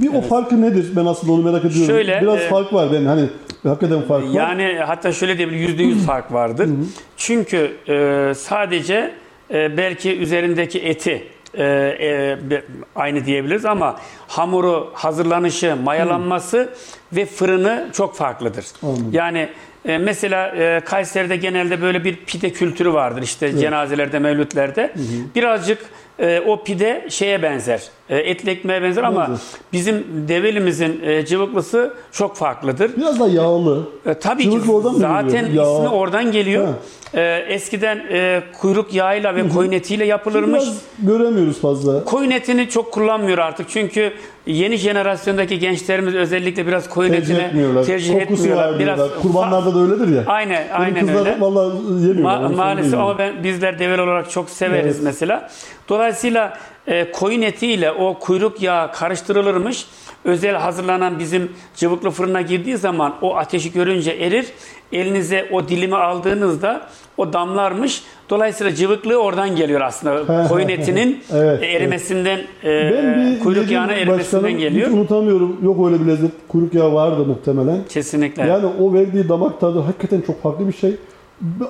Bir 0.01 0.15
o 0.15 0.21
farkı 0.21 0.63
nedir? 0.63 0.87
Ben 0.97 1.07
aslında 1.07 1.33
onu 1.33 1.43
merak 1.43 1.65
ediyorum. 1.65 1.87
Şöyle, 1.87 2.21
Biraz 2.23 2.41
e, 2.41 2.49
fark 2.49 2.73
var 2.73 2.89
ben 2.93 3.05
hani 3.05 3.29
hakikaten 3.63 4.03
fark 4.03 4.25
var. 4.25 4.31
Yani 4.31 4.79
hatta 4.87 5.13
şöyle 5.13 5.39
diyebilirim 5.39 5.69
yüzde 5.69 5.83
yüz 5.83 6.07
fark 6.07 6.33
vardır. 6.33 6.69
Çünkü 7.17 7.77
e, 7.89 8.33
sadece 8.35 9.15
e, 9.51 9.77
belki 9.77 10.19
üzerindeki 10.19 10.79
eti 10.79 11.27
e, 11.55 11.65
e, 11.65 12.63
aynı 12.97 13.25
diyebiliriz 13.25 13.65
ama 13.65 13.97
hamuru, 14.29 14.91
hazırlanışı, 14.95 15.77
mayalanması 15.77 16.71
ve 17.13 17.27
fırını 17.27 17.89
çok 17.93 18.17
farklıdır. 18.17 18.65
Anladım. 18.83 19.11
Yani 19.13 19.49
e, 19.85 19.99
mesela 19.99 20.49
e, 20.49 20.81
Kayseri'de 20.81 21.37
genelde 21.37 21.83
böyle 21.83 22.05
bir 22.05 22.17
pide 22.17 22.53
kültürü 22.53 22.93
vardır 22.93 23.23
işte 23.23 23.59
cenazelerde, 23.59 24.19
mevlütlerde. 24.19 24.93
Birazcık 25.35 25.79
e, 26.19 26.41
o 26.47 26.63
pide 26.65 27.07
şeye 27.09 27.43
benzer. 27.43 27.83
E, 28.11 28.17
etli 28.19 28.51
ekmeğe 28.51 28.83
benzer 28.83 29.03
ama 29.03 29.21
Benzer. 29.21 29.39
bizim 29.73 30.05
develimizin 30.29 31.01
e, 31.05 31.27
cıvıklısı 31.27 31.95
çok 32.13 32.37
farklıdır. 32.37 32.97
Biraz 32.97 33.21
da 33.21 33.29
yağlı. 33.29 33.89
E, 34.07 34.15
tabii 34.15 34.43
Cıvıklı 34.43 34.65
ki 34.67 34.73
oradan 34.73 34.93
mı 34.93 34.99
zaten 34.99 35.31
geliyor? 35.31 35.65
Yağ. 35.65 35.75
ismi 35.75 35.89
oradan 35.89 36.33
geliyor. 36.33 36.69
E, 37.15 37.45
eskiden 37.49 37.97
e, 38.11 38.43
kuyruk 38.61 38.95
yağıyla 38.95 39.35
ve 39.35 39.49
koyun 39.49 39.73
etiyle 39.73 40.05
yapılırmış. 40.05 40.63
Biraz 40.63 40.79
göremiyoruz 40.99 41.61
fazla. 41.61 42.05
Koyun 42.05 42.31
etini 42.31 42.69
çok 42.69 42.93
kullanmıyor 42.93 43.39
artık 43.39 43.67
çünkü 43.69 44.13
yeni 44.47 44.77
jenerasyondaki 44.77 45.59
gençlerimiz 45.59 46.15
özellikle 46.15 46.67
biraz 46.67 46.89
koyun 46.89 47.11
Tercih 47.13 47.35
etini 47.35 47.47
etmiyorlar. 47.47 47.85
tercih 47.85 48.13
Kokusu 48.13 48.33
etmiyorlar. 48.43 48.79
Biraz. 48.79 49.01
Kurbanlarda 49.23 49.75
da 49.75 49.79
öyledir 49.79 50.09
ya. 50.17 50.23
Aynen, 50.27 50.65
Benim 50.69 50.81
aynen 50.83 51.07
kızlar 51.07 51.21
öyle. 51.21 51.37
vallahi 51.41 51.77
yemiyorlar. 52.07 52.37
Ma- 52.41 52.47
onu 52.47 52.57
maalesef 52.57 52.91
söyleyeyim. 52.91 53.07
ama 53.11 53.19
ben 53.19 53.45
bizler 53.45 53.79
devel 53.79 53.99
olarak 53.99 54.31
çok 54.31 54.51
severiz 54.51 54.95
Evet. 54.95 55.05
mesela. 55.05 55.51
Dolayısıyla 55.89 56.59
e, 56.87 57.13
koyun 57.13 57.43
etiyle 57.43 57.93
o 57.93 58.19
kuyruk 58.19 58.63
yağı 58.63 58.93
karıştırılırmış. 58.93 59.87
Özel 60.25 60.55
hazırlanan 60.57 61.19
bizim 61.19 61.53
cıvıklı 61.77 62.11
fırına 62.11 62.41
girdiği 62.41 62.77
zaman 62.77 63.15
o 63.23 63.37
ateşi 63.37 63.73
görünce 63.73 64.11
erir. 64.11 64.47
Elinize 64.93 65.49
o 65.53 65.69
dilimi 65.69 65.97
aldığınızda 65.97 66.81
o 67.17 67.33
damlarmış. 67.33 68.03
Dolayısıyla 68.31 68.75
cıvıklığı 68.75 69.17
oradan 69.17 69.57
geliyor 69.57 69.81
aslında. 69.81 70.49
koyun 70.49 70.69
etinin 70.69 71.21
Evet, 71.33 71.63
e, 71.63 71.67
erimesinden, 71.67 72.39
e, 72.65 72.93
Ben 72.93 73.35
bir 73.35 73.41
kuyruk 73.41 73.71
yağına 73.71 73.93
erimesinden 73.93 74.59
geliyor. 74.59 74.89
Hiç 74.89 74.95
unutamıyorum. 74.95 75.57
Yok 75.63 75.87
öyle 75.87 76.01
bir 76.01 76.07
lezzet. 76.07 76.31
Kuyruk 76.49 76.75
yağı 76.75 76.95
vardı 76.95 77.25
muhtemelen. 77.27 77.79
Kesinlikle. 77.89 78.47
Yani 78.47 78.67
o 78.81 78.93
verdiği 78.93 79.29
damak 79.29 79.61
tadı 79.61 79.81
hakikaten 79.81 80.21
çok 80.21 80.43
farklı 80.43 80.69
bir 80.69 80.73
şey. 80.73 80.97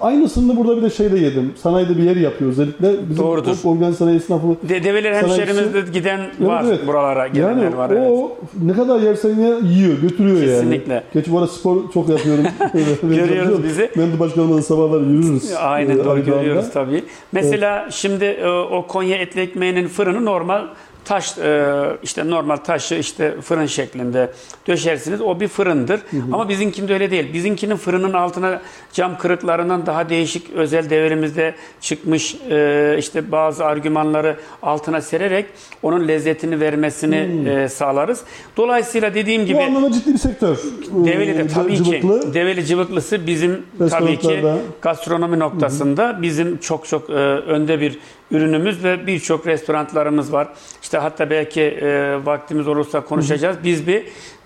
Aynısını 0.01 0.57
burada 0.57 0.77
bir 0.77 0.83
de 0.83 0.91
şeyde 0.91 1.19
yedim. 1.19 1.53
Sanayide 1.63 1.97
bir 1.97 2.03
yer 2.03 2.17
yapıyor 2.17 2.51
özellikle. 2.51 2.93
Bizim 3.11 3.25
Doğrudur. 3.25 3.57
organ 3.65 3.93
sanayi 3.93 4.17
esnafı. 4.17 4.47
De, 4.69 4.85
develer 4.85 5.13
hemşerimizde 5.23 5.81
giden 5.93 6.21
var. 6.41 6.63
Evet, 6.67 6.75
evet. 6.79 6.87
Buralara 6.87 7.27
gelenler 7.29 7.63
Yani 7.65 7.77
var. 7.77 7.91
evet. 7.91 8.11
o 8.13 8.37
ne 8.63 8.73
kadar 8.73 9.01
yersen 9.01 9.29
ye 9.37 9.55
yiyor, 9.65 9.99
götürüyor 10.03 10.41
Kesinlikle. 10.41 10.93
yani. 10.93 11.03
Gerçi 11.15 11.33
bu 11.33 11.39
arada 11.39 11.49
spor 11.51 11.77
çok 11.95 12.09
yapıyorum. 12.09 12.45
Görüyoruz 13.03 13.65
bizi. 13.65 13.91
Ben 13.97 14.13
de 14.13 14.21
başkanımla 14.21 14.63
sabahlar 14.63 15.01
yürürüz. 15.01 15.53
Aynen 15.61 15.99
Ee, 15.99 16.05
doğru 16.05 16.25
görüyoruz 16.25 16.67
tabii. 16.73 17.05
Mesela 17.33 17.89
şimdi 17.91 18.25
e, 18.25 18.49
o 18.49 18.87
Konya 18.87 19.17
etli 19.17 19.41
ekmeğinin 19.41 19.89
fırını 19.89 20.25
normal 20.25 20.63
taş 21.09 21.39
e, 21.39 21.75
işte 22.03 22.31
normal 22.31 22.57
taşı 22.57 22.95
işte 22.95 23.41
fırın 23.41 23.67
şeklinde 23.67 24.31
döşersiniz. 24.67 25.21
O 25.21 25.41
bir 25.41 25.49
fırındır. 25.49 26.01
Ama 26.33 26.49
bizimkinde 26.49 26.93
öyle 26.95 27.11
değil. 27.11 27.33
Bizimkinin 27.33 27.77
fırının 27.77 28.13
altına 28.13 28.63
cam 28.93 29.19
kırıklarından 29.19 29.87
daha 29.87 30.09
değişik 30.09 30.51
özel 30.53 30.91
devrimizde 30.91 31.55
çıkmış 31.81 32.37
e, 32.51 32.97
işte 32.99 33.33
bazı 33.33 33.65
argümanları 33.65 34.37
altına 34.63 35.01
sererek 35.01 35.47
onun 35.83 36.09
lezzetini 36.09 36.61
vermesini 36.61 37.49
e, 37.51 37.69
sağlarız. 37.69 38.21
Dolayısıyla 38.57 39.15
dediğim 39.15 39.43
Bu 39.43 39.47
gibi 39.47 39.59
anlamda 39.59 39.93
ciddi 39.93 40.13
bir 40.13 40.19
sektör. 40.19 40.59
Develi 40.93 41.39
de 41.39 41.43
Ee, 41.43 41.47
tabii 41.47 41.77
cıvıklı. 41.77 42.21
ki 42.21 42.35
Develi 42.35 42.67
cıvıklısı 42.67 43.27
bizim 43.27 43.63
tabii 43.91 44.19
ki 44.19 44.45
gastronomi 44.83 45.39
noktasında 45.39 46.19
bizim 46.23 46.59
çok 46.59 46.87
çok 46.87 47.11
e, 47.11 47.13
önde 47.13 47.81
bir 47.81 47.99
ürünümüz 48.31 48.85
ve 48.85 49.07
birçok 49.07 49.47
restoranlarımız 49.47 50.33
var. 50.33 50.49
İşte 50.83 50.99
hatta 50.99 51.31
belki 51.31 51.61
e, 51.61 52.17
vaktimiz 52.25 52.69
olursa 52.69 53.01
konuşacağız. 53.01 53.57
Biz 53.65 53.87
bir 53.87 54.05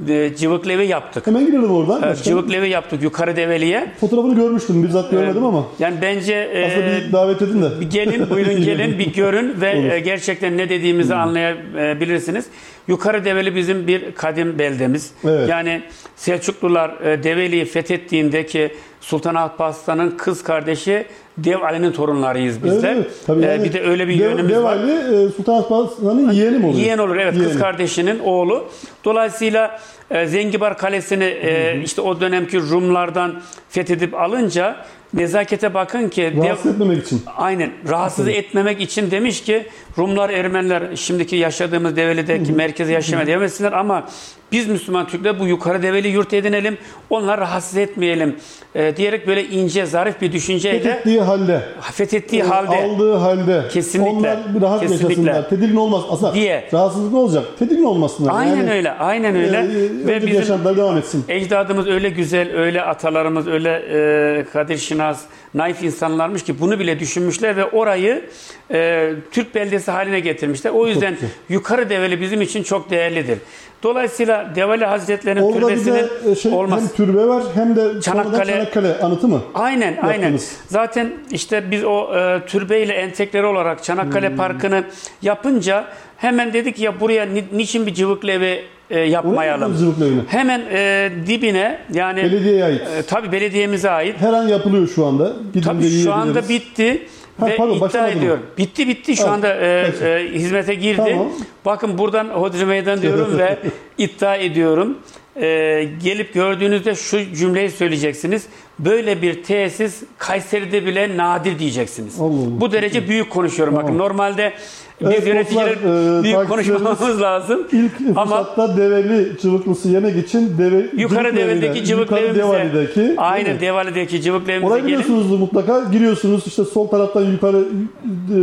e, 0.08 0.36
cıvıklı 0.36 0.72
evi 0.72 0.86
yaptık. 0.86 1.26
Hemen 1.26 1.46
girelim 1.46 1.70
oradan. 1.70 2.02
Evet, 2.02 2.10
başkan. 2.12 2.30
cıvıklı 2.30 2.54
evi 2.54 2.68
yaptık 2.68 3.02
yukarı 3.02 3.36
Develi'ye. 3.36 3.92
Fotoğrafını 4.00 4.34
görmüştüm. 4.34 4.82
Bizzat 4.84 5.10
görmedim 5.10 5.44
ama. 5.44 5.66
Yani 5.78 5.96
bence 6.02 6.34
e, 6.34 6.66
Aslında 6.66 7.06
bir 7.06 7.12
davet 7.12 7.42
edin 7.42 7.62
de. 7.62 7.80
bir 7.80 7.90
gelin, 7.90 8.30
buyurun 8.30 8.60
gelin, 8.64 8.98
bir 8.98 9.12
görün 9.12 9.60
ve 9.60 9.94
e, 9.94 10.00
gerçekten 10.00 10.56
ne 10.58 10.68
dediğimizi 10.68 11.14
anlayabilirsiniz. 11.14 12.46
Yukarı 12.88 13.24
Develi 13.24 13.54
bizim 13.56 13.86
bir 13.86 14.14
kadim 14.14 14.58
beldemiz. 14.58 15.10
Evet. 15.24 15.48
Yani 15.48 15.82
Selçuklular 16.16 17.00
e, 17.00 17.22
Develi'yi 17.22 17.64
fethettiğinde 17.64 18.46
ki 18.46 18.74
Sultan 19.00 19.34
Alparslan'ın 19.34 20.10
kız 20.10 20.42
kardeşi 20.44 21.06
Dev 21.38 21.60
Ali'nin 21.62 21.92
torunlarıyız 21.92 22.64
bizler. 22.64 22.94
Evet, 22.96 23.10
tabii 23.26 23.44
E, 23.44 23.46
yani 23.48 23.64
bir 23.64 23.72
de 23.72 23.82
öyle 23.82 24.08
bir 24.08 24.14
Dev- 24.18 24.22
yönümüz 24.30 24.56
var. 24.56 24.78
Devali, 24.78 25.26
e, 25.26 25.28
Sultan 25.36 25.52
Alparslan'ın 25.54 26.30
yeğeni 26.32 26.58
mi 26.58 26.66
oluyor? 26.66 26.80
Yeğen 26.80 26.98
olur 26.98 27.16
evet 27.16 27.34
kız 27.34 27.42
Yeğeni. 27.42 27.58
kardeşinin 27.60 28.18
oğlu. 28.18 28.64
Dolayısıyla 29.04 29.78
e, 30.12 30.26
Zengibar 30.26 30.78
Kalesi'ni 30.78 31.24
e, 31.24 31.80
işte 31.84 32.00
o 32.00 32.20
dönemki 32.20 32.60
Rumlardan 32.60 33.40
fethedip 33.68 34.14
alınca 34.14 34.76
nezakete 35.14 35.74
bakın 35.74 36.08
ki 36.08 36.32
Dev, 36.36 36.42
Rahatsız 36.44 36.72
etmemek 36.72 37.04
için. 37.06 37.22
Aynen. 37.36 37.70
Rahatsız 37.88 38.28
etmemek 38.28 38.80
için 38.80 39.10
demiş 39.10 39.42
ki 39.42 39.66
Rumlar, 39.98 40.30
Ermeniler 40.30 40.82
şimdiki 40.96 41.36
yaşadığımız 41.36 41.96
Develi'deki 41.96 42.52
merkezi 42.52 42.92
yaşamaya 42.92 43.26
devam 43.26 43.42
etsinler 43.42 43.72
ama 43.72 44.04
biz 44.52 44.68
Müslüman 44.68 45.06
Türkler 45.06 45.40
bu 45.40 45.46
yukarı 45.46 45.82
Develi 45.82 46.08
yurt 46.08 46.34
edinelim, 46.34 46.78
onları 47.10 47.40
rahatsız 47.40 47.76
etmeyelim 47.76 48.36
e, 48.74 48.96
diyerek 48.96 49.26
böyle 49.26 49.44
ince, 49.48 49.86
zarif 49.86 50.20
bir 50.20 50.32
düşünceyle 50.32 50.78
Fethettiği 50.80 51.20
halde. 51.20 51.62
fethettiği 51.92 52.42
halde 52.42 52.76
Aldığı 52.84 53.14
halde. 53.14 53.62
Kesinlikle. 53.72 54.10
Onlar 54.10 54.38
rahat 54.62 54.80
Kesinlikle. 54.80 55.08
yaşasınlar. 55.08 55.48
Tedirgin 55.48 55.76
olmaz. 55.76 56.02
Aslında 56.10 56.34
Diye. 56.34 56.68
rahatsızlık 56.72 57.12
ne 57.12 57.18
olacak? 57.18 57.44
Tedirgin 57.58 57.84
olmasınlar. 57.84 58.32
aynen 58.34 58.56
Yani, 58.56 58.70
öyle, 58.72 58.90
aynen 58.92 59.36
öyle 59.36 59.56
e, 60.01 60.01
ve 60.06 60.16
bizim 60.26 60.34
yaşantılar 60.40 60.76
devam 60.76 60.96
etsin. 60.96 61.24
ecdadımız 61.28 61.88
öyle 61.88 62.08
güzel, 62.10 62.56
öyle 62.56 62.82
atalarımız 62.82 63.48
öyle 63.48 63.82
e, 63.92 64.44
kadir 64.52 64.78
şinas, 64.78 65.20
naif 65.54 65.82
insanlarmış 65.82 66.42
ki 66.44 66.60
bunu 66.60 66.78
bile 66.78 66.98
düşünmüşler 67.00 67.56
ve 67.56 67.64
orayı 67.64 68.24
e, 68.70 69.12
Türk 69.30 69.54
beldesi 69.54 69.90
haline 69.90 70.20
getirmişler. 70.20 70.70
O 70.70 70.86
yüzden 70.86 71.16
yukarı 71.48 71.90
Develi 71.90 72.20
bizim 72.20 72.42
için 72.42 72.62
çok 72.62 72.90
değerlidir. 72.90 73.38
Dolayısıyla 73.82 74.52
Develi 74.56 74.84
Hazretleri'nin 74.84 75.42
Orada 75.42 75.56
bir 75.56 75.62
türbesinin 75.76 75.94
de 75.94 76.30
e, 76.30 76.34
şey, 76.34 76.52
olmaz. 76.52 76.80
hem 76.82 76.88
türbe 76.88 77.26
var 77.26 77.42
hem 77.54 77.76
de 77.76 78.00
Çanakkale, 78.00 78.52
Çanakkale- 78.52 79.00
anıtı 79.00 79.28
mı? 79.28 79.42
Aynen, 79.54 79.96
aynen. 80.02 80.12
yaptınız. 80.20 80.56
Zaten 80.68 81.12
işte 81.30 81.70
biz 81.70 81.84
o 81.84 82.16
e, 82.16 82.40
türbeyle 82.46 82.92
entegre 82.92 83.46
olarak 83.46 83.84
Çanakkale 83.84 84.28
Hmm. 84.28 84.36
Parkı'nı 84.36 84.84
yapınca 85.22 85.84
hemen 86.16 86.52
dedik 86.52 86.78
ya 86.78 87.00
buraya 87.00 87.26
ni- 87.26 87.44
niçin 87.52 87.86
bir 87.86 87.94
cıvıklı 87.94 88.30
evi 88.30 88.62
e, 88.92 88.98
yapmayalım? 89.00 89.96
Hemen 90.28 90.60
e, 90.72 91.10
dibine 91.26 91.78
yani 91.92 92.22
Belediyeye 92.22 92.64
ait. 92.64 92.80
e, 92.80 93.02
tabii 93.02 93.32
belediyemize 93.32 93.90
ait. 93.90 94.20
Her 94.20 94.32
an 94.32 94.48
yapılıyor 94.48 94.88
şu 94.88 95.06
anda. 95.06 95.32
Gidince 95.54 95.68
Tabii 95.70 95.90
şu 96.02 96.12
anda 96.14 96.48
bitti 96.48 97.02
Ha, 97.40 97.46
ve 97.46 97.56
pardon, 97.56 97.72
iddia 97.72 97.80
başlamadı 97.80 98.12
mı? 98.12 98.18
ediyorum. 98.18 98.42
Bitti 98.58 98.88
bitti 98.88 99.16
şu 99.16 99.26
Ha, 99.28 99.30
anda 99.30 99.54
e, 99.54 99.92
e, 100.02 100.28
hizmete 100.34 100.74
girdi. 100.74 101.02
Tamam. 101.10 101.28
Bakın 101.64 101.98
buradan 101.98 102.28
Hodri 102.28 102.64
Meydan 102.66 103.02
diyorum 103.02 103.38
ve 103.38 103.58
iddia 103.98 104.36
ediyorum. 104.36 104.98
E, 105.40 105.88
gelip 106.02 106.34
gördüğünüzde 106.34 106.94
şu 106.94 107.34
cümleyi 107.34 107.70
söyleyeceksiniz. 107.70 108.46
Böyle 108.78 109.22
bir 109.22 109.42
tesis 109.42 110.02
Kayseri'de 110.18 110.86
bile 110.86 111.16
nadir 111.16 111.58
diyeceksiniz. 111.58 112.20
Allah 112.20 112.26
Allah. 112.26 112.60
Bu 112.60 112.72
derece 112.72 113.08
büyük 113.08 113.30
konuşuyorum. 113.30 113.74
Bakın 113.74 113.86
Tamam. 113.86 113.98
normalde 114.02 114.52
biz 115.00 115.08
Evet, 115.08 115.26
yöneticiler 115.26 116.18
e, 116.20 116.22
büyük 116.22 116.48
konuşmamız 116.48 117.20
lazım. 117.20 117.66
İlk 117.72 117.92
Ama 118.16 118.24
fırsatta 118.44 118.76
develi 118.76 119.38
cıvıklısı 119.42 119.88
yemek 119.88 120.16
için 120.16 120.58
deve, 120.58 120.86
yukarı 120.96 121.36
Develi'deki 121.36 121.84
cıvıklı 121.84 122.18
evimize, 122.18 123.14
aynen? 123.16 123.60
Devali'deki 123.60 124.22
cıvıklı 124.22 124.52
evimize 124.52 124.66
Orayı 124.72 124.82
gelin. 124.86 124.98
biliyorsunuzdur 124.98 125.38
mutlaka. 125.38 125.84
Giriyorsunuz 125.92 126.46
işte 126.46 126.64
sol 126.64 126.88
taraftan 126.88 127.22
yukarı 127.24 127.58
e, 127.58 128.38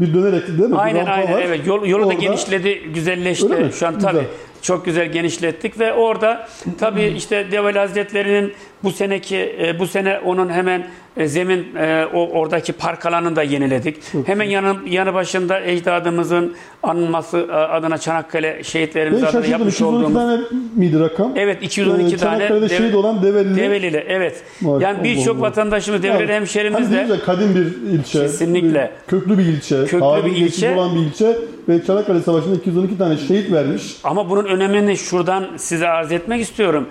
bir 0.00 0.14
dönerek 0.14 0.48
değil 0.48 0.70
mi? 0.70 0.76
Aynen 0.76 1.06
aynen 1.06 1.32
var. 1.34 1.42
evet 1.46 1.66
yol, 1.66 1.86
yolu 1.86 2.02
da 2.02 2.06
Orada- 2.06 2.20
genişledi, 2.20 2.80
güzelleşti. 2.94 3.70
Şu 3.78 3.86
an 3.86 3.94
Güzel. 3.94 4.24
Çok 4.62 4.84
güzel 4.84 5.12
genişlettik 5.12 5.78
ve 5.78 5.92
orada 5.92 6.48
tabii 6.78 7.04
işte 7.16 7.52
Develi 7.52 7.78
Hazretleri'nin 7.78 8.54
bu 8.82 8.92
seneki 8.92 9.56
e, 9.60 9.78
bu 9.78 9.86
sene 9.86 10.18
onun 10.18 10.50
hemen 10.50 10.86
zemin 11.26 11.76
e, 11.76 12.06
o 12.14 12.28
oradaki 12.28 12.72
park 12.72 13.06
alanını 13.06 13.36
da 13.36 13.42
yeniledik. 13.42 13.96
hemen 14.26 14.44
yanı 14.44 14.76
yanı 14.86 15.14
başında 15.14 15.60
ecdadımızın 15.60 16.54
anılması 16.82 17.38
e, 17.38 17.52
adına 17.52 17.98
Çanakkale 17.98 18.64
şehitlerimiz 18.64 19.22
Ben 19.22 19.26
adına 19.28 19.46
yapmış 19.46 19.74
212 19.74 19.84
olduğumuz 19.84 20.14
tane 20.14 20.40
miydi 20.76 21.00
rakam? 21.00 21.32
Evet 21.36 21.62
212 21.62 22.14
Ee, 22.14 22.18
tane 22.18 22.38
Çanakkale'de 22.38 22.68
şehit 22.68 22.94
olan 22.94 23.22
Develili. 23.22 23.56
Develili 23.56 24.04
evet. 24.08 24.42
Var. 24.62 24.80
Yani 24.80 25.04
birçok 25.04 25.40
vatandaşımız 25.40 26.02
Develi 26.02 26.22
Yani, 26.22 26.32
hemşerimiz 26.32 26.86
hani 26.86 27.08
de 27.08 27.12
ya, 27.12 27.20
kadim 27.20 27.54
bir 27.54 27.90
ilçe. 27.92 28.18
Kesinlikle. 28.20 28.90
Köklü 29.08 29.38
bir 29.38 29.44
ilçe. 29.44 29.84
Köklü 29.84 30.24
bir 30.26 30.36
ilçe. 30.36 30.74
olan 30.74 30.94
bir 30.94 31.00
ilçe. 31.00 31.36
Ve 31.68 31.84
Çanakkale 31.84 32.20
Savaşı'nda 32.20 32.54
212 32.54 32.98
tane 32.98 33.16
şehit 33.16 33.52
vermiş. 33.52 33.82
Ama 34.04 34.30
bunun 34.30 34.44
önemini 34.44 34.96
şuradan 34.96 35.46
size 35.56 35.88
arz 35.88 36.12
etmek 36.12 36.40
istiyorum. 36.40 36.88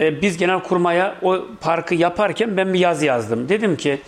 Ee, 0.00 0.22
Biz 0.22 0.36
genel 0.36 0.60
kurmaya 0.60 1.14
o 1.22 1.38
parkı 1.60 1.94
yaparken 1.94 2.56
ben 2.56 2.74
bir 2.74 2.78
yaz 2.78 3.02
yazdım. 3.02 3.48
Dedim 3.48 3.76
ki 3.76 3.98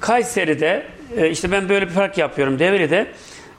Kayseri'de 0.00 0.82
e, 1.16 1.30
işte 1.30 1.52
ben 1.52 1.68
böyle 1.68 1.88
bir 1.88 1.94
park 1.94 2.18
yapıyorum 2.18 2.58
Devri'de. 2.58 3.06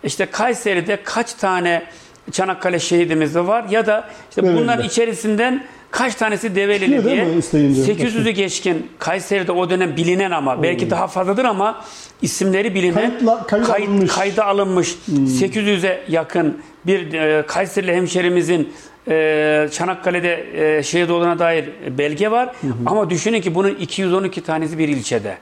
İşte 0.03 0.25
Kayseri'de 0.25 0.99
kaç 1.03 1.33
tane 1.33 1.83
Çanakkale 2.31 2.79
şehidimiz 2.79 3.35
var 3.35 3.65
ya 3.69 3.85
da 3.85 4.09
işte 4.29 4.43
Devri'de. 4.43 4.59
bunların 4.61 4.85
içerisinden 4.85 5.63
Kaç 5.91 6.15
tanesi 6.15 6.55
Develili 6.55 7.03
diye. 7.03 7.23
mi 7.23 7.37
isteyince? 7.37 7.81
800'ü 7.93 8.29
geçkin 8.29 8.91
Kayseri'de 8.99 9.51
o 9.51 9.69
dönem 9.69 9.95
bilinen 9.97 10.31
ama 10.31 10.63
belki 10.63 10.89
daha 10.89 11.07
fazladır 11.07 11.45
ama 11.45 11.85
isimleri 12.21 12.75
bilinen 12.75 13.11
Kayıtla- 13.21 13.47
kayda 13.47 13.65
kayıt- 13.65 13.87
alınmış. 13.89 14.11
kayda 14.11 14.45
alınmış 14.45 14.95
800'e 15.11 16.01
yakın 16.09 16.61
bir 16.85 17.13
e, 17.13 17.43
Kayserili 17.47 17.93
hemşerimizin 17.93 18.73
e, 19.07 19.69
Çanakkale'de 19.71 20.45
e, 20.77 20.83
şehit 20.83 21.09
olduğuna 21.09 21.39
dair 21.39 21.69
belge 21.97 22.31
var. 22.31 22.55
Ama 22.85 23.09
düşünün 23.09 23.41
ki 23.41 23.55
bunun 23.55 23.75
212 23.75 24.43
tanesi 24.43 24.77
bir 24.77 24.87
ilçede. 24.87 25.37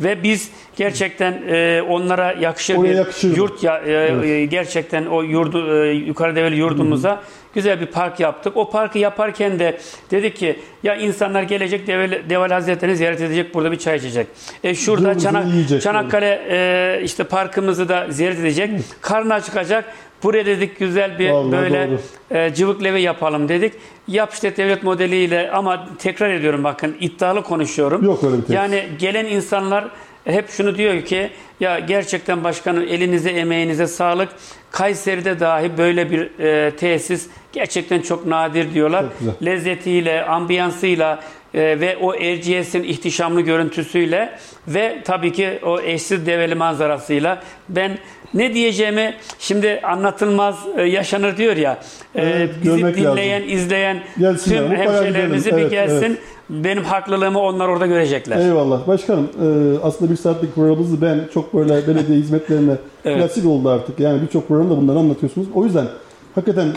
Ve 0.00 0.22
biz 0.22 0.50
gerçekten 0.80 1.42
e, 1.48 1.82
onlara 1.88 2.32
yakışır 2.32 2.76
Oraya 2.76 2.90
bir 2.90 2.94
yakışır. 2.94 3.36
yurt 3.36 3.62
ya, 3.62 3.78
e, 3.78 3.92
e, 4.28 4.44
gerçekten 4.46 5.06
o 5.06 5.22
yurdu 5.22 5.84
e, 5.84 5.92
yukarı 5.92 6.36
develi 6.36 6.56
yurdumuza 6.56 7.22
güzel 7.54 7.80
bir 7.80 7.86
park 7.86 8.20
yaptık. 8.20 8.56
O 8.56 8.70
parkı 8.70 8.98
yaparken 8.98 9.58
de 9.58 9.78
dedik 10.10 10.36
ki 10.36 10.56
ya 10.82 10.96
insanlar 10.96 11.42
gelecek 11.42 11.86
Develi, 11.86 12.30
Develi 12.30 12.54
Hazretleri'ni 12.54 12.96
ziyaret 12.96 13.20
edecek 13.20 13.54
burada 13.54 13.72
bir 13.72 13.78
çay 13.78 13.96
içecek. 13.96 14.26
E 14.64 14.74
şurada 14.74 15.18
Çanak. 15.18 15.46
Çanakkale 15.82 16.42
e, 16.50 17.00
işte 17.04 17.24
parkımızı 17.24 17.88
da 17.88 18.06
ziyaret 18.10 18.38
edecek. 18.38 18.70
Karnı 19.00 19.34
acıkacak. 19.34 19.84
Buraya 20.22 20.46
dedik 20.46 20.78
güzel 20.78 21.18
bir 21.18 21.30
Vallahi 21.30 21.52
böyle 21.52 21.88
doğru. 21.90 22.38
e, 22.38 22.54
cıvık 22.54 22.84
levi 22.84 23.02
yapalım 23.02 23.48
dedik. 23.48 23.72
Yap 24.08 24.32
işte 24.32 24.56
devlet 24.56 24.82
modeliyle 24.82 25.50
ama 25.50 25.88
tekrar 25.98 26.30
ediyorum 26.30 26.64
bakın 26.64 26.96
iddialı 27.00 27.42
konuşuyorum. 27.42 28.04
Yok 28.04 28.24
öyle 28.24 28.36
bir 28.36 28.40
tesis. 28.40 28.54
Yani 28.54 28.84
gelen 28.98 29.24
insanlar 29.24 29.84
hep 30.24 30.50
şunu 30.50 30.78
diyor 30.78 31.02
ki 31.02 31.30
ya 31.60 31.78
gerçekten 31.78 32.44
başkanım 32.44 32.82
elinize 32.82 33.30
emeğinize 33.30 33.86
sağlık. 33.86 34.28
Kayseri'de 34.70 35.40
dahi 35.40 35.78
böyle 35.78 36.10
bir 36.10 36.38
e, 36.40 36.70
tesis 36.76 37.26
gerçekten 37.52 38.00
çok 38.00 38.26
nadir 38.26 38.74
diyorlar. 38.74 39.04
Çok. 39.24 39.42
Lezzetiyle, 39.44 40.24
ambiyansıyla 40.24 41.20
e, 41.54 41.60
ve 41.80 41.96
o 41.96 42.14
Erciyes'in 42.14 42.82
ihtişamlı 42.82 43.40
görüntüsüyle 43.40 44.38
ve 44.68 44.98
tabii 45.04 45.32
ki 45.32 45.58
o 45.62 45.80
eşsiz 45.80 46.26
develi 46.26 46.54
manzarasıyla 46.54 47.42
ben 47.68 47.98
ne 48.34 48.54
diyeceğimi 48.54 49.14
şimdi 49.38 49.80
anlatılmaz 49.82 50.58
e, 50.76 50.82
yaşanır 50.82 51.36
diyor 51.36 51.56
ya. 51.56 51.78
E, 52.14 52.22
Evet, 52.22 52.50
bizi 52.64 52.94
dinleyen, 52.94 53.42
izleyen 53.42 54.02
Gelsinler, 54.18 54.58
tüm 54.58 54.76
hemşehrilerimizi 54.76 55.56
bir 55.56 55.62
Evet, 55.62 55.70
gelsin. 55.70 56.06
evet. 56.06 56.18
Benim 56.50 56.84
haklılığımı 56.84 57.38
onlar 57.38 57.68
orada 57.68 57.86
görecekler. 57.86 58.38
Eyvallah. 58.38 58.86
Başkanım 58.86 59.28
e, 59.42 59.78
aslında 59.82 60.10
bir 60.10 60.16
saatlik 60.16 60.54
programımızı 60.54 61.02
ben 61.02 61.20
çok 61.34 61.54
böyle 61.54 61.86
belediye 61.86 62.18
hizmetlerine 62.22 62.76
Evet. 63.04 63.18
klasik 63.18 63.46
oldu 63.46 63.68
artık. 63.68 64.00
Yani 64.00 64.22
birçok 64.22 64.48
programda 64.48 64.76
bunları 64.76 64.98
anlatıyorsunuz. 64.98 65.46
O 65.54 65.64
yüzden 65.64 65.86
hakikaten 66.34 66.68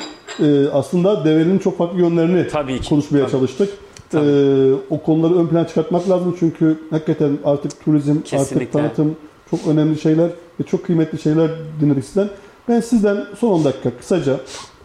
e, 0.43 0.67
aslında 0.73 1.25
develinin 1.25 1.59
çok 1.59 1.77
farklı 1.77 1.99
yönlerini 1.99 2.47
Tabii 2.47 2.81
ki, 2.81 2.89
konuşmaya 2.89 3.19
tabii. 3.21 3.31
çalıştık. 3.31 3.69
Tabii. 4.11 4.25
E, 4.25 4.73
o 4.89 5.01
konuları 5.01 5.35
ön 5.35 5.47
plana 5.47 5.67
çıkartmak 5.67 6.09
lazım 6.09 6.35
çünkü 6.39 6.77
hakikaten 6.89 7.37
artık 7.45 7.85
turizm, 7.85 8.21
Kesinlikle. 8.21 8.55
artık 8.59 8.73
tanıtım 8.73 9.15
çok 9.51 9.59
önemli 9.67 9.99
şeyler 9.99 10.29
ve 10.59 10.63
çok 10.63 10.85
kıymetli 10.85 11.19
şeyler 11.21 11.49
dinledik 11.81 12.05
sizden. 12.05 12.29
Ben 12.69 12.79
sizden 12.79 13.17
son 13.39 13.49
10 13.49 13.63
dakika 13.63 13.89
kısaca 13.99 14.33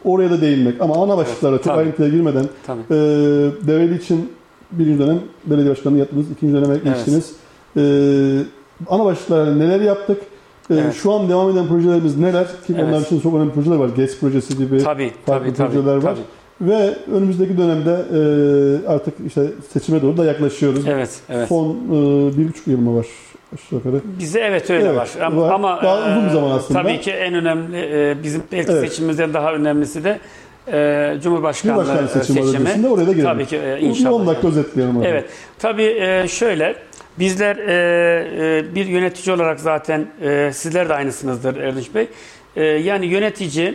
oraya 0.05 0.31
da 0.31 0.41
değinmek 0.41 0.81
ama 0.81 0.95
ana 1.05 1.17
başlıklara 1.17 1.57
çok 1.57 1.65
tabii. 1.65 1.79
ayrıntıya 1.79 2.09
girmeden 2.09 2.45
Tabii. 2.67 2.81
ee, 2.91 2.95
Develi 3.67 3.97
için 3.99 4.33
birinci 4.73 4.99
dönem 4.99 5.19
belediye 5.47 5.71
başkanlığı 5.71 5.99
yaptınız, 5.99 6.27
ikinci 6.31 6.55
döneme 6.55 6.75
geçtiniz. 6.75 7.33
Ee, 7.77 7.81
ana 8.89 9.05
başlıklarda 9.05 9.55
neler 9.55 9.81
yaptık? 9.81 10.19
Ee, 10.71 10.75
Evet. 10.75 10.95
Şu 10.95 11.13
an 11.13 11.29
devam 11.29 11.51
eden 11.51 11.67
projelerimiz 11.69 12.17
neler? 12.19 12.45
Ki 12.47 12.53
Evet. 12.75 12.85
onlar 12.85 13.01
için 13.01 13.21
çok 13.21 13.35
önemli 13.35 13.53
projeler 13.53 13.77
var. 13.77 13.89
GES 13.97 14.21
projesi 14.21 14.59
gibi 14.59 14.79
Tabii, 14.79 15.13
farklı 15.27 15.45
tabii, 15.47 15.55
tabii, 15.57 15.73
projeler 15.73 15.97
var. 15.97 16.03
tabii. 16.03 16.71
Ve 16.71 16.95
önümüzdeki 17.13 17.59
dönemde 17.59 17.91
e, 18.13 18.89
artık 18.89 19.15
işte 19.27 19.43
seçime 19.73 20.03
doğru 20.03 20.17
da 20.17 20.25
yaklaşıyoruz. 20.25 20.87
Evet, 20.89 21.21
evet. 21.29 21.49
Son 21.49 21.69
e, 21.71 22.37
bir 22.39 22.49
buçuk 22.49 22.67
yıl 22.67 22.79
mı 22.79 22.97
var 22.97 23.07
aşağı 23.55 23.79
yukarı? 23.79 24.01
Bize 24.19 24.41
evet 24.41 24.71
öyle 24.71 24.85
Evet, 24.85 24.97
var. 24.97 25.09
Ama, 25.23 25.43
var. 25.43 25.53
ama, 25.53 25.81
Daha 25.83 26.11
uzun 26.11 26.25
bir 26.25 26.31
e, 26.31 26.33
zaman 26.33 26.51
aslında. 26.51 26.83
Tabii 26.83 27.01
ki 27.01 27.11
en 27.11 27.35
önemli 27.35 27.77
e, 27.79 28.17
bizim 28.23 28.43
belki 28.53 28.73
Evet. 28.73 28.89
seçimimizden 28.91 29.35
daha 29.35 29.53
önemlisi 29.55 30.05
de 30.05 30.19
e, 30.73 31.17
Cumhurbaşkanlığı 31.23 31.85
Cumhurbaşkanı 31.85 32.25
seçimi, 32.25 32.47
seçimi. 32.47 32.89
oraya 32.89 33.07
da 33.07 33.13
girelim. 33.13 33.25
Tabii 33.25 33.47
ki 33.47 33.57
e, 33.57 33.81
inşallah. 33.81 34.13
10 34.13 34.27
dakika 34.27 34.49
özetleyelim. 34.49 34.97
orada. 34.97 35.09
Evet. 35.09 35.25
Tabii 35.59 35.83
e, 36.01 36.29
şöyle 36.29 36.75
bizler 37.19 37.57
e, 37.57 38.59
e, 38.59 38.75
bir 38.75 38.87
yönetici 38.87 39.35
olarak 39.37 39.61
zaten 39.61 40.07
e, 40.23 40.51
sizler 40.53 40.89
de 40.89 40.95
aynısınızdır 40.95 41.57
Erdinç 41.57 41.95
Bey. 41.95 42.07
E, 42.57 42.65
yani 42.65 43.07
yönetici 43.07 43.75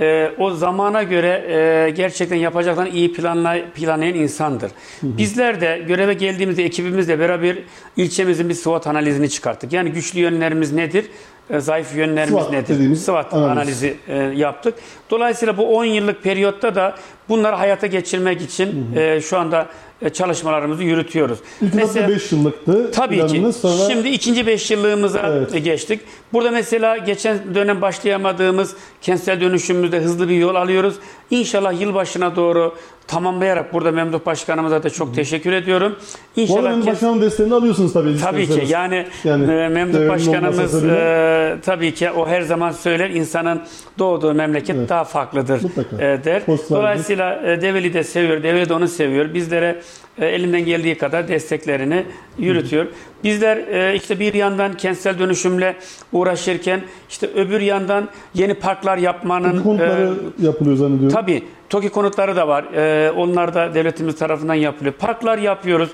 e, 0.00 0.30
o 0.38 0.50
zamana 0.50 1.02
göre 1.02 1.44
e, 1.48 1.90
gerçekten 1.90 2.36
yapacaklarını 2.36 2.90
iyi 2.90 3.12
planlay 3.12 3.64
planlayan 3.70 4.14
insandır. 4.14 4.70
Bizler 5.02 5.60
de 5.60 5.84
göreve 5.88 6.14
geldiğimizde 6.14 6.64
ekibimizle 6.64 7.18
beraber 7.18 7.56
ilçemizin 7.96 8.48
bir 8.48 8.54
SWOT 8.54 8.86
analizini 8.86 9.30
çıkarttık. 9.30 9.72
Yani 9.72 9.90
güçlü 9.90 10.20
yönlerimiz 10.20 10.72
nedir? 10.72 11.04
E, 11.50 11.60
Zayıf 11.60 11.96
yönlerimiz 11.96 12.42
SWOT 12.42 12.52
nedir? 12.52 12.96
SWOT 12.96 13.32
analiz. 13.34 13.50
analizi 13.52 13.96
e, 14.08 14.16
yaptık. 14.16 14.74
Dolayısıyla 15.10 15.56
bu 15.56 15.76
10 15.76 15.84
yıllık 15.84 16.22
periyotta 16.22 16.74
da 16.74 16.94
bunları 17.28 17.56
hayata 17.56 17.86
geçirmek 17.86 18.42
için 18.42 18.86
e, 18.96 19.20
şu 19.20 19.38
anda 19.38 19.66
çalışmalarımızı 20.12 20.82
yürütüyoruz. 20.82 21.38
İlk 21.62 21.74
etapta 21.74 22.08
5 22.08 22.32
yıllıktı. 22.32 22.90
Tabii 22.90 23.26
ki. 23.26 23.52
Sonra 23.52 23.90
Şimdi 23.90 24.08
ikinci 24.08 24.46
beş 24.46 24.70
yıllığımıza 24.70 25.20
Evet. 25.26 25.64
geçtik. 25.64 26.00
Burada 26.32 26.50
mesela 26.50 26.96
geçen 26.96 27.54
dönem 27.54 27.80
başlayamadığımız 27.82 28.76
kentsel 29.02 29.40
dönüşümümüzde 29.40 30.00
hızlı 30.00 30.28
bir 30.28 30.36
yol 30.36 30.54
alıyoruz. 30.54 30.94
İnşallah 31.30 31.80
yılbaşına 31.80 32.36
doğru 32.36 32.74
tamamlayarak 33.06 33.72
burada 33.72 33.92
Memduh 33.92 34.26
Başkanımıza 34.26 34.82
da 34.82 34.90
çok 34.90 35.14
teşekkür 35.14 35.52
ediyorum. 35.52 35.96
İnşallah 36.36 36.62
arada 36.62 36.74
kent- 36.80 36.86
başkanın 36.86 37.20
desteğini 37.20 37.54
alıyorsunuz 37.54 37.92
tabii. 37.92 38.16
Tabii 38.18 38.46
ki 38.46 38.64
yani, 38.68 39.06
Yani 39.24 39.52
e, 39.52 39.68
Memduh 39.68 40.08
Başkanımız 40.08 40.84
e, 40.84 41.56
tabii 41.64 41.94
ki 41.94 42.10
o 42.10 42.28
her 42.28 42.42
zaman 42.42 42.72
söyler 42.72 43.10
insanın 43.10 43.60
doğduğu 43.98 44.34
memleket 44.34 44.76
Evet. 44.76 44.88
daha 44.88 45.04
farklıdır 45.04 45.62
Mutlaka. 45.62 45.96
e, 46.04 46.24
der. 46.24 46.44
Postlar 46.44 46.78
Dolayısıyla 46.80 47.42
e, 47.52 47.62
Develi 47.62 47.94
de 47.94 48.04
seviyor, 48.04 48.42
Develi 48.42 48.68
de 48.68 48.74
onu 48.74 48.88
seviyor. 48.88 49.34
Bizlere 49.34 49.80
e, 50.18 50.26
elinden 50.26 50.64
geldiği 50.64 50.98
kadar 50.98 51.28
desteklerini 51.28 52.04
yürütüyor. 52.38 52.86
Bizler 53.24 53.56
e, 53.56 53.94
işte 53.96 54.20
bir 54.20 54.34
yandan 54.34 54.76
kentsel 54.76 55.18
dönüşümle 55.18 55.76
uğraşırken 56.12 56.80
işte 57.10 57.26
öbür 57.36 57.60
yandan 57.60 58.08
yeni 58.34 58.54
parklar 58.54 58.96
yapmanın 58.98 59.64
Bu 59.64 59.74
e, 59.82 60.46
yapılıyor 60.46 60.76
zannediyorum. 60.76 61.14
Tabii. 61.16 61.42
TOKİ 61.74 61.88
konutları 61.88 62.36
da 62.36 62.48
var. 62.48 62.64
Ee, 62.74 63.10
onlar 63.10 63.54
da 63.54 63.74
devletimiz 63.74 64.16
tarafından 64.16 64.54
yapılıyor. 64.54 64.94
Parklar 64.94 65.38
yapıyoruz. 65.38 65.90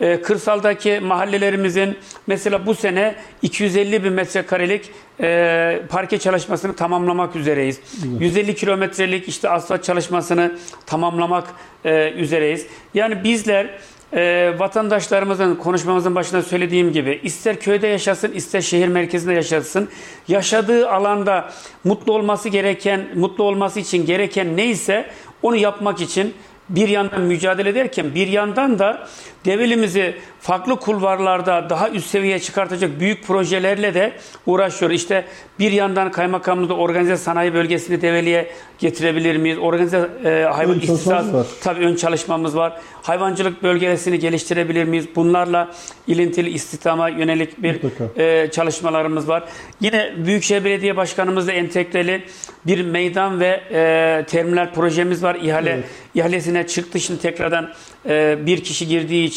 Ee, 0.00 0.22
kırsaldaki 0.22 1.00
mahallelerimizin 1.00 1.98
mesela 2.26 2.66
bu 2.66 2.74
sene 2.74 3.14
250 3.42 4.04
bin 4.04 4.12
metrekarelik 4.12 4.90
e, 5.20 5.82
parke 5.88 6.18
çalışmasını 6.18 6.76
tamamlamak 6.76 7.36
üzereyiz. 7.36 7.80
150 8.20 8.54
kilometrelik 8.54 9.28
işte 9.28 9.48
asfalt 9.48 9.84
çalışmasını 9.84 10.52
tamamlamak 10.86 11.44
e, 11.84 12.12
üzereyiz. 12.12 12.66
Yani 12.94 13.24
bizler 13.24 13.70
e, 14.14 14.54
vatandaşlarımızın 14.58 15.54
konuşmamızın 15.54 16.14
başında 16.14 16.42
söylediğim 16.42 16.92
gibi 16.92 17.20
ister 17.22 17.60
köyde 17.60 17.86
yaşasın 17.86 18.32
ister 18.32 18.60
şehir 18.60 18.88
merkezinde 18.88 19.34
yaşasın 19.34 19.88
yaşadığı 20.28 20.90
alanda 20.90 21.50
mutlu 21.84 22.12
olması 22.12 22.48
gereken 22.48 23.06
mutlu 23.14 23.44
olması 23.44 23.80
için 23.80 24.06
gereken 24.06 24.56
neyse 24.56 25.10
onu 25.42 25.56
yapmak 25.56 26.00
için 26.00 26.34
bir 26.68 26.88
yandan 26.88 27.20
mücadele 27.20 27.68
ederken 27.68 28.14
bir 28.14 28.28
yandan 28.28 28.78
da 28.78 29.08
develimizi 29.44 30.14
farklı 30.40 30.76
kulvarlarda 30.76 31.70
daha 31.70 31.90
üst 31.90 32.06
seviyeye 32.06 32.38
çıkartacak 32.38 33.00
büyük 33.00 33.24
projelerle 33.26 33.94
de 33.94 34.12
uğraşıyor. 34.46 34.90
İşte 34.90 35.24
bir 35.58 35.72
yandan 35.72 36.10
kaymakamlıkta 36.10 36.74
organize 36.74 37.16
sanayi 37.16 37.54
bölgesini 37.54 38.02
develiye 38.02 38.50
getirebilir 38.78 39.36
miyiz? 39.36 39.58
Organize 39.58 40.08
e, 40.24 40.28
hayvan 40.52 40.78
istisas 40.80 41.26
tabii 41.62 41.84
ön 41.84 41.96
çalışmamız 41.96 42.56
var. 42.56 42.80
Hayvancılık 43.02 43.62
bölgesini 43.62 44.18
geliştirebilir 44.18 44.84
miyiz? 44.84 45.06
Bunlarla 45.16 45.68
ilintili 46.06 46.50
istihdama 46.50 47.08
yönelik 47.08 47.62
bir 47.62 47.82
Mutlaka. 47.82 48.22
e, 48.22 48.50
çalışmalarımız 48.50 49.28
var. 49.28 49.44
Yine 49.80 50.12
Büyükşehir 50.16 50.64
Belediye 50.64 50.96
Başkanımızla 50.96 51.52
entegreli 51.52 52.22
bir 52.66 52.84
meydan 52.84 53.40
ve 53.40 53.60
e, 53.72 54.24
terminal 54.30 54.72
projemiz 54.72 55.22
var. 55.22 55.34
İhale 55.34 55.70
Evet. 55.70 55.84
ihalesine 56.14 56.66
çıktı. 56.66 57.00
Şimdi 57.00 57.20
tekrardan 57.20 57.72
e, 58.08 58.38
bir 58.46 58.64
kişi 58.64 58.88
girdiği 58.88 59.24
için 59.26 59.33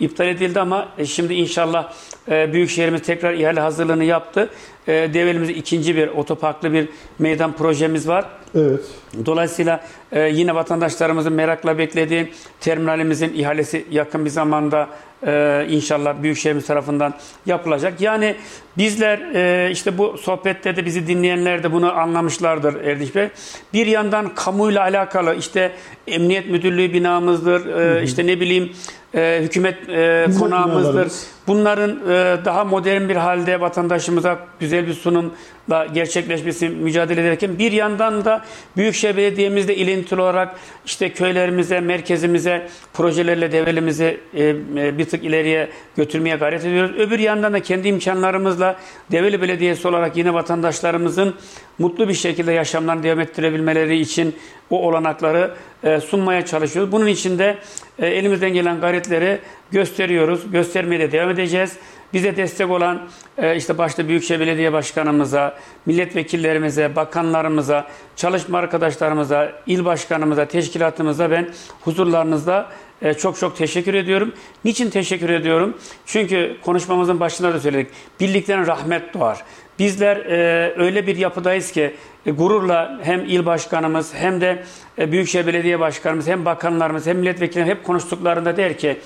iptal 0.00 0.28
edildi 0.28 0.60
ama 0.60 0.88
e, 0.98 1.06
şimdi 1.06 1.34
inşallah 1.34 1.92
e, 2.30 2.52
Büyükşehir'imiz 2.52 3.02
tekrar 3.02 3.34
ihale 3.34 3.60
hazırlığını 3.60 4.04
yaptı. 4.04 4.50
E, 4.86 4.92
Develimizde 4.92 5.54
ikinci 5.54 5.96
bir 5.96 6.08
otoparklı 6.08 6.72
bir 6.72 6.88
meydan 7.18 7.52
projemiz 7.52 8.08
var. 8.08 8.24
Evet. 8.54 8.80
Dolayısıyla 9.26 9.84
e, 10.12 10.20
yine 10.20 10.54
vatandaşlarımızın 10.54 11.32
merakla 11.32 11.78
beklediği 11.78 12.32
terminalimizin 12.60 13.34
ihalesi 13.34 13.84
yakın 13.90 14.24
bir 14.24 14.30
zamanda 14.30 14.88
e, 15.26 15.66
inşallah 15.70 16.22
Büyükşehirimiz 16.22 16.66
tarafından 16.66 17.14
yapılacak. 17.46 18.00
Yani 18.00 18.36
bizler 18.78 19.18
e, 19.34 19.70
işte 19.70 19.98
bu 19.98 20.18
sohbette 20.18 20.76
de 20.76 20.84
bizi 20.84 21.06
dinleyenler 21.06 21.62
de 21.62 21.72
bunu 21.72 21.98
anlamışlardır 21.98 22.84
Erdinç 22.84 23.14
Bey. 23.14 23.28
Bir 23.72 23.86
yandan 23.86 24.34
kamuyla 24.34 24.82
alakalı 24.82 25.34
işte 25.34 25.72
Emniyet 26.06 26.50
Müdürlüğü 26.50 26.92
binamızdır, 26.92 27.66
e, 27.66 28.02
işte 28.02 28.26
ne 28.26 28.40
bileyim 28.40 28.72
e, 29.14 29.40
hükümet 29.42 29.88
e, 29.88 30.26
konağımızdır. 30.38 31.12
Bunların 31.46 31.90
e, 31.90 32.44
daha 32.44 32.64
modern 32.64 33.08
bir 33.08 33.16
halde 33.16 33.60
vatandaşımıza 33.60 34.38
güzel 34.60 34.86
bir 34.86 34.92
sunumla 34.92 35.86
gerçekleşmesi 35.94 36.68
mücadele 36.68 37.20
ederken 37.20 37.58
bir 37.58 37.72
yandan 37.72 38.24
da 38.24 38.44
Büyükşehir 38.76 39.03
Belediye'mizde 39.04 39.76
ilintili 39.76 40.20
olarak 40.20 40.56
işte 40.86 41.12
köylerimize, 41.12 41.80
merkezimize, 41.80 42.68
projelerle 42.92 43.52
devrelimizi 43.52 44.20
e, 44.34 44.44
e, 44.76 44.98
bir 44.98 45.04
tık 45.04 45.24
ileriye 45.24 45.68
götürmeye 45.96 46.36
gayret 46.36 46.64
ediyoruz. 46.64 46.96
Öbür 46.98 47.18
yandan 47.18 47.52
da 47.52 47.62
kendi 47.62 47.88
imkanlarımızla 47.88 48.76
Develi 49.12 49.42
Belediyesi 49.42 49.88
olarak 49.88 50.16
yine 50.16 50.34
vatandaşlarımızın 50.34 51.34
mutlu 51.78 52.08
bir 52.08 52.14
şekilde 52.14 52.52
yaşamlarını 52.52 53.02
devam 53.02 53.20
ettirebilmeleri 53.20 54.00
için 54.00 54.34
o 54.70 54.88
olanakları 54.88 55.54
e, 55.84 56.00
sunmaya 56.00 56.46
çalışıyoruz. 56.46 56.92
Bunun 56.92 57.06
için 57.06 57.38
de 57.38 57.58
elimizden 57.98 58.52
gelen 58.52 58.80
gayretleri 58.80 59.38
gösteriyoruz. 59.70 60.50
Göstermeye 60.52 61.00
de 61.00 61.12
devam 61.12 61.30
edeceğiz. 61.30 61.76
Bize 62.12 62.36
destek 62.36 62.70
olan 62.70 63.08
işte 63.56 63.78
başta 63.78 64.08
Büyükşehir 64.08 64.40
Belediye 64.40 64.72
Başkanımıza, 64.72 65.58
milletvekillerimize, 65.86 66.96
bakanlarımıza, 66.96 67.88
çalışma 68.16 68.58
arkadaşlarımıza, 68.58 69.52
il 69.66 69.84
başkanımıza, 69.84 70.44
teşkilatımıza 70.44 71.30
ben 71.30 71.48
huzurlarınızda 71.80 72.70
e, 73.02 73.14
çok 73.14 73.38
çok 73.38 73.56
teşekkür 73.56 73.94
ediyorum. 73.94 74.32
Niçin 74.64 74.90
teşekkür 74.90 75.30
ediyorum? 75.30 75.78
Çünkü 76.06 76.56
konuşmamızın 76.62 77.20
başında 77.20 77.54
da 77.54 77.60
söyledik. 77.60 77.90
Birlikten 78.20 78.66
rahmet 78.66 79.14
doğar. 79.14 79.42
Bizler 79.78 80.16
e, 80.16 80.74
öyle 80.76 81.06
bir 81.06 81.16
yapıdayız 81.16 81.72
ki 81.72 81.94
e, 82.26 82.30
gururla 82.30 83.00
hem 83.02 83.24
il 83.24 83.46
başkanımız 83.46 84.14
hem 84.14 84.40
de 84.40 84.64
Büyükşehir 84.98 85.46
Belediye 85.46 85.80
Başkanımız 85.80 86.28
hem 86.28 86.44
bakanlarımız 86.44 87.06
hem 87.06 87.18
milletvekillerimiz 87.18 87.76
hep 87.76 87.84
konuştuklarında 87.84 88.56
der 88.56 88.78
ki 88.78 88.98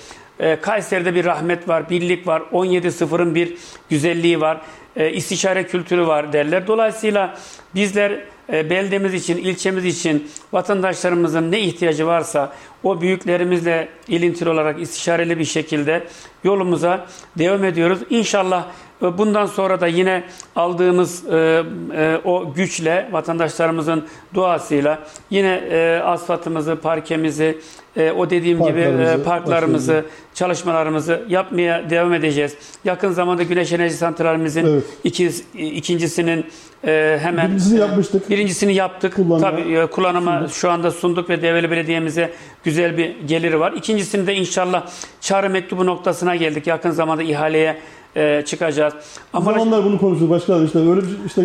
Kayseri'de 0.61 1.15
bir 1.15 1.25
rahmet 1.25 1.67
var, 1.67 1.89
birlik 1.89 2.27
var, 2.27 2.41
17.0'ın 2.51 3.35
bir 3.35 3.57
güzelliği 3.89 4.41
var, 4.41 4.61
e, 4.95 5.11
istişare 5.11 5.67
kültürü 5.67 6.07
var 6.07 6.33
derler. 6.33 6.67
Dolayısıyla 6.67 7.37
bizler 7.75 8.19
e, 8.53 8.69
beldemiz 8.69 9.13
için, 9.13 9.37
ilçemiz 9.37 9.85
için 9.85 10.31
vatandaşlarımızın 10.53 11.51
ne 11.51 11.59
ihtiyacı 11.59 12.07
varsa 12.07 12.53
o 12.83 13.01
büyüklerimizle 13.01 13.89
ilintili 14.07 14.49
olarak 14.49 14.81
istişareli 14.81 15.39
bir 15.39 15.45
şekilde 15.45 16.03
yolumuza 16.43 17.07
devam 17.37 17.63
ediyoruz. 17.63 17.99
İnşallah 18.09 18.67
bundan 19.01 19.45
sonra 19.45 19.81
da 19.81 19.87
yine 19.87 20.23
aldığımız 20.55 21.27
e, 21.27 21.63
e, 21.95 22.17
o 22.25 22.53
güçle 22.53 23.09
vatandaşlarımızın 23.11 24.05
duasıyla 24.33 24.99
yine 25.29 25.61
e, 25.71 26.01
asfaltımızı, 26.05 26.75
parkemizi, 26.75 27.57
e, 27.97 28.11
o 28.11 28.29
dediğim 28.29 28.57
gibi 28.57 28.83
Parklarımızı, 28.83 29.11
e, 29.21 29.23
parklarımızı, 29.23 29.87
başlayalım. 29.87 30.09
çalışmalarımızı 30.33 31.23
yapmaya 31.29 31.89
devam 31.89 32.13
edeceğiz. 32.13 32.55
Yakın 32.85 33.11
zamanda 33.11 33.43
güneş 33.43 33.73
enerji 33.73 33.93
santralimizin 33.95 34.65
Evet. 34.65 34.83
iki, 35.03 35.31
ikincisinin 35.53 36.45
e, 36.87 37.19
hemen 37.21 37.47
Birincisini 37.47 37.79
yapmıştık. 37.79 38.29
Birincisini 38.29 38.73
yaptık. 38.73 39.15
Kullanıma 39.15 39.39
Tabii 39.51 39.73
e, 39.75 39.85
kullanıma 39.85 40.47
şu 40.47 40.71
anda 40.71 40.91
sunduk 40.91 41.29
ve 41.29 41.41
Develi 41.41 41.71
Belediye'mize 41.71 42.33
güzel 42.63 42.97
bir 42.97 43.15
geliri 43.27 43.59
var. 43.59 43.71
İkincisini 43.73 44.27
de 44.27 44.35
inşallah 44.35 44.85
çağrı 45.21 45.49
mektubu 45.49 45.85
noktasına 45.85 46.35
geldik. 46.35 46.67
Yakın 46.67 46.91
zamanda 46.91 47.23
ihaleye 47.23 47.77
e, 48.15 48.43
çıkacağız. 48.45 48.93
Ama 49.33 49.51
zamanlar 49.53 49.85
bunu 49.85 49.99
konuşuyoruz 49.99 50.29
başkanım 50.29 50.65
işte 50.65 50.79
öyle 50.79 51.01
bir 51.01 51.25
işte 51.27 51.41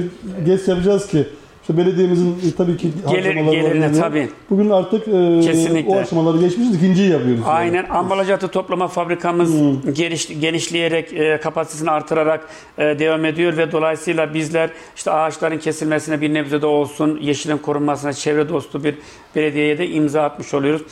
geç 0.46 0.68
yapacağız 0.68 1.06
ki 1.06 1.26
işte 1.62 1.76
belediyemizin 1.76 2.30
e, 2.32 2.56
tabii 2.56 2.76
ki 2.76 2.88
Gelir- 3.10 3.46
var, 3.46 3.52
gelirine 3.52 3.92
tabii. 3.92 4.28
Bugün 4.50 4.70
artık 4.70 5.08
e, 5.08 5.40
Kesinlikle. 5.40 5.90
o 5.94 5.96
aşamaları 5.98 6.38
geçmişiz 6.38 6.74
ikinciyi 6.74 7.10
yapıyoruz. 7.10 7.40
yani. 7.40 7.50
Aynen 7.52 7.84
ambalajatı 7.88 8.48
toplama 8.48 8.88
fabrikamız 8.88 9.52
geliş, 9.92 10.40
genişleyerek 10.40 11.12
e, 11.12 11.40
kapasitesini 11.40 11.90
artırarak 11.90 12.48
e, 12.78 12.82
devam 12.98 13.24
ediyor 13.24 13.56
ve 13.56 13.72
dolayısıyla 13.72 14.34
bizler 14.34 14.70
işte 14.96 15.10
ağaçların 15.10 15.58
kesilmesine 15.58 16.20
bir 16.20 16.34
nebze 16.34 16.62
de 16.62 16.66
olsun 16.66 17.18
yeşilin 17.22 17.58
korunmasına 17.58 18.12
çevre 18.12 18.48
dostu 18.48 18.84
bir 18.84 18.94
belediyeye 19.36 19.78
de 19.78 19.88
imza 19.88 20.22
atmış 20.22 20.54
oluyoruz. 20.54 20.82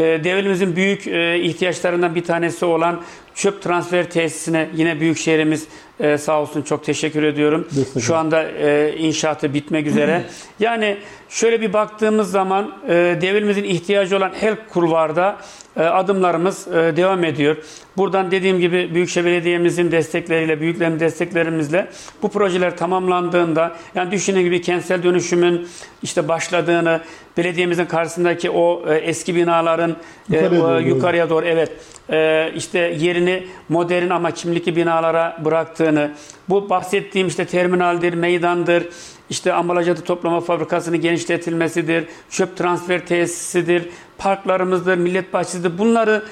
E, 0.00 0.24
devletimizin 0.24 0.76
büyük 0.76 1.06
e, 1.06 1.40
ihtiyaçlarından 1.40 2.14
bir 2.14 2.24
tanesi 2.24 2.64
olan 2.64 3.00
çöp 3.34 3.62
transfer 3.62 4.10
tesisine 4.10 4.68
yine 4.74 5.00
büyük 5.00 5.18
şehrimiz 5.18 5.66
e, 6.00 6.18
sağ 6.18 6.40
olsun 6.42 6.62
çok 6.62 6.84
teşekkür 6.84 7.22
ediyorum. 7.22 7.68
Destek 7.76 8.02
Şu 8.02 8.16
anda 8.16 8.42
e, 8.42 8.94
inşaatı 8.98 9.54
bitmek 9.54 9.86
üzere. 9.86 10.22
yani 10.60 10.96
şöyle 11.28 11.60
bir 11.60 11.72
baktığımız 11.72 12.30
zaman 12.30 12.74
e, 12.88 13.18
devrimimizin 13.20 13.64
ihtiyacı 13.64 14.16
olan 14.16 14.32
her 14.40 14.68
kulvarda 14.68 15.38
adımlarımız 15.76 16.68
e, 16.68 16.96
devam 16.96 17.24
ediyor. 17.24 17.56
Buradan 17.96 18.30
dediğim 18.30 18.60
gibi 18.60 18.94
Büyükşehir 18.94 19.26
Belediye'mizin 19.26 19.90
destekleriyle, 19.90 20.60
büyüklerin 20.60 21.00
desteklerimizle 21.00 21.86
bu 22.22 22.28
projeler 22.28 22.76
tamamlandığında 22.76 23.76
yani 23.94 24.10
düşünün 24.10 24.40
gibi 24.42 24.62
kentsel 24.62 25.02
dönüşümün 25.02 25.68
işte 26.02 26.28
başladığını, 26.28 27.00
belediyemizin 27.36 27.86
karşısındaki 27.86 28.50
o 28.50 28.82
e, 28.88 28.94
eski 28.94 29.34
binaların 29.34 29.90
e, 30.32 30.36
Yukarıya 30.36 30.60
doğru, 30.60 30.80
yukarıya 30.80 31.30
doğru 31.30 31.46
evet 31.46 31.72
e, 32.10 32.50
işte 32.56 32.78
yerini 32.78 33.46
modern 33.68 34.10
ama 34.10 34.30
kimlikli 34.30 34.76
binalara 34.76 35.36
bıraktığını, 35.44 36.10
bu 36.48 36.70
bahsettiğim 36.70 37.28
işte 37.28 37.44
terminaldir, 37.44 38.14
meydandır, 38.14 38.88
işte 39.30 39.52
ambalajatı 39.52 40.04
toplama 40.04 40.40
fabrikasının 40.40 41.00
genişletilmesidir, 41.00 42.04
çöp 42.30 42.56
transfer 42.56 43.06
tesisidir, 43.06 43.88
parklarımızdır, 44.18 44.96
millet 44.96 45.32
bahçesidir. 45.32 45.78
Bunları 45.78 46.22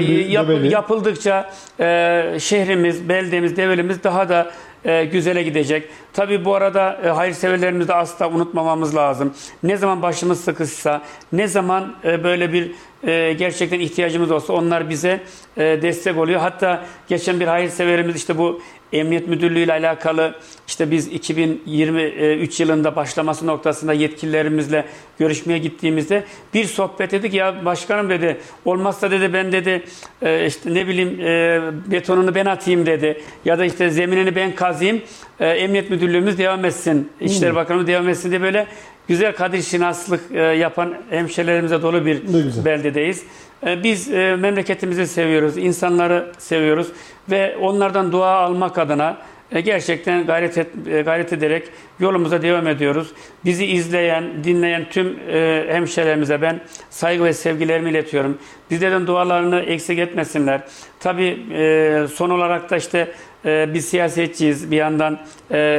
bir 0.00 0.26
yap- 0.26 0.48
yapıldıkça 0.72 1.50
e, 1.80 2.36
şehrimiz, 2.40 3.08
beldemiz, 3.08 3.56
develimiz 3.56 4.04
daha 4.04 4.28
da 4.28 4.50
e, 4.84 5.04
güzele 5.04 5.42
gidecek. 5.42 5.88
Tabii 6.12 6.44
bu 6.44 6.54
arada 6.54 7.00
e, 7.04 7.08
hayırseverlerimizi 7.08 7.88
de 7.88 7.94
asla 7.94 8.28
unutmamamız 8.30 8.96
lazım. 8.96 9.34
Ne 9.62 9.76
zaman 9.76 10.02
başımız 10.02 10.40
sıkışsa, 10.44 11.02
ne 11.32 11.46
zaman 11.48 11.94
e, 12.04 12.24
böyle 12.24 12.52
bir 12.52 12.70
e, 13.06 13.32
gerçekten 13.32 13.80
ihtiyacımız 13.80 14.30
olsa 14.30 14.52
onlar 14.52 14.90
bize 14.90 15.20
e, 15.56 15.62
destek 15.82 16.18
oluyor. 16.18 16.40
Hatta 16.40 16.84
geçen 17.08 17.40
bir 17.40 17.46
hayırseverimiz 17.46 18.16
işte 18.16 18.38
bu 18.38 18.60
Emniyet 18.92 19.28
Müdürlüğü 19.28 19.60
ile 19.60 19.72
alakalı 19.72 20.34
işte 20.68 20.90
biz 20.90 21.06
2023 21.06 22.60
yılında 22.60 22.96
başlaması 22.96 23.46
noktasında 23.46 23.92
yetkililerimizle 23.92 24.84
görüşmeye 25.18 25.58
gittiğimizde 25.58 26.24
bir 26.54 26.64
sohbet 26.64 27.10
dedik 27.12 27.34
ya 27.34 27.64
başkanım 27.64 28.10
dedi. 28.10 28.40
Olmazsa 28.64 29.10
dedi 29.10 29.32
ben 29.32 29.52
dedi 29.52 29.82
e, 30.22 30.46
işte 30.46 30.74
ne 30.74 30.86
bileyim 30.88 31.20
e, 31.20 31.60
betonunu 31.90 32.34
ben 32.34 32.46
atayım 32.46 32.86
dedi. 32.86 33.20
Ya 33.44 33.58
da 33.58 33.64
işte 33.64 33.90
zeminini 33.90 34.36
ben 34.36 34.54
kazayım 34.54 35.02
e, 35.40 35.48
Emniyet 35.48 35.90
Müdürlüğümüz 35.90 36.38
devam 36.38 36.64
etsin 36.64 37.10
İçişleri 37.20 37.54
Bakanlığı 37.54 37.86
devam 37.86 38.08
etsin 38.08 38.30
diye 38.30 38.42
böyle 38.42 38.66
güzel 39.08 39.34
kadir 39.34 39.62
şinaslık 39.62 40.30
yapan 40.58 40.94
hemşerilerimize 41.10 41.82
dolu 41.82 42.06
bir 42.06 42.22
beldedeyiz. 42.64 43.24
E, 43.66 43.82
Biz 43.82 44.12
e, 44.12 44.36
memleketimizi 44.36 45.06
seviyoruz, 45.06 45.58
insanları 45.58 46.32
seviyoruz 46.38 46.88
ve 47.30 47.56
onlardan 47.56 48.12
dua 48.12 48.36
almak 48.36 48.78
adına 48.78 49.16
e, 49.52 49.60
gerçekten 49.60 50.26
gayret 50.26 50.58
et, 50.58 50.68
gayret 51.04 51.32
ederek 51.32 51.68
yolumuza 52.00 52.42
devam 52.42 52.66
ediyoruz. 52.66 53.12
Bizi 53.44 53.66
izleyen, 53.66 54.44
dinleyen 54.44 54.84
tüm 54.90 55.18
hemşehrilerimize 55.68 56.42
ben 56.42 56.60
saygı 56.90 57.24
ve 57.24 57.32
sevgilerimi 57.32 57.90
iletiyorum. 57.90 58.38
Bizlerden 58.70 59.06
dualarını 59.06 59.60
eksik 59.60 59.98
etmesinler. 59.98 60.60
Tabii 61.00 61.38
son 62.14 62.30
olarak 62.30 62.70
da 62.70 62.76
işte 62.76 63.12
biz 63.44 63.88
siyasetçiyiz. 63.88 64.70
Bir 64.70 64.76
yandan 64.76 65.18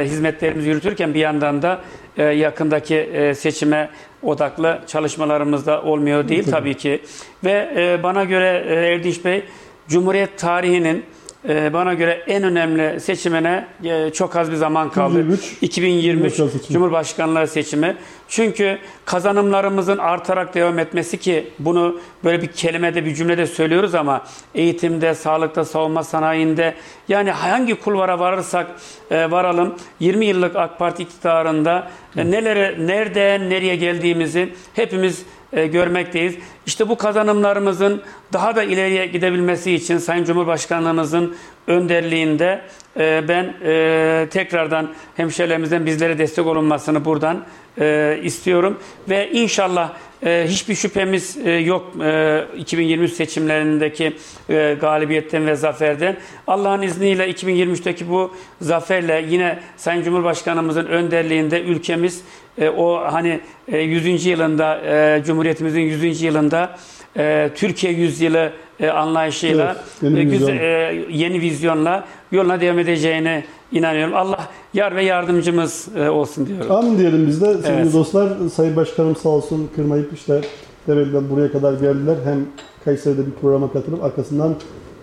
hizmetlerimizi 0.04 0.68
yürütürken 0.68 1.14
bir 1.14 1.20
yandan 1.20 1.62
da 1.62 1.80
yakındaki 2.22 2.96
e, 2.96 3.34
seçime 3.34 3.90
odaklı 4.22 4.80
çalışmalarımız 4.86 5.66
da 5.66 5.82
olmuyor 5.82 6.28
değil 6.28 6.44
tabii 6.50 6.74
ki. 6.74 7.02
Ve 7.44 7.72
e, 7.76 8.02
bana 8.02 8.24
göre 8.24 8.64
e, 8.68 8.74
Erdinç 8.74 9.24
Bey, 9.24 9.44
Cumhuriyet 9.88 10.38
tarihinin 10.38 10.98
e, 10.98 11.02
bana 11.48 11.94
göre 11.94 12.22
en 12.26 12.42
önemli 12.42 13.00
seçimine 13.00 13.66
e, 13.84 14.10
çok 14.10 14.36
az 14.36 14.50
bir 14.50 14.56
zaman 14.56 14.90
kaldı. 14.90 15.20
2023 15.60 15.62
2023 15.62 16.36
Cumhurbaşkanlığı 16.36 16.58
seçimi. 16.58 16.72
Cumhurbaşkanlığı 16.72 17.46
seçimi. 17.46 17.96
Çünkü 18.28 18.78
kazanımlarımızın 19.04 19.98
artarak 19.98 20.54
devam 20.54 20.78
etmesi 20.78 21.18
ki 21.18 21.48
bunu 21.58 22.00
böyle 22.24 22.42
bir 22.42 22.46
kelimede 22.46 23.04
bir 23.04 23.14
cümlede 23.14 23.46
söylüyoruz 23.46 23.94
ama 23.94 24.24
eğitimde, 24.54 25.14
sağlıkta, 25.14 25.64
savunma 25.64 26.04
sanayinde 26.04 26.74
yani 27.08 27.30
hangi 27.30 27.74
kulvara 27.74 28.18
varırsak 28.18 28.66
e, 29.10 29.30
varalım 29.30 29.74
20 30.00 30.26
yıllık 30.26 30.56
AK 30.56 30.78
Parti 30.78 31.02
iktidarında 31.02 31.90
e, 32.16 32.30
nelere 32.30 32.76
nereden 32.86 33.50
nereye 33.50 33.76
geldiğimizi 33.76 34.54
hepimiz 34.74 35.24
e, 35.54 35.66
görmekteyiz. 35.66 36.34
İşte 36.66 36.88
bu 36.88 36.96
kazanımlarımızın 36.96 38.02
daha 38.32 38.56
da 38.56 38.62
ileriye 38.62 39.06
gidebilmesi 39.06 39.72
için 39.72 39.98
Sayın 39.98 40.24
Cumhurbaşkanlığımızın 40.24 41.36
önderliğinde 41.66 42.60
e, 42.96 43.24
ben 43.28 43.54
e, 43.64 44.28
tekrardan 44.30 44.94
hemşehrilerimizden 45.16 45.86
bizlere 45.86 46.18
destek 46.18 46.46
olunmasını 46.46 47.04
buradan 47.04 47.44
e, 47.80 48.18
istiyorum 48.22 48.78
ve 49.08 49.30
inşallah 49.30 49.92
e, 50.24 50.44
hiçbir 50.48 50.74
şüphemiz 50.74 51.36
e, 51.44 51.50
yok 51.50 51.92
e, 52.02 52.44
2023 52.56 53.12
seçimlerindeki 53.12 54.16
e, 54.48 54.76
galibiyetten 54.80 55.46
ve 55.46 55.54
zaferden. 55.54 56.16
Allah'ın 56.46 56.82
izniyle 56.82 57.30
2023'teki 57.30 58.10
bu 58.10 58.34
zaferle 58.60 59.24
yine 59.28 59.58
Sayın 59.76 60.02
Cumhurbaşkanımızın 60.02 60.86
önderliğinde 60.86 61.62
ülkemiz 61.62 62.22
e, 62.58 62.68
o 62.68 63.00
hani 63.12 63.40
e, 63.68 63.78
100. 63.78 64.26
yılında 64.26 64.80
e, 64.80 65.22
Cumhuriyetimizin 65.26 65.80
100. 65.80 66.22
yılında 66.22 66.76
e, 67.16 67.50
Türkiye 67.54 67.92
yüzyılı 67.92 68.50
e, 68.80 68.88
anlayışıyla 68.88 69.76
Evet, 70.02 70.12
yeni 70.16 70.20
e, 70.20 70.30
vizyon. 70.30 70.56
e, 70.56 70.62
yeni 71.10 71.40
vizyonla 71.40 72.04
yoluna 72.32 72.60
devam 72.60 72.78
edeceğine 72.78 73.44
inanıyorum. 73.72 74.14
Allah 74.14 74.48
yar 74.74 74.96
ve 74.96 75.04
yardımcımız 75.04 75.88
e, 75.96 76.08
olsun 76.08 76.46
diyorum. 76.46 76.70
Amin 76.72 76.98
diyelim 76.98 77.26
biz 77.26 77.40
de 77.40 77.54
sevgili 77.54 77.72
Evet. 77.82 77.92
dostlar. 77.94 78.28
Sayın 78.54 78.76
Başkanım 78.76 79.16
sağ 79.16 79.28
olsun 79.28 79.70
kırmayıp 79.76 80.12
işte 80.14 80.40
Develi'den 80.88 81.30
buraya 81.30 81.52
kadar 81.52 81.72
geldiler. 81.72 82.16
Hem 82.24 82.46
Kayseri'de 82.84 83.26
bir 83.26 83.32
programa 83.40 83.72
katılıp 83.72 84.04
arkasından 84.04 84.50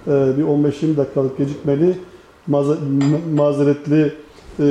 e, 0.07 0.11
bir 0.11 0.43
15-20 0.43 0.97
dakikalık 0.97 1.37
gecikmeli 1.37 1.93
mazeretli 3.35 4.01
e, 4.59 4.65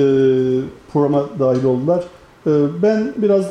programa 0.92 1.26
dahil 1.38 1.64
oldular. 1.64 2.04
E, 2.46 2.50
ben 2.82 3.12
biraz 3.16 3.46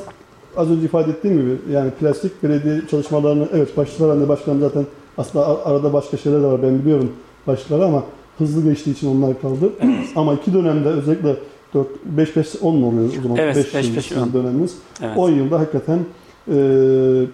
az 0.58 0.72
önce 0.72 0.86
ifade 0.86 1.12
ettiğim 1.12 1.38
gibi 1.38 1.58
yani 1.72 1.92
plastik 1.92 2.44
belediye 2.44 2.82
çalışmalarını 2.92 3.48
evet 3.54 3.78
başlıklar 3.78 4.10
anne 4.10 4.28
başkanım 4.30 4.60
zaten 4.60 4.86
aslında 5.18 5.66
arada 5.66 5.94
başka 5.94 6.18
şeyler 6.18 6.42
de 6.42 6.46
var 6.46 6.64
ben 6.64 6.80
biliyorum 6.80 7.12
başlıkları 7.48 7.86
ama 7.86 8.04
hızlı 8.38 8.64
geçtiği 8.70 8.92
için 8.92 9.18
onlar 9.18 9.42
kaldı. 9.42 9.70
ama 10.16 10.34
iki 10.34 10.54
dönemde 10.54 10.90
özellikle 10.90 11.36
4 11.74 11.88
5 12.06 12.36
5 12.36 12.56
10 12.62 12.76
mu 12.76 12.88
oluyor 12.88 13.10
o 13.20 13.22
zaman? 13.24 13.38
Evet, 13.38 13.56
Beş 13.56 13.76
beş, 13.76 13.88
yıl 13.88 13.96
beş, 13.96 14.06
sizin 14.06 14.22
on. 14.22 14.34
dönemimiz. 14.34 14.76
Evet. 15.02 15.18
10 15.18 15.30
yılda 15.30 15.60
hakikaten 15.60 16.00
e, 16.48 16.54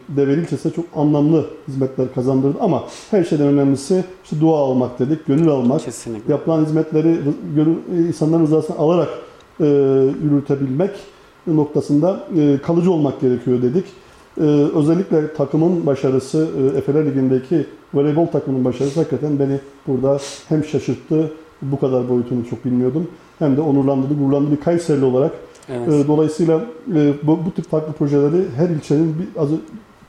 Develi 0.09 0.41
ilçesine 0.41 0.71
çok 0.73 0.85
anlamlı 0.95 1.45
hizmetler 1.67 2.13
kazandırdı 2.15 2.57
ama 2.59 2.83
her 3.11 3.23
şeyden 3.23 3.47
önemlisi 3.47 4.03
işte 4.23 4.39
dua 4.41 4.57
almak 4.59 4.99
dedik, 4.99 5.25
gönül 5.25 5.49
almak. 5.49 5.81
Kesinlikle. 5.81 6.33
Yapılan 6.33 6.65
hizmetleri 6.65 7.17
gönül, 7.55 8.07
insanların 8.07 8.43
rızasını 8.43 8.77
alarak 8.77 9.09
e, 9.59 9.65
yürütebilmek 10.23 10.91
noktasında 11.47 12.23
e, 12.37 12.57
kalıcı 12.63 12.91
olmak 12.91 13.21
gerekiyor 13.21 13.61
dedik. 13.61 13.85
E, 14.37 14.41
özellikle 14.75 15.33
takımın 15.33 15.85
başarısı, 15.85 16.47
Efeler 16.77 17.05
Ligi'ndeki 17.05 17.65
voleybol 17.93 18.25
takımının 18.25 18.65
başarısı 18.65 18.99
hakikaten 18.99 19.39
beni 19.39 19.59
burada 19.87 20.17
hem 20.49 20.63
şaşırttı, 20.63 21.31
bu 21.61 21.79
kadar 21.79 22.09
boyutunu 22.09 22.45
çok 22.49 22.65
bilmiyordum, 22.65 23.07
hem 23.39 23.57
de 23.57 23.61
onurlandırdı, 23.61 24.13
gururlandırdı 24.13 24.51
bir 24.51 24.61
Kayserili 24.61 25.05
olarak. 25.05 25.31
Evet. 25.69 25.87
E, 25.87 26.07
dolayısıyla 26.07 26.61
bu, 27.23 27.39
bu 27.45 27.51
tip 27.55 27.69
farklı 27.69 27.93
projeleri 27.93 28.45
her 28.55 28.69
ilçenin, 28.69 29.15
bir, 29.19 29.41
az 29.41 29.49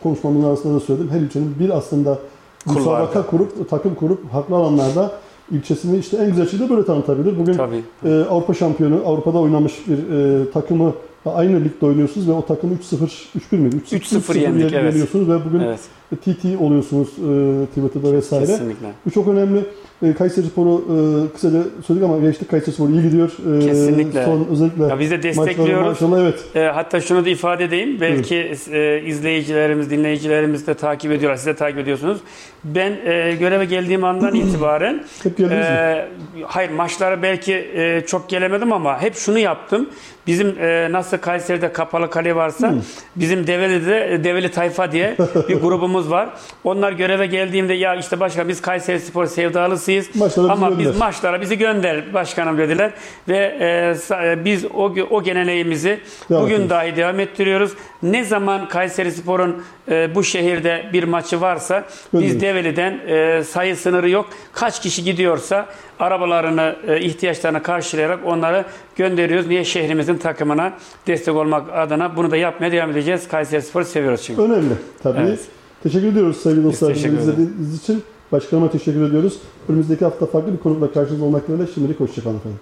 konuşmamın 0.03 0.45
arasında 0.45 0.75
da 0.75 0.81
söyledim, 0.81 1.11
her 1.11 1.21
ilçenin 1.21 1.55
bir 1.61 1.71
aslında 1.71 2.19
müsabaka 2.67 3.27
kurup, 3.27 3.71
takım 3.71 3.95
kurup 3.95 4.33
haklı 4.33 4.57
alanlarda 4.57 5.13
ilçesini 5.51 5.99
işte 5.99 6.17
en 6.17 6.27
güzel 6.27 6.45
şekilde 6.45 6.71
böyle 6.71 6.85
tanıtabilir. 6.85 7.39
Bugün 7.39 7.53
Tabii. 7.53 7.83
e, 8.05 8.25
Avrupa 8.25 8.55
şampiyonu, 8.55 9.03
Avrupa'da 9.07 9.39
oynamış 9.39 9.73
bir 9.89 9.99
e, 9.99 10.51
takımı 10.51 10.93
aynı 11.35 11.65
ligde 11.65 11.87
oynuyorsunuz 11.87 12.29
ve 12.29 12.33
o 12.33 12.47
takımı 12.47 12.75
3-0, 12.75 13.09
3-1 13.53 13.57
miydi? 13.57 13.77
3-0 13.93 14.39
yendik, 14.39 14.73
yen- 14.73 14.81
evet. 14.81 14.93
yeniyorsunuz 14.93 15.29
ve 15.29 15.45
bugün 15.45 15.61
Evet. 15.61 15.81
TT 16.25 16.61
oluyorsunuz 16.61 17.09
e, 17.09 17.67
Twitter'da 17.67 18.13
vesaire. 18.13 18.47
Kesinlikle. 18.47 18.87
Bu 19.07 19.11
çok 19.11 19.29
önemli. 19.29 19.61
E, 20.03 20.15
Kayseri 20.15 20.47
Sporu 20.47 20.85
e, 21.29 21.33
kısaca 21.33 21.59
söyledik 21.87 22.09
ama 22.09 22.19
geçtik 22.19 22.51
Kayseri 22.51 22.75
Sporu 22.75 22.93
iyi 22.93 23.03
gidiyor. 23.03 23.33
E, 23.57 23.67
Kesinlikle. 23.67 24.25
Son 24.25 24.47
özellikle 24.51 24.85
Ya 24.85 24.99
biz 25.01 25.11
de 25.11 25.23
destekliyoruz. 25.23 25.87
maşallah 25.87 26.21
evet. 26.21 26.45
E, 26.55 26.61
hatta 26.61 27.01
şunu 27.01 27.25
da 27.25 27.29
ifade 27.29 27.65
edeyim. 27.65 28.01
Belki 28.01 28.53
e, 28.73 29.03
izleyicilerimiz, 29.07 29.91
dinleyicilerimiz 29.91 30.67
de 30.67 30.75
takip 30.75 31.13
ediyorlar. 31.13 31.37
Siz 31.37 31.47
de 31.47 31.55
takip 31.57 31.79
ediyorsunuz. 31.79 32.19
Ben 32.65 32.91
e, 33.05 33.37
göreve 33.41 33.65
geldiğim 33.65 34.05
andan 34.05 34.35
itibaren 34.35 35.05
Hep 35.23 35.41
e, 35.41 36.09
hayır 36.47 36.71
maçlara 36.71 37.23
belki 37.23 37.55
e, 37.55 38.03
çok 38.07 38.29
gelemedim 38.29 38.73
ama 38.73 39.03
hep 39.03 39.15
şunu 39.15 39.39
yaptım. 39.39 39.89
Bizim 40.27 40.59
e, 40.61 40.89
nasıl 40.93 41.16
Kayseri'de 41.21 41.73
kapalı 41.73 42.11
kale 42.11 42.37
varsa 42.37 42.75
bizim 43.17 43.47
Develi'de 43.47 44.25
Develi 44.25 44.51
Tayfa 44.51 44.93
diye 44.93 45.17
bir 45.49 45.61
grubumuz 45.61 46.11
var. 46.11 46.29
Onlar 46.65 46.93
göreve 46.93 47.27
geldiğimde 47.27 47.75
ya 47.75 47.95
işte 47.95 48.21
başkan 48.21 48.49
biz 48.49 48.63
Kayseri 48.63 49.01
Spor 49.01 49.27
sevdalısıyız 49.27 50.17
Maçlara 50.17 50.53
ama 50.53 50.69
gönder." 50.69 50.79
biz 50.85 50.99
maçlara 50.99 51.41
bizi 51.41 51.59
gönder 51.59 52.15
başkanım 52.15 52.59
dediler 52.59 52.91
ve 53.29 53.37
e, 53.61 54.15
e, 54.31 54.45
biz 54.45 54.65
o 54.65 54.95
o 55.11 55.23
geleneğimizi 55.23 56.01
Devam 56.31 56.43
bugün 56.43 56.55
ediyoruz. 56.55 56.71
dahi 56.71 56.97
devam 56.97 57.21
ettiriyoruz. 57.21 57.73
Ne 58.03 58.25
zaman 58.25 58.69
Kayseri 58.69 59.13
Spor'un 59.13 59.57
e, 59.91 60.15
bu 60.15 60.25
şehirde 60.25 60.91
bir 60.93 61.05
maçı 61.05 61.41
varsa 61.41 61.85
biz 62.13 62.41
Develi'den 62.41 63.01
e, 63.07 63.45
sayı 63.45 63.77
sınırı 63.77 64.11
yok. 64.11 64.27
Kaç 64.53 64.83
kişi 64.83 65.05
gidiyorsa 65.05 65.67
arabalarını, 65.99 66.77
e, 66.89 67.01
ihtiyaçlarını 67.01 67.63
karşılayarak 67.63 68.21
onları 68.27 68.65
gönderiyoruz. 68.97 69.47
Niye 69.47 69.65
şehrimizin 69.65 70.17
takımına 70.17 70.73
destek 71.07 71.35
olmak 71.35 71.73
adına 71.73 72.17
bunu 72.17 72.31
da 72.31 72.37
yapmaya 72.37 72.73
devam 72.73 72.91
edeceğiz. 72.91 73.29
Kayseri 73.29 73.63
Spor'u 73.63 73.85
seviyoruz 73.85 74.23
çünkü. 74.23 74.43
Önemli 74.43 74.75
tabii. 75.03 75.21
Evet. 75.21 75.41
Teşekkür 75.83 76.07
ediyoruz 76.07 76.37
sevgili 76.43 76.65
dostlar. 76.65 76.95
teşekkür 76.95 77.19
izlediğiniz 77.19 77.83
için. 77.83 78.03
Başkanıma 78.33 78.71
teşekkür 78.71 79.09
ediyoruz. 79.09 79.39
Önümüzdeki 79.69 80.05
hafta 80.05 80.27
farklı 80.27 80.53
bir 80.53 80.59
konukla 80.59 80.93
karşınızda 80.93 81.25
olmak 81.25 81.49
dileğiyle 81.49 81.73
şimdilik 81.75 82.01
hoşçakalın 82.01 82.37
efendim. 82.37 82.59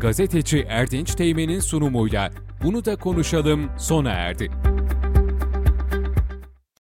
Gazeteci 0.00 0.66
Erdinç 0.68 1.14
Teğmen'in 1.14 1.60
sunumuyla 1.60 2.30
Bunu 2.64 2.84
da 2.84 2.96
konuşalım 2.96 3.70
sona 3.78 4.10
erdi. 4.10 4.50